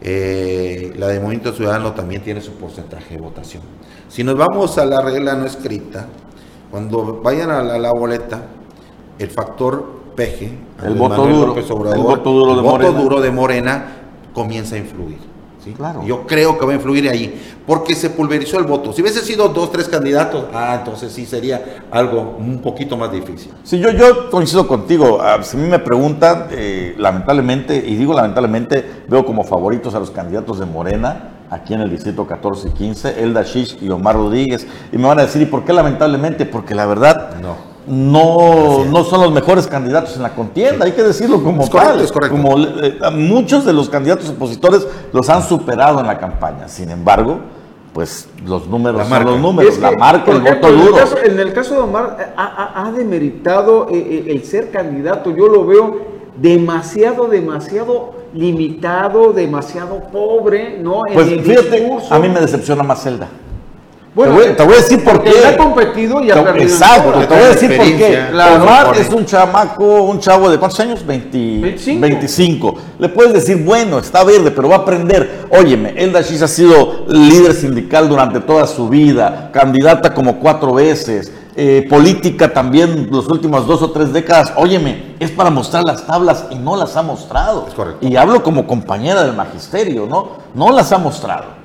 Eh, 0.00 0.92
la 0.96 1.08
de 1.08 1.20
Movimiento 1.20 1.52
Ciudadano 1.52 1.92
también 1.92 2.22
tiene 2.22 2.40
su 2.40 2.52
porcentaje 2.52 3.14
de 3.14 3.20
votación. 3.20 3.62
Si 4.08 4.24
nos 4.24 4.36
vamos 4.36 4.78
a 4.78 4.86
la 4.86 5.00
regla 5.02 5.34
no 5.34 5.46
escrita, 5.46 6.06
cuando 6.70 7.20
vayan 7.22 7.50
a 7.50 7.62
la, 7.62 7.92
boleta, 7.92 8.42
el 9.18 9.30
factor 9.30 10.00
peje, 10.16 10.50
el, 10.84 10.94
voto 10.94 11.26
duro, 11.26 11.54
el 11.54 12.02
voto 12.02 12.32
duro, 12.32 12.56
de, 12.56 12.62
voto 12.62 12.92
duro 12.92 13.20
de 13.20 13.30
Morena 13.30 13.84
comienza 14.32 14.76
a 14.76 14.78
influir. 14.78 15.29
Claro. 15.76 16.02
Yo 16.04 16.26
creo 16.26 16.58
que 16.58 16.64
va 16.64 16.72
a 16.72 16.74
influir 16.74 17.08
ahí, 17.08 17.40
porque 17.66 17.94
se 17.94 18.10
pulverizó 18.10 18.58
el 18.58 18.64
voto. 18.64 18.92
Si 18.92 19.02
hubiese 19.02 19.20
sido 19.20 19.48
dos, 19.48 19.70
tres 19.70 19.88
candidatos, 19.88 20.46
ah, 20.54 20.76
entonces 20.78 21.12
sí 21.12 21.26
sería 21.26 21.84
algo 21.90 22.36
un 22.38 22.60
poquito 22.60 22.96
más 22.96 23.12
difícil. 23.12 23.52
Sí, 23.62 23.78
yo, 23.78 23.90
yo 23.90 24.30
coincido 24.30 24.66
contigo. 24.66 25.20
Ah, 25.20 25.42
si 25.42 25.56
a 25.56 25.60
mí 25.60 25.68
me 25.68 25.78
preguntan, 25.78 26.48
eh, 26.50 26.94
lamentablemente, 26.98 27.76
y 27.76 27.96
digo 27.96 28.14
lamentablemente, 28.14 29.04
veo 29.08 29.24
como 29.24 29.44
favoritos 29.44 29.94
a 29.94 30.00
los 30.00 30.10
candidatos 30.10 30.58
de 30.58 30.66
Morena, 30.66 31.46
aquí 31.50 31.74
en 31.74 31.82
el 31.82 31.90
distrito 31.90 32.26
14 32.26 32.68
y 32.68 32.72
15, 32.72 33.22
Elda 33.22 33.42
Shish 33.42 33.78
y 33.82 33.90
Omar 33.90 34.16
Rodríguez. 34.16 34.66
Y 34.92 34.98
me 34.98 35.08
van 35.08 35.18
a 35.18 35.22
decir, 35.22 35.42
¿y 35.42 35.46
por 35.46 35.64
qué 35.64 35.72
lamentablemente? 35.72 36.46
Porque 36.46 36.74
la 36.74 36.86
verdad... 36.86 37.36
No 37.40 37.69
no, 37.86 38.84
no 38.84 39.04
son 39.04 39.22
los 39.22 39.32
mejores 39.32 39.66
candidatos 39.66 40.16
en 40.16 40.22
la 40.22 40.34
contienda, 40.34 40.84
hay 40.84 40.92
que 40.92 41.02
decirlo 41.02 41.42
como 41.42 41.68
tal. 41.68 42.06
Como 42.28 42.58
eh, 42.58 42.98
muchos 43.12 43.64
de 43.64 43.72
los 43.72 43.88
candidatos 43.88 44.28
opositores 44.28 44.86
los 45.12 45.28
han 45.28 45.42
superado 45.42 46.00
en 46.00 46.06
la 46.06 46.18
campaña. 46.18 46.68
Sin 46.68 46.90
embargo, 46.90 47.40
pues 47.92 48.28
los 48.44 48.66
números 48.68 49.06
son 49.08 49.24
los 49.24 49.40
números, 49.40 49.78
la 49.78 49.92
marca, 49.92 50.30
el 50.30 50.40
voto 50.40 50.70
duro. 50.70 50.96
en 51.24 51.38
el 51.38 51.52
caso 51.52 51.74
de 51.74 51.80
Omar, 51.80 52.16
eh, 52.20 52.26
ha, 52.36 52.92
demeritado 52.96 53.88
eh, 53.90 54.26
el 54.28 54.44
ser 54.44 54.70
candidato. 54.70 55.34
Yo 55.34 55.48
lo 55.48 55.66
veo 55.66 56.20
demasiado, 56.36 57.26
demasiado 57.26 58.14
limitado, 58.32 59.32
demasiado 59.32 60.04
pobre, 60.12 60.78
¿no? 60.78 61.02
pues 61.12 61.28
fíjate, 61.42 61.90
a 62.10 62.18
mí 62.18 62.28
me 62.28 62.40
decepciona 62.40 62.82
más 62.82 63.02
Zelda. 63.02 63.28
Bueno, 64.12 64.34
te, 64.56 64.64
voy, 64.64 64.74
a 64.74 64.76
decir 64.78 65.04
por 65.04 65.22
qué. 65.22 65.30
ha 65.46 65.56
competido 65.56 66.20
y 66.20 66.32
ha 66.32 66.42
perdido. 66.42 66.64
Exacto, 66.64 67.12
te 67.12 67.26
voy 67.26 67.44
a 67.44 67.48
decir 67.48 67.76
por 67.76 67.86
qué. 67.86 68.18
Omar 68.56 68.96
es 68.98 69.08
un 69.10 69.24
chamaco, 69.24 69.84
un 70.02 70.18
chavo 70.18 70.50
de 70.50 70.58
¿cuántos 70.58 70.80
años? 70.80 71.06
25. 71.06 72.00
25. 72.00 72.74
Le 72.98 73.08
puedes 73.08 73.32
decir, 73.32 73.64
bueno, 73.64 73.98
está 73.98 74.24
verde, 74.24 74.50
pero 74.50 74.68
va 74.68 74.76
a 74.76 74.78
aprender. 74.80 75.46
Óyeme, 75.50 75.94
Elda 75.96 76.22
Shish 76.22 76.42
ha 76.42 76.48
sido 76.48 77.04
líder 77.06 77.54
sindical 77.54 78.08
durante 78.08 78.40
toda 78.40 78.66
su 78.66 78.88
vida, 78.88 79.50
candidata 79.52 80.12
como 80.12 80.40
cuatro 80.40 80.74
veces, 80.74 81.32
eh, 81.54 81.86
política 81.88 82.52
también 82.52 83.08
las 83.12 83.28
últimas 83.28 83.64
dos 83.64 83.80
o 83.80 83.92
tres 83.92 84.12
décadas. 84.12 84.52
Óyeme, 84.56 85.14
es 85.20 85.30
para 85.30 85.50
mostrar 85.50 85.84
las 85.84 86.04
tablas 86.04 86.46
y 86.50 86.56
no 86.56 86.74
las 86.74 86.96
ha 86.96 87.02
mostrado. 87.02 87.66
Es 87.68 87.74
correcto. 87.74 88.04
Y 88.04 88.16
hablo 88.16 88.42
como 88.42 88.66
compañera 88.66 89.22
del 89.22 89.36
magisterio, 89.36 90.06
¿no? 90.06 90.30
No 90.52 90.72
las 90.72 90.90
ha 90.90 90.98
mostrado. 90.98 91.59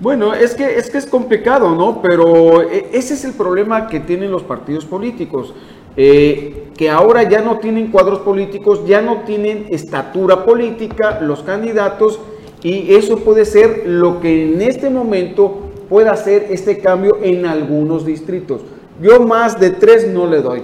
Bueno, 0.00 0.32
es 0.32 0.54
que, 0.54 0.78
es 0.78 0.90
que 0.90 0.98
es 0.98 1.06
complicado, 1.06 1.74
¿no? 1.74 2.00
Pero 2.00 2.62
eh, 2.62 2.88
ese 2.92 3.14
es 3.14 3.24
el 3.24 3.34
problema 3.34 3.86
que 3.86 4.00
tienen 4.00 4.30
los 4.30 4.42
partidos 4.42 4.86
políticos. 4.86 5.54
Eh, 5.96 6.70
que 6.76 6.88
ahora 6.88 7.28
ya 7.28 7.42
no 7.42 7.58
tienen 7.58 7.88
cuadros 7.88 8.20
políticos, 8.20 8.86
ya 8.86 9.02
no 9.02 9.22
tienen 9.26 9.66
estatura 9.68 10.46
política 10.46 11.20
los 11.20 11.42
candidatos 11.42 12.20
y 12.62 12.94
eso 12.94 13.18
puede 13.18 13.44
ser 13.44 13.82
lo 13.86 14.20
que 14.20 14.54
en 14.54 14.62
este 14.62 14.88
momento 14.88 15.70
pueda 15.90 16.12
hacer 16.12 16.46
este 16.50 16.78
cambio 16.78 17.18
en 17.22 17.44
algunos 17.44 18.06
distritos. 18.06 18.62
Yo 19.02 19.20
más 19.20 19.60
de 19.60 19.70
tres 19.70 20.08
no 20.08 20.26
le 20.26 20.40
doy 20.40 20.62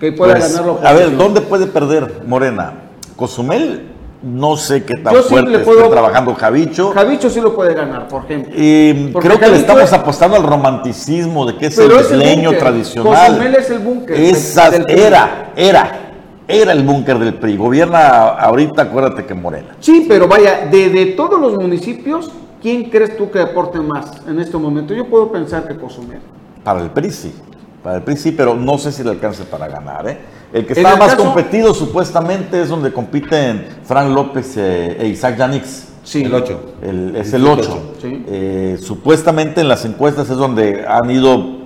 que 0.00 0.10
pueda 0.10 0.34
pues, 0.34 0.52
ganarlo. 0.52 0.80
A 0.82 0.92
ver, 0.94 1.16
¿dónde 1.16 1.42
puede 1.42 1.66
perder 1.66 2.22
Morena? 2.26 2.90
Cozumel 3.14 3.95
no 4.26 4.56
sé 4.56 4.84
qué 4.84 4.94
tan 4.96 5.14
fuerte 5.14 5.54
esté 5.54 5.88
trabajando 5.88 6.34
Javicho. 6.34 6.90
Javicho 6.92 7.30
sí 7.30 7.40
lo 7.40 7.54
puede 7.54 7.74
ganar, 7.74 8.08
por 8.08 8.24
ejemplo. 8.24 8.52
Y 8.56 9.12
creo 9.20 9.38
que 9.38 9.48
le 9.48 9.56
estamos 9.56 9.92
apostando 9.92 10.36
al 10.36 10.42
romanticismo 10.42 11.46
de 11.46 11.56
que 11.56 11.66
es 11.66 11.78
el 11.78 11.92
isleño 11.92 12.52
tradicional. 12.58 13.54
es 13.56 13.70
el 13.70 13.78
búnker. 13.78 14.16
Esa 14.18 14.68
era, 14.88 15.52
era. 15.54 16.02
Era 16.48 16.72
el 16.72 16.84
búnker 16.84 17.18
del 17.18 17.34
PRI. 17.34 17.56
Gobierna 17.56 18.28
ahorita, 18.28 18.82
acuérdate 18.82 19.24
que 19.24 19.34
Morena. 19.34 19.76
Sí, 19.80 20.06
pero 20.08 20.28
vaya, 20.28 20.66
de, 20.70 20.90
de, 20.90 21.06
todos 21.06 21.40
los 21.40 21.56
municipios, 21.56 22.30
¿quién 22.62 22.84
crees 22.84 23.16
tú 23.16 23.32
que 23.32 23.40
aporte 23.40 23.80
más 23.80 24.22
en 24.28 24.38
este 24.38 24.56
momento? 24.56 24.94
Yo 24.94 25.06
puedo 25.06 25.32
pensar 25.32 25.66
que 25.66 25.76
Cozumel. 25.76 26.20
Para 26.62 26.82
el 26.82 26.90
PRI 26.90 27.10
sí. 27.10 27.34
Para 27.86 27.98
el 27.98 28.02
PRI 28.02 28.16
sí, 28.16 28.32
pero 28.32 28.56
no 28.56 28.78
sé 28.78 28.90
si 28.90 29.04
le 29.04 29.10
alcance 29.10 29.44
para 29.44 29.68
ganar, 29.68 30.08
¿eh? 30.08 30.18
El 30.52 30.66
que 30.66 30.72
está 30.72 30.96
más 30.96 31.14
competido 31.14 31.72
supuestamente 31.72 32.60
es 32.60 32.68
donde 32.68 32.92
compiten 32.92 33.64
Frank 33.84 34.10
López 34.10 34.56
eh, 34.56 34.96
e 34.98 35.06
Isaac 35.06 35.36
Yanix. 35.36 35.86
Sí, 36.02 36.24
el 36.24 36.34
8. 36.34 36.60
es 37.14 37.32
el 37.32 37.46
8. 37.46 37.94
Eh, 38.02 38.76
supuestamente 38.82 39.60
en 39.60 39.68
las 39.68 39.84
encuestas 39.84 40.28
es 40.28 40.36
donde 40.36 40.84
han 40.84 41.08
ido 41.12 41.58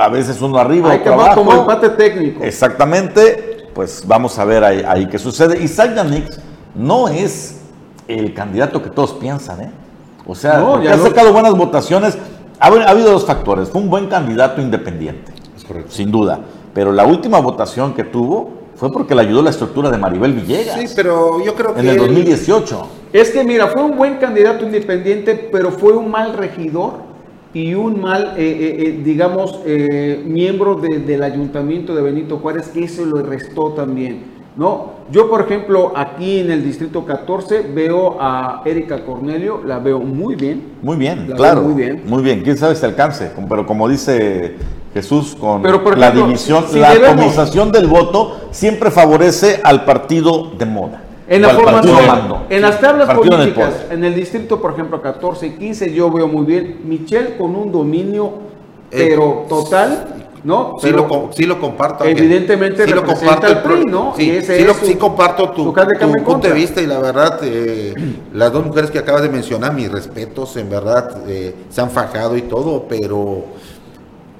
a 0.00 0.08
veces 0.08 0.40
uno 0.40 0.56
arriba, 0.56 0.92
Hay 0.92 1.00
que 1.00 1.10
abajo. 1.10 1.44
como 1.44 1.52
empate 1.52 1.90
técnico. 1.90 2.42
Exactamente, 2.42 3.68
pues 3.74 4.02
vamos 4.06 4.38
a 4.38 4.46
ver 4.46 4.64
ahí, 4.64 5.06
qué 5.10 5.18
sucede. 5.18 5.62
Isaac 5.62 5.94
Yanix 5.94 6.40
no 6.74 7.08
es 7.08 7.60
el 8.08 8.32
candidato 8.32 8.82
que 8.82 8.88
todos 8.88 9.12
piensan, 9.12 9.60
¿eh? 9.60 9.70
O 10.26 10.34
sea, 10.34 10.52
ha 10.90 10.96
sacado 10.96 11.34
buenas 11.34 11.52
votaciones. 11.54 12.16
Ha, 12.58 12.68
ha, 12.68 12.90
habido 12.90 13.10
dos 13.12 13.26
factores. 13.26 13.68
Fue 13.68 13.82
un 13.82 13.90
buen 13.90 14.06
candidato 14.06 14.62
independiente, 14.62 15.35
correcto. 15.66 15.92
sin 15.92 16.10
duda 16.10 16.40
pero 16.76 16.92
la 16.92 17.06
última 17.06 17.40
votación 17.40 17.94
que 17.94 18.04
tuvo 18.04 18.50
fue 18.74 18.92
porque 18.92 19.14
le 19.14 19.22
ayudó 19.22 19.40
la 19.40 19.48
estructura 19.48 19.90
de 19.90 19.96
Maribel 19.96 20.34
Villegas. 20.34 20.78
Sí, 20.78 20.92
pero 20.94 21.42
yo 21.42 21.54
creo 21.54 21.72
que... 21.72 21.80
En 21.80 21.88
el 21.88 21.96
2018. 21.96 22.88
Es 23.14 23.30
que 23.30 23.42
mira, 23.44 23.68
fue 23.68 23.82
un 23.82 23.96
buen 23.96 24.16
candidato 24.16 24.66
independiente, 24.66 25.48
pero 25.50 25.70
fue 25.70 25.94
un 25.94 26.10
mal 26.10 26.34
regidor 26.34 26.98
y 27.54 27.72
un 27.72 28.02
mal, 28.02 28.34
eh, 28.36 28.44
eh, 28.44 28.76
eh, 28.78 29.00
digamos, 29.02 29.60
miembro 30.26 30.74
del 30.74 31.22
ayuntamiento 31.22 31.94
de 31.94 32.02
Benito 32.02 32.36
Juárez, 32.40 32.68
que 32.68 32.84
eso 32.84 33.06
lo 33.06 33.22
restó 33.22 33.70
también. 33.70 34.36
¿no? 34.54 34.96
Yo, 35.10 35.30
por 35.30 35.40
ejemplo, 35.40 35.94
aquí 35.96 36.40
en 36.40 36.50
el 36.50 36.62
distrito 36.62 37.06
14 37.06 37.70
veo 37.74 38.18
a 38.20 38.60
Erika 38.66 39.02
Cornelio, 39.02 39.62
la 39.64 39.78
veo 39.78 40.00
muy 40.00 40.34
bien. 40.34 40.62
Muy 40.82 40.96
bien, 40.96 41.32
claro. 41.36 41.62
Muy 41.62 41.74
bien. 41.74 42.02
Muy 42.06 42.22
bien, 42.22 42.42
quién 42.42 42.58
sabe 42.58 42.74
si 42.74 42.84
alcance, 42.84 43.30
pero 43.48 43.64
como 43.64 43.88
dice 43.88 44.56
Jesús, 44.96 45.36
con 45.38 45.62
la 46.00 46.10
división, 46.10 46.64
la 46.72 46.92
atomización 46.92 47.70
del 47.70 47.86
voto 47.86 48.48
siempre 48.50 48.90
favorece 48.90 49.60
al 49.62 49.84
partido 49.84 50.52
de 50.56 50.64
moda. 50.64 51.02
En 51.28 51.42
la 51.42 51.50
formación, 51.50 51.98
en 52.48 52.62
las 52.62 52.80
tablas 52.80 53.14
políticas, 53.14 53.74
en 53.90 54.02
el 54.04 54.14
distrito, 54.14 54.58
por 54.58 54.72
ejemplo, 54.72 55.02
14 55.02 55.48
y 55.48 55.50
15, 55.50 55.92
yo 55.92 56.10
veo 56.10 56.28
muy 56.28 56.46
bien 56.46 56.80
Michelle 56.84 57.36
con 57.36 57.54
un 57.54 57.70
dominio, 57.70 58.32
eh, 58.90 59.08
pero 59.10 59.44
total, 59.50 60.06
¿no? 60.44 60.76
Sí, 60.80 60.90
lo, 60.90 61.30
sí 61.32 61.44
lo 61.44 61.60
comparto. 61.60 62.04
Evidentemente 62.04 62.86
sí 62.86 62.92
lo 62.94 63.04
comparto 63.04 63.48
el 63.48 63.58
PRI, 63.58 63.84
¿no? 63.84 64.14
Sí, 64.16 64.40
sí, 64.40 64.94
comparto 64.94 65.50
tu, 65.50 65.74
punto 66.24 66.48
de 66.48 66.54
vista 66.54 66.80
y 66.80 66.86
la 66.86 67.00
verdad, 67.00 67.38
eh, 67.42 67.92
las 68.32 68.50
dos 68.50 68.64
mujeres 68.64 68.90
que 68.90 69.00
acabas 69.00 69.20
de 69.20 69.28
mencionar, 69.28 69.74
mis 69.74 69.92
respetos, 69.92 70.56
en 70.56 70.70
verdad, 70.70 71.22
eh, 71.28 71.54
se 71.68 71.82
han 71.82 71.90
fajado 71.90 72.34
y 72.36 72.42
todo, 72.42 72.84
pero 72.88 73.44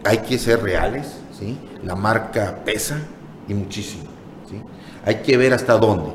hay 0.06 0.18
que 0.18 0.38
ser 0.38 0.62
reales, 0.62 1.18
¿sí? 1.38 1.58
La 1.84 1.94
marca 1.94 2.60
pesa 2.64 2.98
y 3.48 3.54
muchísimo, 3.54 4.04
¿sí? 4.48 4.60
Hay 5.04 5.16
que 5.16 5.36
ver 5.36 5.52
hasta 5.52 5.76
dónde. 5.78 6.10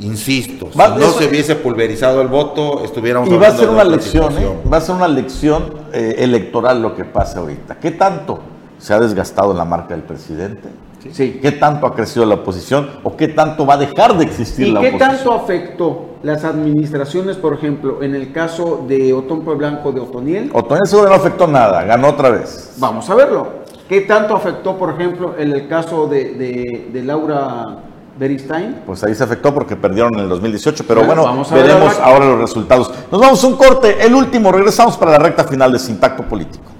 Insisto, 0.00 0.68
si 0.70 0.78
no 0.78 1.10
se 1.10 1.26
hubiese 1.28 1.56
pulverizado 1.56 2.20
el 2.22 2.28
voto, 2.28 2.84
estuviéramos 2.84 3.28
Y 3.28 3.36
va 3.36 3.48
a 3.48 3.56
ser 3.56 3.68
una 3.68 3.82
lección, 3.82 4.32
¿eh? 4.38 4.48
va 4.72 4.76
a 4.76 4.80
ser 4.80 4.94
una 4.94 5.08
lección 5.08 5.74
eh, 5.92 6.16
electoral 6.18 6.80
lo 6.80 6.94
que 6.94 7.04
pasa 7.04 7.40
ahorita. 7.40 7.78
¿Qué 7.80 7.90
tanto 7.90 8.38
se 8.78 8.94
ha 8.94 9.00
desgastado 9.00 9.52
la 9.54 9.64
marca 9.64 9.94
del 9.94 10.04
presidente? 10.04 10.68
Sí. 11.12 11.40
¿Qué 11.42 11.52
tanto 11.52 11.86
ha 11.86 11.94
crecido 11.94 12.26
la 12.26 12.36
oposición 12.36 12.90
o 13.02 13.16
qué 13.16 13.28
tanto 13.28 13.66
va 13.66 13.74
a 13.74 13.78
dejar 13.78 14.16
de 14.16 14.24
existir 14.24 14.68
la 14.68 14.80
oposición? 14.80 14.94
¿Y 14.94 14.98
qué 14.98 15.16
tanto 15.16 15.32
afectó 15.32 16.07
las 16.22 16.44
administraciones, 16.44 17.36
por 17.36 17.54
ejemplo, 17.54 18.02
en 18.02 18.14
el 18.14 18.32
caso 18.32 18.84
de 18.88 19.12
Otón 19.12 19.44
Blanco 19.56 19.92
de 19.92 20.00
Otoniel? 20.00 20.50
Otoniel 20.52 20.86
seguro 20.86 21.08
no 21.10 21.14
afectó 21.14 21.46
nada, 21.46 21.84
ganó 21.84 22.08
otra 22.08 22.30
vez. 22.30 22.74
Vamos 22.78 23.08
a 23.08 23.14
verlo. 23.14 23.48
¿Qué 23.88 24.02
tanto 24.02 24.36
afectó, 24.36 24.76
por 24.76 24.90
ejemplo, 24.90 25.34
en 25.38 25.52
el 25.52 25.66
caso 25.66 26.06
de, 26.06 26.90
Laura 27.04 27.78
Beristain? 28.18 28.82
Pues 28.84 29.02
ahí 29.04 29.14
se 29.14 29.24
afectó 29.24 29.54
porque 29.54 29.76
perdieron 29.76 30.14
en 30.14 30.20
el 30.20 30.28
2018, 30.28 30.84
pero 30.86 31.04
bueno, 31.04 31.44
veremos 31.52 31.98
ahora 31.98 32.26
los 32.26 32.40
resultados. 32.40 32.92
Nos 33.10 33.20
vamos 33.20 33.42
a 33.42 33.46
un 33.46 33.56
corte, 33.56 34.04
el 34.04 34.14
último, 34.14 34.52
regresamos 34.52 34.96
para 34.96 35.12
la 35.12 35.18
recta 35.18 35.44
final 35.44 35.72
de 35.72 35.78
Sintacto 35.78 36.22
Político. 36.24 36.77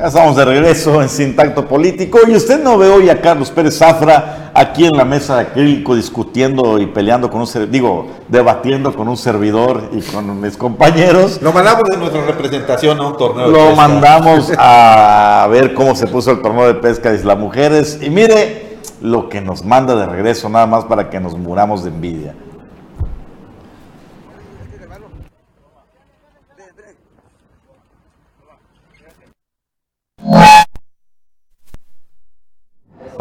Ya 0.00 0.06
estamos 0.06 0.34
de 0.34 0.46
regreso 0.46 1.02
en 1.02 1.10
Sintacto 1.10 1.68
Político 1.68 2.20
y 2.26 2.34
usted 2.34 2.64
no 2.64 2.78
ve 2.78 2.88
hoy 2.88 3.10
a 3.10 3.20
Carlos 3.20 3.50
Pérez 3.50 3.76
Zafra 3.76 4.50
aquí 4.54 4.86
en 4.86 4.96
la 4.96 5.04
mesa 5.04 5.34
de 5.34 5.42
acrílico 5.42 5.94
discutiendo 5.94 6.78
y 6.78 6.86
peleando 6.86 7.28
con 7.28 7.42
un 7.42 7.70
digo, 7.70 8.06
debatiendo 8.26 8.94
con 8.94 9.08
un 9.08 9.18
servidor 9.18 9.90
y 9.92 10.00
con 10.00 10.40
mis 10.40 10.56
compañeros. 10.56 11.42
Lo 11.42 11.52
mandamos 11.52 11.82
de 11.90 11.98
nuestra 11.98 12.24
representación 12.24 12.98
a 12.98 13.08
un 13.08 13.16
torneo 13.18 13.50
de 13.50 13.52
Lo 13.52 13.76
mandamos 13.76 14.50
a 14.58 15.46
ver 15.50 15.74
cómo 15.74 15.94
se 15.94 16.06
puso 16.06 16.30
el 16.30 16.40
torneo 16.40 16.66
de 16.66 16.76
pesca 16.76 17.10
de 17.10 17.16
Isla 17.16 17.36
Mujeres 17.36 17.98
y 18.00 18.08
mire 18.08 18.78
lo 19.02 19.28
que 19.28 19.42
nos 19.42 19.66
manda 19.66 19.94
de 19.96 20.06
regreso 20.06 20.48
nada 20.48 20.66
más 20.66 20.86
para 20.86 21.10
que 21.10 21.20
nos 21.20 21.36
muramos 21.36 21.84
de 21.84 21.90
envidia. 21.90 22.34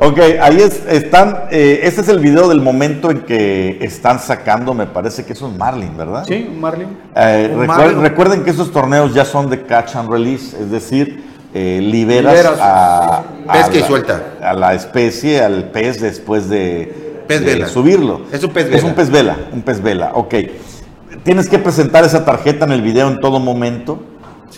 Ok, 0.02 0.18
ahí 0.42 0.62
están, 0.62 1.50
eh, 1.52 1.82
este 1.84 2.00
es 2.00 2.08
el 2.08 2.20
video 2.20 2.48
del 2.48 2.62
momento 2.62 3.12
en 3.12 3.20
que 3.20 3.80
están 3.82 4.20
sacando, 4.20 4.74
me 4.74 4.86
parece 4.86 5.26
que 5.26 5.34
es 5.34 5.42
un 5.42 5.58
Marlin, 5.58 5.98
¿verdad? 5.98 6.24
Sí, 6.26 6.48
un 6.50 6.62
Marlin. 6.62 6.88
Eh, 7.14 7.54
recuerden, 8.00 8.46
que 8.46 8.52
esos 8.52 8.72
torneos 8.72 9.14
ya 9.14 9.26
son 9.26 9.50
de 9.50 9.64
catch 9.64 9.98
and 9.98 10.10
release, 10.10 10.56
es 10.58 10.72
decir, 10.72 11.22
eh, 11.54 11.82
liberas, 11.82 12.48
a, 12.62 13.24
y 13.74 13.80
suelta. 13.82 14.24
a 14.42 14.54
la 14.54 14.74
especie, 14.74 15.42
al 15.42 15.66
pez 15.66 16.00
después 16.00 16.48
de, 16.48 17.26
pez 17.28 17.70
subirlo. 17.70 18.22
Es 18.32 18.42
un 18.42 18.52
pez 18.52 18.68
vela. 18.68 18.78
Es 18.78 18.84
un 18.86 18.94
pez 18.94 19.10
vela, 19.10 19.38
un 19.52 19.62
pez 19.64 19.84
vela, 19.84 20.12
ok. 20.14 20.36
Tienes 21.24 21.50
que 21.50 21.60
presentar 21.60 22.06
esa 22.06 22.24
tarjeta 22.24 22.64
en 22.64 22.72
el 22.72 22.82
video 22.82 23.10
en 23.10 23.20
todo 23.20 23.42
momento 23.42 24.00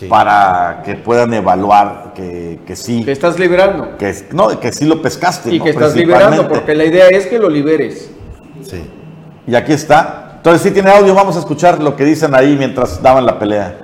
para 0.08 0.82
que 0.84 0.94
puedan 0.96 1.32
evaluar 1.34 2.12
que, 2.14 2.60
que, 2.66 2.76
sí. 2.76 3.04
Que 3.04 3.12
estás 3.12 3.38
liberando. 3.38 3.96
Que, 3.98 4.14
no, 4.32 4.58
que 4.60 4.72
sí 4.72 4.86
lo 4.86 5.00
pescaste. 5.02 5.54
Y 5.54 5.60
que 5.60 5.70
estás 5.70 5.94
liberando, 5.94 6.48
porque 6.48 6.74
la 6.74 6.84
idea 6.84 7.08
es 7.08 7.26
que 7.26 7.38
lo 7.38 7.48
liberes. 7.48 8.10
Sí. 8.62 8.82
Y 9.46 9.54
aquí 9.54 9.72
está. 9.72 10.34
Entonces, 10.36 10.62
si 10.62 10.70
tiene 10.70 10.90
audio, 10.90 11.14
vamos 11.14 11.36
a 11.36 11.38
escuchar 11.38 11.80
lo 11.80 11.94
que 11.94 12.04
dicen 12.04 12.34
ahí 12.34 12.56
mientras 12.58 13.02
daban 13.02 13.26
la 13.26 13.38
pelea. 13.38 13.76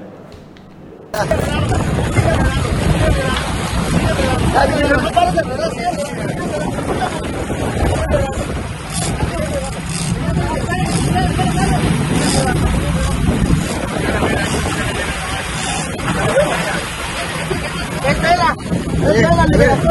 Vela, 19.58 19.84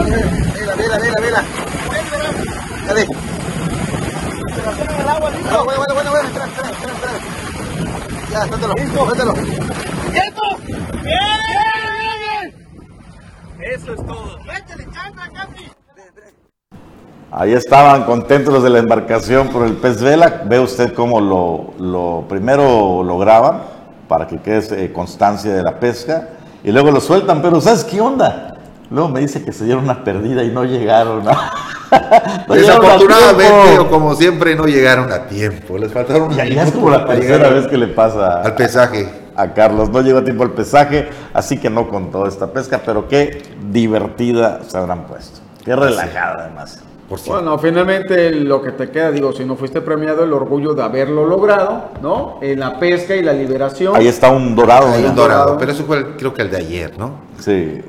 vela, 0.76 0.98
vela, 0.98 1.22
vela. 1.22 1.44
Dale. 2.88 3.08
Bueno, 5.48 5.64
bueno, 5.64 5.94
bueno, 5.94 6.12
bueno, 6.12 6.28
espera, 6.28 6.46
espera, 6.46 6.70
espera, 6.72 6.94
espera. 6.94 7.18
Ya, 8.32 8.40
suéltalo, 8.48 8.74
suéltalo. 8.94 9.34
¡Quieto! 10.12 10.42
¡Bien, 11.04 11.40
bien, 11.48 12.18
bien! 12.22 13.74
Eso 13.74 13.94
es 13.94 14.06
todo. 14.06 14.40
¡Métele, 14.46 14.86
chanta, 14.92 15.30
Capi! 15.34 15.72
Ahí 17.48 17.54
estaban 17.54 18.04
contentos 18.04 18.54
los 18.54 18.62
de 18.62 18.70
la 18.70 18.80
embarcación 18.80 19.48
por 19.48 19.66
el 19.66 19.76
pez 19.76 20.02
vela. 20.02 20.42
Ve 20.44 20.60
usted 20.60 20.92
cómo 20.92 21.22
lo, 21.22 21.76
lo 21.80 22.26
primero 22.28 23.04
lo 23.04 23.18
graban 23.18 23.62
para 24.10 24.28
que 24.28 24.40
quede 24.40 24.84
eh, 24.84 24.92
constancia 24.92 25.54
de 25.54 25.64
la 25.64 25.80
pesca 25.80 26.28
y 26.62 26.74
luego 26.74 26.92
lo 26.92 27.00
sueltan. 27.00 27.42
Pero 27.42 27.62
¿sabes 27.62 27.86
qué 27.86 28.02
onda? 28.02 28.58
Luego 28.92 29.08
me 29.08 29.22
dice 29.22 29.46
que 29.46 29.54
se 29.54 29.64
dieron 29.64 29.86
una 29.86 30.04
perdida 30.04 30.44
y 30.44 30.50
no 30.50 30.66
llegaron. 30.66 31.24
¿no? 31.24 31.32
Desafortunadamente, 32.54 33.80
o 33.80 33.90
como 33.90 34.14
siempre, 34.16 34.54
no 34.54 34.66
llegaron 34.66 35.10
a 35.14 35.28
tiempo. 35.28 35.78
Les 35.78 35.94
faltaron 35.94 36.36
Ya, 36.36 36.44
ya 36.44 36.64
es 36.64 36.74
como 36.74 36.90
la 36.90 37.06
tercera 37.06 37.48
vez 37.48 37.66
que 37.68 37.78
le 37.78 37.88
pasa 37.88 38.42
al 38.42 38.56
pesaje. 38.56 39.10
A 39.38 39.54
Carlos, 39.54 39.90
no 39.90 40.02
llegó 40.02 40.20
a 40.20 40.24
tiempo 40.26 40.44
al 40.44 40.52
pesaje, 40.52 41.08
así 41.34 41.58
que 41.60 41.70
no 41.70 41.88
contó 41.88 42.28
esta 42.28 42.48
pesca, 42.48 42.82
pero 42.86 43.08
qué 43.08 43.42
divertida 43.72 44.60
se 44.68 44.78
habrán 44.78 45.06
puesto. 45.06 45.40
Qué 45.64 45.74
relajada 45.74 46.44
además. 46.44 46.82
Por 47.08 47.24
bueno, 47.26 47.58
finalmente 47.58 48.32
lo 48.32 48.62
que 48.62 48.72
te 48.72 48.90
queda, 48.90 49.12
digo, 49.12 49.32
si 49.32 49.46
no 49.46 49.56
fuiste 49.56 49.80
premiado, 49.80 50.26
el 50.26 50.34
orgullo 50.34 50.74
de 50.74 50.84
haberlo 50.84 51.26
logrado, 51.26 51.92
¿no? 52.02 52.38
En 52.42 52.60
la 52.60 52.78
pesca 52.80 53.16
y 53.16 53.24
la 53.24 53.32
liberación. 53.32 53.96
Ahí 53.96 54.08
está 54.08 54.30
un 54.30 54.56
dorado. 54.56 54.88
Ahí 54.88 55.06
un 55.06 55.16
dorado, 55.16 55.58
pero 55.58 55.72
eso 55.72 55.86
fue 55.86 56.18
creo 56.18 56.34
que 56.34 56.42
el 56.42 56.52
de 56.52 56.58
ayer, 56.58 56.98
¿no? 56.98 57.22
Sí. 57.40 57.82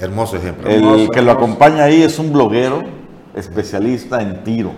Hermoso 0.00 0.36
ejemplo. 0.36 0.68
El 0.68 1.10
que 1.10 1.22
lo 1.22 1.30
acompaña 1.30 1.84
ahí 1.84 2.02
es 2.02 2.18
un 2.18 2.32
bloguero 2.32 2.82
especialista 3.34 4.20
en 4.20 4.42
tiro 4.42 4.72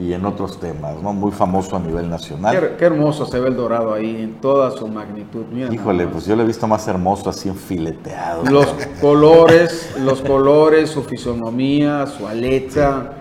y 0.00 0.14
en 0.14 0.24
otros 0.24 0.58
temas, 0.58 0.96
¿no? 1.02 1.12
Muy 1.12 1.30
famoso 1.30 1.76
a 1.76 1.78
nivel 1.78 2.08
nacional. 2.08 2.76
Qué, 2.78 2.84
hermoso 2.86 3.26
se 3.26 3.38
ve 3.38 3.48
el 3.48 3.56
dorado 3.56 3.92
ahí 3.92 4.22
en 4.22 4.40
toda 4.40 4.70
su 4.70 4.88
magnitud. 4.88 5.44
Híjole, 5.70 6.06
pues 6.06 6.24
yo 6.24 6.34
lo 6.34 6.42
he 6.42 6.46
visto 6.46 6.66
más 6.66 6.88
hermoso 6.88 7.28
así 7.28 7.50
enfileteado. 7.50 8.44
Los 8.44 8.66
colores, 9.00 9.94
los 10.02 10.22
colores, 10.22 10.88
su 10.88 11.02
fisonomía, 11.02 12.06
su 12.06 12.26
aleta. 12.26 13.12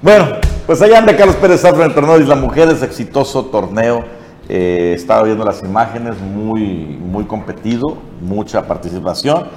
Bueno, 0.00 0.36
pues 0.66 0.80
allá 0.82 0.98
anda 0.98 1.16
Carlos 1.16 1.34
Pérez 1.36 1.62
Zafra 1.62 1.84
en 1.84 1.90
el 1.90 1.94
torneo 1.94 2.14
de 2.16 2.22
Isla 2.22 2.36
Mujeres, 2.36 2.80
exitoso 2.82 3.46
torneo. 3.46 4.04
Eh, 4.48 4.92
estaba 4.94 5.24
viendo 5.24 5.44
las 5.44 5.64
imágenes, 5.64 6.20
muy, 6.20 6.62
muy 7.00 7.24
competido, 7.24 7.96
mucha 8.20 8.68
participación 8.68 9.48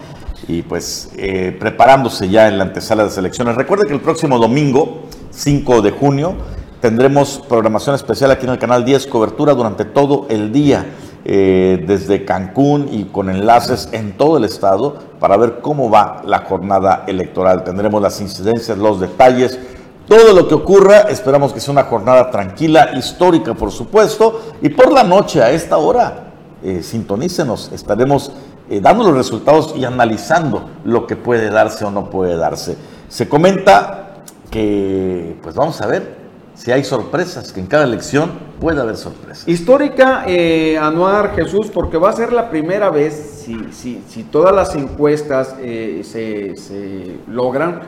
y 0.47 0.61
pues 0.61 1.11
eh, 1.17 1.55
preparándose 1.59 2.29
ya 2.29 2.47
en 2.47 2.57
la 2.57 2.63
antesala 2.63 3.03
de 3.03 3.09
selecciones. 3.09 3.55
Recuerde 3.55 3.85
que 3.85 3.93
el 3.93 4.01
próximo 4.01 4.39
domingo, 4.39 5.03
5 5.37 5.83
de 5.83 5.91
junio, 5.91 6.33
tendremos 6.81 7.43
programación 7.47 7.93
especial 7.93 8.31
aquí 8.31 8.47
en 8.47 8.53
el 8.53 8.57
canal 8.57 8.83
10, 8.83 9.05
cobertura 9.05 9.53
durante 9.53 9.85
todo 9.85 10.25
el 10.29 10.51
día, 10.51 10.87
eh, 11.25 11.83
desde 11.85 12.25
Cancún 12.25 12.89
y 12.91 13.03
con 13.03 13.29
enlaces 13.29 13.89
en 13.91 14.17
todo 14.17 14.37
el 14.37 14.45
estado 14.45 14.95
para 15.19 15.37
ver 15.37 15.59
cómo 15.61 15.91
va 15.91 16.23
la 16.25 16.39
jornada 16.39 17.03
electoral. 17.05 17.63
Tendremos 17.63 18.01
las 18.01 18.19
incidencias, 18.19 18.79
los 18.79 18.99
detalles. 18.99 19.59
Todo 20.07 20.33
lo 20.33 20.47
que 20.47 20.55
ocurra, 20.55 21.01
esperamos 21.01 21.53
que 21.53 21.59
sea 21.59 21.71
una 21.71 21.83
jornada 21.83 22.31
tranquila, 22.31 22.97
histórica 22.97 23.53
por 23.53 23.71
supuesto, 23.71 24.41
y 24.63 24.69
por 24.69 24.91
la 24.91 25.03
noche 25.03 25.43
a 25.43 25.51
esta 25.51 25.77
hora, 25.77 26.31
eh, 26.63 26.81
sintonícenos, 26.81 27.71
estaremos 27.71 28.31
eh, 28.71 28.79
dando 28.81 29.03
los 29.03 29.13
resultados 29.13 29.75
y 29.77 29.85
analizando 29.85 30.67
lo 30.83 31.05
que 31.05 31.15
puede 31.15 31.51
darse 31.51 31.85
o 31.85 31.91
no 31.91 32.09
puede 32.09 32.37
darse. 32.37 32.75
Se 33.07 33.29
comenta 33.29 34.06
que, 34.49 35.35
pues 35.41 35.55
vamos 35.55 35.81
a 35.81 35.87
ver 35.87 36.27
si 36.57 36.71
hay 36.71 36.83
sorpresas, 36.83 37.53
que 37.53 37.59
en 37.59 37.67
cada 37.67 37.83
elección 37.83 38.31
puede 38.59 38.81
haber 38.81 38.97
sorpresas. 38.97 39.47
Histórica, 39.47 40.23
eh, 40.27 40.77
Anuar 40.77 41.35
Jesús, 41.35 41.67
porque 41.71 41.97
va 41.97 42.09
a 42.09 42.13
ser 42.13 42.33
la 42.33 42.49
primera 42.49 42.89
vez, 42.89 43.43
si, 43.45 43.71
si, 43.71 44.01
si 44.09 44.23
todas 44.23 44.55
las 44.55 44.75
encuestas 44.75 45.55
eh, 45.61 46.01
se, 46.03 47.17
logran, 47.31 47.81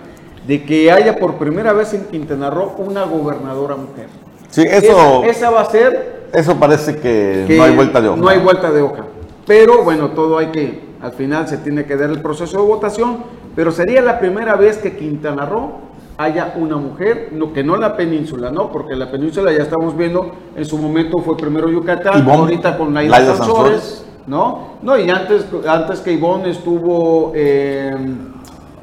de 0.46 0.64
que 0.64 0.92
haya 0.92 1.18
por 1.18 1.36
primera 1.38 1.74
vez 1.74 1.94
en 1.94 2.06
Quintana 2.06 2.50
Roo 2.50 2.76
una 2.78 3.06
gobernadora 3.06 3.76
mujer. 3.76 4.08
Sí, 4.50 4.62
eso. 4.62 5.24
Esa, 5.24 5.50
va 5.50 5.62
a 5.62 5.66
ser. 5.66 6.28
Eso 6.32 6.56
parece 6.56 6.96
que, 6.96 7.46
que, 7.48 7.58
no 7.58 7.64
hay 7.64 7.76
vuelta 7.76 8.02
de 8.02 8.10
hoja. 8.10 8.22
No 8.22 8.30
hay 8.30 8.40
vuelta 8.40 8.72
de 8.72 8.82
hoja. 8.82 9.04
Pero 9.46 9.84
bueno, 9.84 10.12
todo 10.12 10.38
hay 10.38 10.48
que, 10.48 10.80
al 11.02 11.14
final 11.14 11.48
se 11.48 11.58
tiene 11.58 11.86
que 11.86 11.96
dar 11.96 12.10
el 12.12 12.22
proceso 12.22 12.58
de 12.58 12.68
votación, 12.68 13.24
pero 13.56 13.72
sería 13.72 14.02
la 14.02 14.20
primera 14.20 14.56
vez 14.56 14.78
que 14.78 14.96
Quintana 14.96 15.46
Roo 15.46 15.89
haya 16.20 16.54
una 16.58 16.76
mujer, 16.76 17.30
no, 17.32 17.54
que 17.54 17.64
no 17.64 17.78
la 17.78 17.96
península, 17.96 18.52
¿no? 18.52 18.70
Porque 18.70 18.94
la 18.94 19.10
península 19.10 19.54
ya 19.54 19.64
estamos 19.64 19.96
viendo, 19.96 20.30
en 20.54 20.66
su 20.66 20.78
momento 20.78 21.20
fue 21.20 21.38
primero 21.38 21.70
Yucatán, 21.70 22.30
ahorita 22.30 22.78
con 22.78 22.94
la 22.94 23.06
isla 23.06 23.38
Sanzores, 23.38 24.06
¿no? 24.28 24.74
No, 24.82 24.98
y 24.98 25.10
antes, 25.10 25.46
antes 25.66 26.02
que 26.02 26.12
Ivonne 26.12 26.50
estuvo 26.50 27.32
eh, 27.34 27.96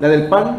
la 0.01 0.09
del 0.09 0.29
PAN, 0.29 0.59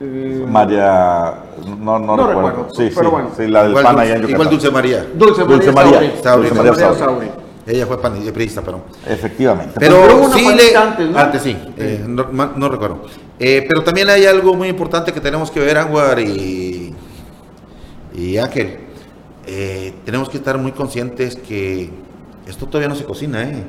eh, 0.00 0.44
María, 0.48 1.34
no, 1.78 2.00
no, 2.00 2.16
no 2.16 2.26
recuerdo, 2.26 2.66
Sí, 2.72 2.90
pero 2.92 3.08
sí, 3.08 3.12
bueno. 3.12 3.28
Sí, 3.36 3.46
la 3.46 3.62
del 3.62 3.70
igual, 3.70 3.84
PAN 3.84 3.98
allá 4.00 4.16
en 4.16 4.28
Igual 4.28 4.50
Dulce 4.50 4.70
María. 4.72 5.06
Dulce, 5.14 5.44
Dulce 5.44 5.70
María. 5.70 6.12
Sauri. 6.20 6.48
Dulce 6.48 6.72
María 6.72 6.94
Sauri. 6.94 7.41
Ella 7.66 7.86
fue 7.86 8.00
panista, 8.00 8.62
pero. 8.62 8.84
Efectivamente. 9.06 9.74
Pero, 9.78 10.32
sí, 10.32 10.44
le, 10.54 10.76
antes, 10.76 11.08
¿no? 11.08 11.18
antes 11.18 11.42
sí, 11.42 11.56
eh, 11.76 12.04
no, 12.06 12.24
no, 12.32 12.68
recuerdo. 12.68 13.04
Eh, 13.38 13.64
pero 13.68 13.84
también 13.84 14.10
hay 14.10 14.26
algo 14.26 14.54
muy 14.54 14.68
importante 14.68 15.12
que 15.12 15.20
tenemos 15.20 15.50
que 15.50 15.60
ver, 15.60 15.78
Anwar 15.78 16.18
y, 16.18 16.92
y 18.14 18.36
Ángel. 18.36 18.78
Eh, 19.46 19.94
tenemos 20.04 20.28
que 20.28 20.38
estar 20.38 20.58
muy 20.58 20.72
conscientes 20.72 21.36
que 21.36 21.90
esto 22.46 22.66
todavía 22.66 22.88
no 22.88 22.96
se 22.96 23.04
cocina, 23.04 23.42
¿eh? 23.44 23.64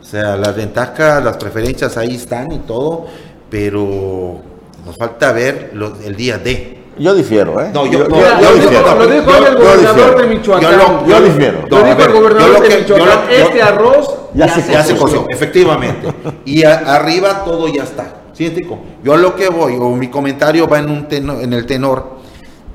O 0.00 0.04
sea, 0.04 0.36
las 0.36 0.54
ventajas, 0.54 1.24
las 1.24 1.36
preferencias 1.38 1.96
ahí 1.96 2.14
están 2.14 2.52
y 2.52 2.58
todo, 2.60 3.06
pero 3.50 4.40
nos 4.84 4.96
falta 4.96 5.32
ver 5.32 5.72
el 6.04 6.16
día 6.16 6.38
D. 6.38 6.77
Yo 6.98 7.14
difiero, 7.14 7.60
¿eh? 7.60 7.70
No, 7.72 7.86
yo, 7.86 8.08
yo, 8.08 8.40
yo, 8.40 8.54
difiero. 8.54 8.94
Lo 8.94 9.06
dijo 9.06 9.30
el 9.46 9.56
gobernador 9.56 10.20
de 10.20 10.26
Michoacán. 10.26 11.06
Yo, 11.06 11.20
difiero. 11.20 11.64
Lo 11.68 11.82
dijo 11.82 12.02
el 12.02 12.12
gobernador 12.12 12.68
de 12.68 12.78
Michoacán. 12.78 13.18
Este 13.30 13.62
arroz 13.62 14.14
ya, 14.34 14.48
se, 14.48 14.72
ya 14.72 14.82
se 14.82 14.96
coció, 14.96 15.26
efectivamente. 15.28 16.12
y 16.44 16.64
arriba 16.64 17.44
todo 17.44 17.68
ya 17.68 17.84
está. 17.84 18.14
¿Sí, 18.32 18.54
Yo 19.02 19.14
a 19.14 19.16
lo 19.16 19.34
que 19.34 19.48
voy, 19.48 19.76
o 19.80 19.90
mi 19.96 20.08
comentario 20.08 20.68
va 20.68 20.78
en, 20.78 20.90
un 20.90 21.08
tenor, 21.08 21.42
en 21.42 21.52
el 21.52 21.66
tenor 21.66 22.18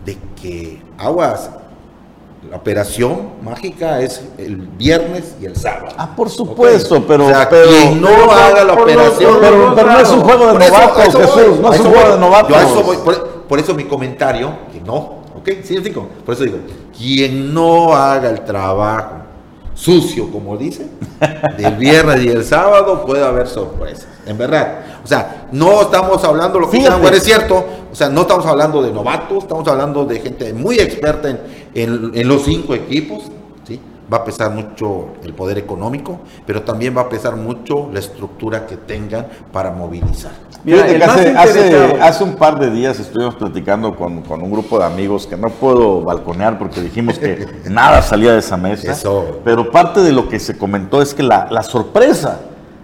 de 0.05 0.17
que 0.41 0.81
aguas, 0.97 1.51
la 2.49 2.57
operación 2.57 3.29
mágica 3.41 4.01
es 4.01 4.21
el 4.37 4.57
viernes 4.57 5.35
y 5.41 5.45
el 5.45 5.55
sábado. 5.55 5.95
Ah, 5.97 6.13
por 6.13 6.29
supuesto, 6.29 7.05
pero, 7.07 7.27
o 7.27 7.29
sea, 7.29 7.47
pero 7.49 7.69
quien 7.69 8.01
no 8.01 8.09
haga 8.29 8.65
la 8.65 8.73
operación. 8.73 9.37
Pero, 9.39 9.73
pero, 9.73 9.91
no 9.91 9.99
es 9.99 10.09
un 10.09 10.21
juego 10.21 10.47
de 10.47 10.69
novatos, 10.69 11.15
Jesús. 11.15 11.59
No 11.61 11.73
es 11.73 11.79
un 11.79 11.91
juego 11.93 12.11
de 12.11 12.19
novatos. 12.19 12.49
Yo 12.49 12.55
a 12.57 12.61
eso 12.63 12.83
voy. 12.83 12.97
Por, 12.97 13.32
por 13.47 13.59
eso 13.59 13.73
mi 13.73 13.85
comentario, 13.85 14.51
que 14.71 14.81
no, 14.81 15.23
¿ok? 15.35 15.49
Sí, 15.63 15.77
digo. 15.79 16.07
Por 16.25 16.33
eso 16.35 16.43
digo, 16.43 16.57
quien 16.97 17.53
no 17.53 17.93
haga 17.93 18.29
el 18.29 18.41
trabajo 18.41 19.23
sucio, 19.75 20.31
como 20.31 20.55
dice, 20.55 20.87
del 21.57 21.75
viernes 21.75 22.23
y 22.23 22.29
el 22.29 22.43
sábado 22.45 23.05
puede 23.05 23.23
haber 23.23 23.47
sorpresas, 23.47 24.07
en 24.25 24.37
verdad. 24.37 24.79
O 25.03 25.07
sea, 25.07 25.47
no 25.51 25.81
estamos 25.81 26.23
hablando, 26.23 26.59
lo 26.59 26.69
que 26.69 26.77
dice 26.77 26.89
es 27.11 27.23
cierto, 27.23 27.65
o 27.91 27.95
sea, 27.95 28.09
no 28.09 28.21
estamos 28.21 28.45
hablando 28.45 28.81
de 28.81 28.91
novatos, 28.91 29.43
estamos 29.43 29.67
hablando 29.67 30.05
de 30.05 30.19
gente 30.19 30.53
muy 30.53 30.79
experta 30.79 31.29
en, 31.29 31.39
en, 31.73 32.11
en 32.13 32.27
los 32.27 32.43
cinco 32.43 32.73
equipos, 32.73 33.23
¿sí? 33.23 33.31
Va 34.13 34.17
a 34.17 34.23
pesar 34.23 34.51
mucho 34.51 35.07
el 35.23 35.33
poder 35.33 35.57
económico, 35.57 36.19
pero 36.45 36.61
también 36.61 36.95
va 36.95 37.01
a 37.01 37.09
pesar 37.09 37.35
mucho 37.35 37.89
la 37.91 37.97
estructura 37.97 38.67
que 38.67 38.77
tengan 38.77 39.25
para 39.51 39.71
movilizar. 39.71 40.31
Mira, 40.63 40.85
hace, 41.07 41.99
hace, 41.99 42.23
un 42.23 42.35
par 42.35 42.59
de 42.59 42.69
días 42.69 42.99
estuvimos 42.99 43.33
platicando 43.35 43.95
con, 43.95 44.21
con, 44.21 44.43
un 44.43 44.51
grupo 44.51 44.77
de 44.77 44.85
amigos 44.85 45.25
que 45.25 45.35
no 45.35 45.49
puedo 45.49 46.01
balconear 46.01 46.59
porque 46.59 46.79
dijimos 46.79 47.17
que 47.17 47.47
nada 47.69 48.03
salía 48.03 48.33
de 48.33 48.39
esa 48.39 48.55
mesa. 48.55 48.95
Pero 49.43 49.71
parte 49.71 50.01
de 50.01 50.11
lo 50.11 50.29
que 50.29 50.39
se 50.39 50.57
comentó 50.57 51.01
es 51.01 51.15
que 51.15 51.23
la, 51.23 51.47
la 51.49 51.63
sorpresa 51.63 52.39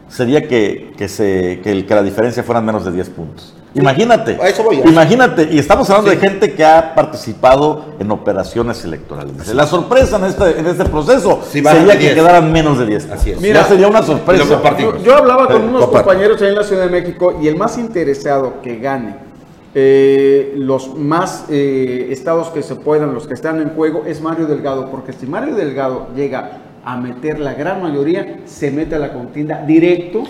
sería 0.10 0.48
que, 0.48 0.92
que, 0.98 1.08
se, 1.08 1.62
que, 1.64 1.72
el, 1.72 1.86
que 1.86 1.96
la 1.96 2.04
diferencia 2.04 2.44
fueran 2.44 2.66
menos 2.66 2.86
de 2.86 2.92
10 2.92 3.10
puntos. 3.12 3.54
Imagínate, 3.76 4.38
a 4.42 4.50
eso 4.50 4.64
voy, 4.64 4.82
imagínate, 4.84 5.48
y 5.52 5.60
estamos 5.60 5.88
hablando 5.92 6.10
de 6.10 6.18
gente 6.18 6.54
que 6.54 6.66
ha 6.66 6.96
participado 6.96 7.86
en 8.00 8.10
operaciones 8.10 8.84
electorales. 8.84 9.54
La 9.54 9.68
sorpresa 9.68 10.18
en 10.18 10.26
este, 10.26 10.60
en 10.60 10.66
este 10.66 10.86
proceso 10.86 11.42
sería 11.48 11.98
que 11.98 12.16
quedaran 12.16 12.52
menos 12.52 12.80
de 12.80 12.88
10. 12.88 13.12
Así 13.12 13.32
es. 13.32 13.40
Mira, 13.40 13.64
sería 13.66 13.88
una 13.88 14.02
sorpresa. 14.02 14.44
Yo, 14.78 14.98
yo, 15.04 15.16
hablaba 15.16 15.48
con 15.48 15.70
unos 15.70 15.88
compañeros 15.88 16.42
ahí 16.42 16.50
en 16.50 16.56
la 16.56 16.64
Ciudad 16.64 16.86
de 16.86 16.90
México 16.90 17.38
y 17.40 17.48
el 17.48 17.58
más 17.58 17.78
interesado 17.78 18.56
que 18.64 18.80
gane 18.80 19.30
eh, 19.76 20.54
los 20.58 20.96
más 20.96 21.46
eh, 21.50 22.08
estados 22.10 22.50
que 22.50 22.64
se 22.64 22.76
puedan, 22.76 23.14
los 23.14 23.28
que 23.28 23.36
están 23.36 23.62
en 23.62 23.70
juego, 23.70 24.04
es 24.08 24.20
Mario 24.20 24.48
Delgado, 24.48 24.90
porque 24.90 25.14
si 25.14 25.28
Mario 25.28 25.54
Delgado 25.54 26.08
llega 26.16 26.64
a 26.92 26.98
meter 26.98 27.40
la 27.40 27.54
gran 27.54 27.84
mayoría, 27.84 28.40
se 28.46 28.72
mete 28.72 28.96
a 28.96 29.00
la 29.00 29.14
contienda 29.14 29.62
directo 29.66 30.24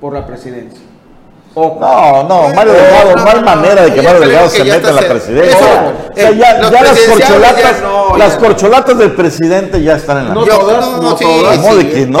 por 0.00 0.12
la 0.12 0.26
presidencia. 0.26 0.80
No, 1.54 2.24
no, 2.28 2.48
Mario 2.54 2.72
Delgado, 2.72 3.14
no, 3.14 3.30
hay 3.30 3.44
manera 3.44 3.84
de 3.84 3.94
que 3.94 4.02
Mario 4.02 4.20
Delgado 4.20 4.48
se 4.48 4.64
meta 4.64 4.88
a 4.88 4.92
la 4.92 5.02
presidencia. 5.02 5.94
o 6.10 6.16
sea, 6.16 6.30
ya, 6.32 6.70
ya 6.70 6.82
las 6.82 6.98
corcholatas, 6.98 7.82
no, 7.82 8.16
las 8.16 8.36
corcholatas 8.36 8.98
del 8.98 9.12
presidente 9.12 9.80
ya 9.80 9.96
están 9.96 10.18
en 10.18 10.28
la 10.28 10.34
No 10.34 10.44
todas, 10.44 11.02
no, 11.02 11.14
todas. 11.14 11.58
¿Cómo 11.58 11.76
de 11.76 11.88
que 11.88 12.06
no? 12.06 12.18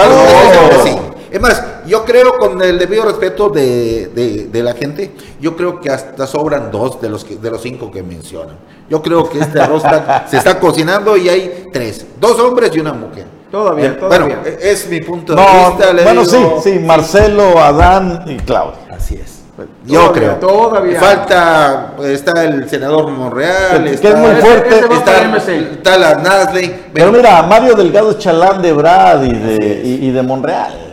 Es 1.30 1.40
más, 1.40 1.64
yo 1.86 2.04
creo, 2.04 2.36
con 2.38 2.62
el 2.62 2.78
debido 2.78 3.04
respeto 3.04 3.48
de, 3.48 4.12
de, 4.14 4.48
de, 4.52 4.62
la 4.62 4.74
gente, 4.74 5.12
yo 5.40 5.56
creo 5.56 5.80
que 5.80 5.90
hasta 5.90 6.26
sobran 6.26 6.70
dos 6.70 7.00
de 7.00 7.08
los, 7.08 7.24
que, 7.24 7.36
de 7.36 7.50
los 7.50 7.62
cinco 7.62 7.90
que 7.90 8.02
mencionan. 8.02 8.56
Yo 8.88 9.02
creo 9.02 9.28
que 9.28 9.40
este 9.40 9.58
arroz 9.58 9.82
está, 9.82 10.28
se 10.28 10.36
está 10.36 10.60
cocinando 10.60 11.16
y 11.16 11.30
hay 11.30 11.68
tres, 11.72 12.06
dos 12.20 12.38
hombres 12.38 12.70
y 12.76 12.80
una 12.80 12.92
mujer. 12.92 13.41
Todavía, 13.52 13.98
todavía. 13.98 14.38
Bueno, 14.40 14.56
es 14.62 14.88
mi 14.88 15.00
punto 15.02 15.34
de 15.34 15.42
vista. 15.42 15.92
Le 15.92 16.02
bueno, 16.04 16.24
digo, 16.24 16.60
sí, 16.64 16.70
sí, 16.72 16.78
Marcelo, 16.78 17.58
Adán 17.58 18.24
y 18.26 18.36
Claudia. 18.38 18.78
Así 18.90 19.16
es. 19.16 19.42
Yo 19.84 20.00
todavía, 20.00 20.12
creo. 20.12 20.34
Todavía. 20.36 20.98
Falta, 20.98 21.94
está 22.02 22.44
el 22.44 22.66
senador 22.66 23.10
Monreal, 23.10 23.84
que 23.84 23.92
está, 23.92 24.08
es 24.08 24.16
muy 24.16 24.40
fuerte. 24.40 24.68
Ese, 24.70 24.86
ese 24.86 24.94
está, 24.94 25.36
está, 25.36 25.98
la 25.98 26.14
Nasley. 26.14 26.86
Pero 26.94 27.12
mira, 27.12 27.42
Mario 27.42 27.74
Delgado 27.74 28.12
es 28.12 28.18
chalán 28.18 28.62
de 28.62 28.72
Brad 28.72 29.22
y 29.22 29.32
de, 29.34 29.82
y, 29.84 30.06
y 30.06 30.10
de 30.10 30.22
Monreal. 30.22 30.92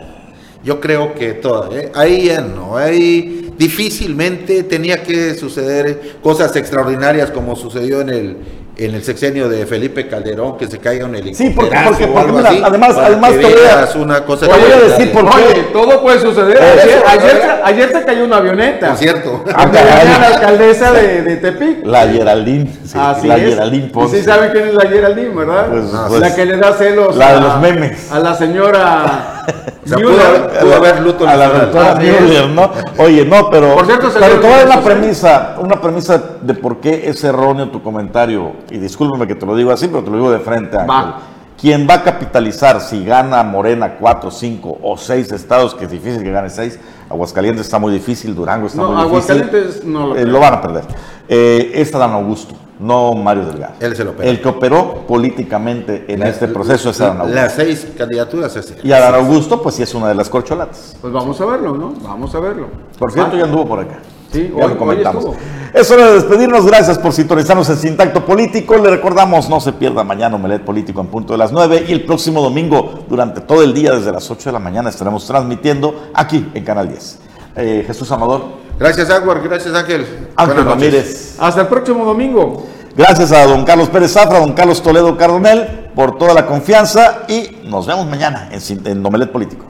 Yo 0.62 0.78
creo 0.78 1.14
que 1.14 1.32
todavía, 1.32 1.80
¿eh? 1.80 1.92
ahí 1.94 2.26
ya 2.26 2.42
no, 2.42 2.76
ahí 2.76 3.54
difícilmente 3.56 4.62
tenía 4.64 5.02
que 5.02 5.34
suceder 5.34 6.16
cosas 6.22 6.54
extraordinarias 6.56 7.30
como 7.30 7.56
sucedió 7.56 8.02
en 8.02 8.08
el 8.10 8.36
en 8.84 8.94
el 8.94 9.02
sexenio 9.02 9.48
de 9.48 9.66
Felipe 9.66 10.06
Calderón 10.08 10.56
que 10.56 10.66
se 10.66 10.78
caiga 10.78 11.06
un 11.06 11.14
helicóptero. 11.14 11.50
Sí, 11.50 11.54
porque, 11.54 11.76
porque, 11.84 12.06
porque 12.06 12.32
mira, 12.32 12.48
así, 12.48 12.62
además, 12.64 12.96
además 12.96 13.30
te 13.32 13.38
voy 13.38 13.52
a, 13.52 13.98
una 13.98 14.24
cosa 14.24 14.46
voy 14.46 14.72
a 14.72 14.88
decir 14.88 15.12
por 15.12 15.28
qué. 15.30 15.36
Oye, 15.36 15.62
todo 15.72 16.02
puede 16.02 16.20
suceder. 16.20 16.56
Eh, 16.56 17.02
ayer, 17.06 17.36
¿eh? 17.36 17.40
se, 17.42 17.62
ayer, 17.64 17.92
se 17.92 18.04
cayó 18.04 18.24
una 18.24 18.36
avioneta. 18.36 18.88
Por 18.88 18.96
cierto. 18.96 19.44
Ah, 19.54 19.66
la 19.72 20.26
alcaldesa 20.26 20.92
de, 20.92 21.22
de 21.22 21.36
Tepic. 21.36 21.84
La 21.84 22.06
Geraldine. 22.08 22.70
Sí, 22.84 22.98
Así 22.98 23.26
la 23.26 23.36
es. 23.36 23.50
Geraldine 23.50 23.88
Ponce. 23.88 24.18
Sí 24.18 24.24
saben 24.24 24.50
quién 24.50 24.68
es 24.68 24.74
la 24.74 24.88
Geraldine, 24.88 25.34
¿verdad? 25.34 25.66
Pues, 25.68 25.92
la 25.92 26.06
pues, 26.08 26.32
que 26.34 26.46
le 26.46 26.56
da 26.56 26.72
celos. 26.72 27.16
La 27.16 27.28
a, 27.28 27.34
de 27.34 27.40
los 27.40 27.60
memes. 27.60 28.10
A 28.10 28.18
la 28.18 28.34
señora. 28.34 29.29
O 29.84 29.88
sea, 29.88 29.96
pudo, 29.96 30.20
haber, 30.20 30.60
pudo 30.60 30.74
haber 30.76 31.00
luto 31.00 31.26
a 31.26 31.36
la 31.36 31.48
doctora. 31.48 31.94
Müller, 31.96 32.48
¿no? 32.50 32.70
Oye, 32.98 33.24
no, 33.24 33.48
pero, 33.50 33.74
Por 33.74 33.86
cierto, 33.86 34.10
se 34.10 34.20
pero 34.20 34.32
dio 34.32 34.40
te 34.40 34.46
voy 34.46 34.54
a 34.54 34.58
dar 34.58 34.66
una 34.66 34.80
premisa, 34.82 35.56
una 35.58 35.80
premisa 35.80 36.22
de 36.42 36.54
por 36.54 36.80
qué 36.80 37.08
es 37.08 37.24
erróneo 37.24 37.70
tu 37.70 37.82
comentario, 37.82 38.52
y 38.70 38.76
discúlpame 38.78 39.26
que 39.26 39.34
te 39.34 39.46
lo 39.46 39.56
digo 39.56 39.72
así, 39.72 39.88
pero 39.88 40.04
te 40.04 40.10
lo 40.10 40.16
digo 40.16 40.30
de 40.30 40.38
frente, 40.40 40.76
Ángel. 40.76 40.90
Va. 40.90 41.18
Quien 41.58 41.86
va 41.88 41.94
a 41.94 42.02
capitalizar 42.02 42.80
si 42.80 43.04
gana 43.04 43.42
Morena 43.42 43.96
cuatro, 43.98 44.30
cinco 44.30 44.78
o 44.82 44.96
seis 44.96 45.30
estados, 45.32 45.74
que 45.74 45.84
es 45.86 45.90
difícil 45.90 46.22
que 46.22 46.30
gane 46.30 46.48
seis, 46.50 46.78
Aguascalientes 47.10 47.66
está 47.66 47.78
muy 47.78 47.92
difícil, 47.92 48.34
Durango 48.34 48.66
está 48.66 48.80
No, 48.80 48.92
muy 48.92 49.04
difícil. 49.10 49.32
Aguascalientes 49.42 49.84
no 49.84 50.06
lo 50.08 50.16
Eh, 50.16 50.24
lo 50.24 50.40
van 50.40 50.54
a 50.54 50.60
perder. 50.62 50.84
Eh, 51.28 51.72
es 51.74 51.94
Adán 51.94 52.12
Augusto, 52.12 52.54
no 52.80 53.12
Mario 53.14 53.44
Delgado. 53.46 53.74
Él 53.80 53.94
se 53.94 54.04
lo 54.04 54.10
opera. 54.12 54.28
El 54.30 54.40
que 54.40 54.48
operó 54.48 55.06
políticamente 55.06 56.04
en 56.08 56.22
este 56.22 56.48
proceso 56.48 56.90
es 56.90 57.00
Adán 57.00 57.18
Augusto. 57.20 57.34
Las 57.40 57.52
seis 57.54 57.86
candidaturas 57.96 58.56
es 58.56 58.70
él. 58.72 58.78
Y 58.82 58.92
Adán 58.92 59.14
Augusto, 59.14 59.60
pues 59.62 59.74
sí 59.76 59.82
es 59.82 59.94
una 59.94 60.08
de 60.08 60.14
las 60.14 60.28
corcholatas. 60.28 60.96
Pues 61.00 61.12
vamos 61.12 61.40
a 61.40 61.44
verlo, 61.46 61.74
¿no? 61.76 61.92
Vamos 62.02 62.34
a 62.34 62.40
verlo. 62.40 62.68
Por 62.98 63.12
cierto, 63.12 63.36
ya 63.36 63.44
anduvo 63.44 63.66
por 63.66 63.80
acá. 63.80 63.98
Sí, 64.32 64.52
ya 64.56 64.64
hoy- 64.64 64.70
lo 64.72 64.78
comentamos. 64.78 65.24
hoy 65.24 65.34
Es 65.74 65.90
hora 65.90 66.06
de 66.06 66.14
despedirnos. 66.14 66.64
Gracias 66.66 66.98
por 66.98 67.12
sintonizarnos 67.12 67.68
en 67.68 67.76
Sin 67.76 67.96
Tacto 67.96 68.24
Político. 68.24 68.76
Le 68.78 68.90
recordamos, 68.90 69.48
no 69.50 69.60
se 69.60 69.72
pierda 69.72 70.02
mañana 70.04 70.36
Omelet 70.36 70.64
Político 70.64 71.00
en 71.00 71.08
punto 71.08 71.32
de 71.34 71.38
las 71.38 71.52
9 71.52 71.84
y 71.88 71.92
el 71.92 72.04
próximo 72.04 72.40
domingo, 72.40 73.00
durante 73.08 73.40
todo 73.40 73.62
el 73.62 73.74
día, 73.74 73.92
desde 73.92 74.12
las 74.12 74.30
8 74.30 74.48
de 74.50 74.52
la 74.52 74.58
mañana, 74.60 74.88
estaremos 74.90 75.26
transmitiendo 75.26 76.10
aquí 76.14 76.48
en 76.54 76.64
Canal 76.64 76.88
10. 76.88 77.18
Eh, 77.56 77.82
Jesús 77.86 78.10
Amador, 78.12 78.42
Gracias, 78.80 79.10
Aguar. 79.10 79.42
Gracias, 79.42 79.74
Ángel. 79.74 80.06
Ángel. 80.36 80.64
Ramírez. 80.64 81.36
Hasta 81.38 81.60
el 81.60 81.66
próximo 81.68 82.02
domingo. 82.02 82.66
Gracias 82.96 83.30
a 83.30 83.46
don 83.46 83.64
Carlos 83.64 83.90
Pérez 83.90 84.12
Zafra, 84.12 84.40
don 84.40 84.54
Carlos 84.54 84.82
Toledo 84.82 85.16
Cardonel 85.18 85.90
por 85.94 86.16
toda 86.16 86.32
la 86.32 86.46
confianza 86.46 87.24
y 87.28 87.58
nos 87.66 87.86
vemos 87.86 88.06
mañana 88.06 88.48
en, 88.50 88.86
en 88.86 89.02
Político. 89.30 89.69